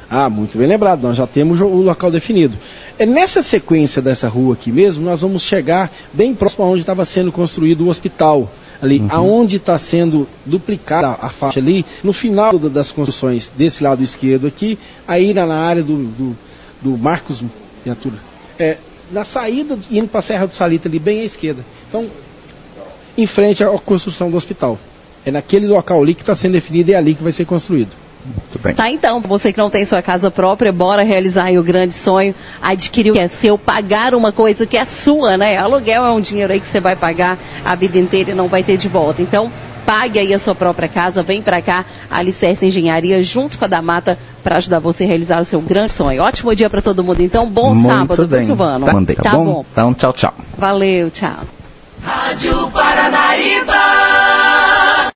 Ah, 0.10 0.30
muito 0.30 0.58
bem 0.58 0.68
lembrado, 0.68 1.02
nós 1.02 1.18
já 1.18 1.26
temos 1.26 1.60
o 1.60 1.68
local 1.68 2.12
definido. 2.12 2.58
É 2.98 3.06
nessa 3.06 3.42
sequência 3.42 4.02
dessa 4.02 4.28
rua 4.28 4.54
aqui 4.54 4.72
mesmo, 4.72 5.04
nós 5.04 5.22
vamos 5.22 5.44
chegar 5.44 5.92
bem 6.14 6.34
próximo 6.34 6.64
a 6.64 6.68
onde 6.68 6.82
estava 6.82 7.04
sendo 7.06 7.32
construído 7.32 7.82
o 7.86 7.90
hospital. 7.90 8.50
Ali, 8.82 9.00
uhum. 9.00 9.08
aonde 9.10 9.56
está 9.56 9.78
sendo 9.78 10.28
duplicada 10.46 11.18
a 11.22 11.30
faixa 11.30 11.60
ali, 11.60 11.86
no 12.04 12.12
final 12.12 12.60
das 12.60 12.92
construções 12.92 13.52
desse 13.58 13.82
lado 13.82 14.04
esquerdo 14.04 14.48
aqui, 14.48 14.78
aí 15.08 15.34
na, 15.34 15.46
área 15.56 15.82
do, 15.82 15.96
do, 15.96 16.38
do 16.82 16.98
Marcos 16.98 17.42
Viatura. 17.84 18.18
É, 18.60 18.78
na 19.12 19.24
saída, 19.24 19.80
indo 19.90 20.08
para 20.08 20.20
a 20.20 20.22
Serra 20.22 20.46
do 20.46 20.54
Salito 20.54 20.88
ali, 20.88 21.00
bem 21.00 21.22
à 21.22 21.24
esquerda. 21.24 21.66
Então, 21.88 22.06
em 23.18 23.26
frente 23.26 23.64
à 23.64 23.70
construção 23.80 24.30
do 24.30 24.38
hospital. 24.38 24.78
É 25.26 25.32
naquele 25.32 25.68
local 25.68 26.02
ali 26.02 26.14
que 26.14 26.22
está 26.22 26.36
sendo 26.36 26.54
definido 26.54 26.92
e 26.92 26.94
é 26.94 26.98
ali 26.98 27.16
que 27.16 27.24
vai 27.24 27.32
ser 27.32 27.46
construído. 27.46 27.92
Muito 28.26 28.60
bem. 28.60 28.74
Tá, 28.74 28.90
então, 28.90 29.22
você 29.22 29.54
que 29.54 29.60
não 29.60 29.70
tem 29.70 29.86
sua 29.86 30.02
casa 30.02 30.32
própria, 30.32 30.72
bora 30.72 31.04
realizar 31.04 31.46
aí 31.46 31.60
o 31.60 31.64
grande 31.64 31.94
sonho, 31.94 32.34
adquirir 32.62 33.12
o 33.12 33.14
que 33.14 33.20
é 33.20 33.28
seu, 33.28 33.58
pagar 33.58 34.16
uma 34.16 34.32
coisa 34.32 34.66
que 34.66 34.76
é 34.76 34.86
sua, 34.86 35.38
né? 35.38 35.58
Aluguel 35.58 36.06
é 36.06 36.12
um 36.12 36.20
dinheiro 36.20 36.52
aí 36.52 36.60
que 36.60 36.68
você 36.68 36.80
vai 36.80 36.96
pagar 36.96 37.38
a 37.64 37.76
vida 37.76 37.98
inteira 38.00 38.32
e 38.32 38.34
não 38.34 38.48
vai 38.48 38.64
ter 38.64 38.78
de 38.78 38.88
volta. 38.90 39.22
Então, 39.22 39.52
pague 39.86 40.18
aí 40.20 40.34
a 40.34 40.40
sua 40.40 40.56
própria 40.56 40.90
casa, 40.90 41.22
vem 41.22 41.42
para 41.42 41.62
cá, 41.62 41.86
Alicerce 42.10 42.66
Engenharia, 42.66 43.22
junto 43.22 43.58
com 43.58 43.66
a 43.66 43.68
Damata, 43.68 44.18
para 44.44 44.58
ajudar 44.58 44.80
você 44.80 45.04
a 45.04 45.08
realizar 45.08 45.40
o 45.42 45.46
seu 45.46 45.62
grande 45.62 45.92
sonho. 45.92 46.24
Ótimo 46.24 46.56
dia 46.56 46.70
para 46.70 46.82
todo 46.82 47.04
mundo, 47.04 47.22
então, 47.22 47.48
bom 47.48 47.74
Muito 47.74 47.88
sábado, 47.88 48.28
bem. 48.28 48.40
viu, 48.40 48.48
Silvano? 48.48 48.86
Tá, 48.86 48.94
mandei, 48.94 49.16
tá, 49.16 49.32
bom? 49.32 49.64
Então, 49.72 49.94
tchau, 49.94 50.14
tchau. 50.14 50.34
Valeu, 50.58 51.12
tchau. 51.12 51.40
Rádio 52.02 52.70
Paranaíba 52.72 53.65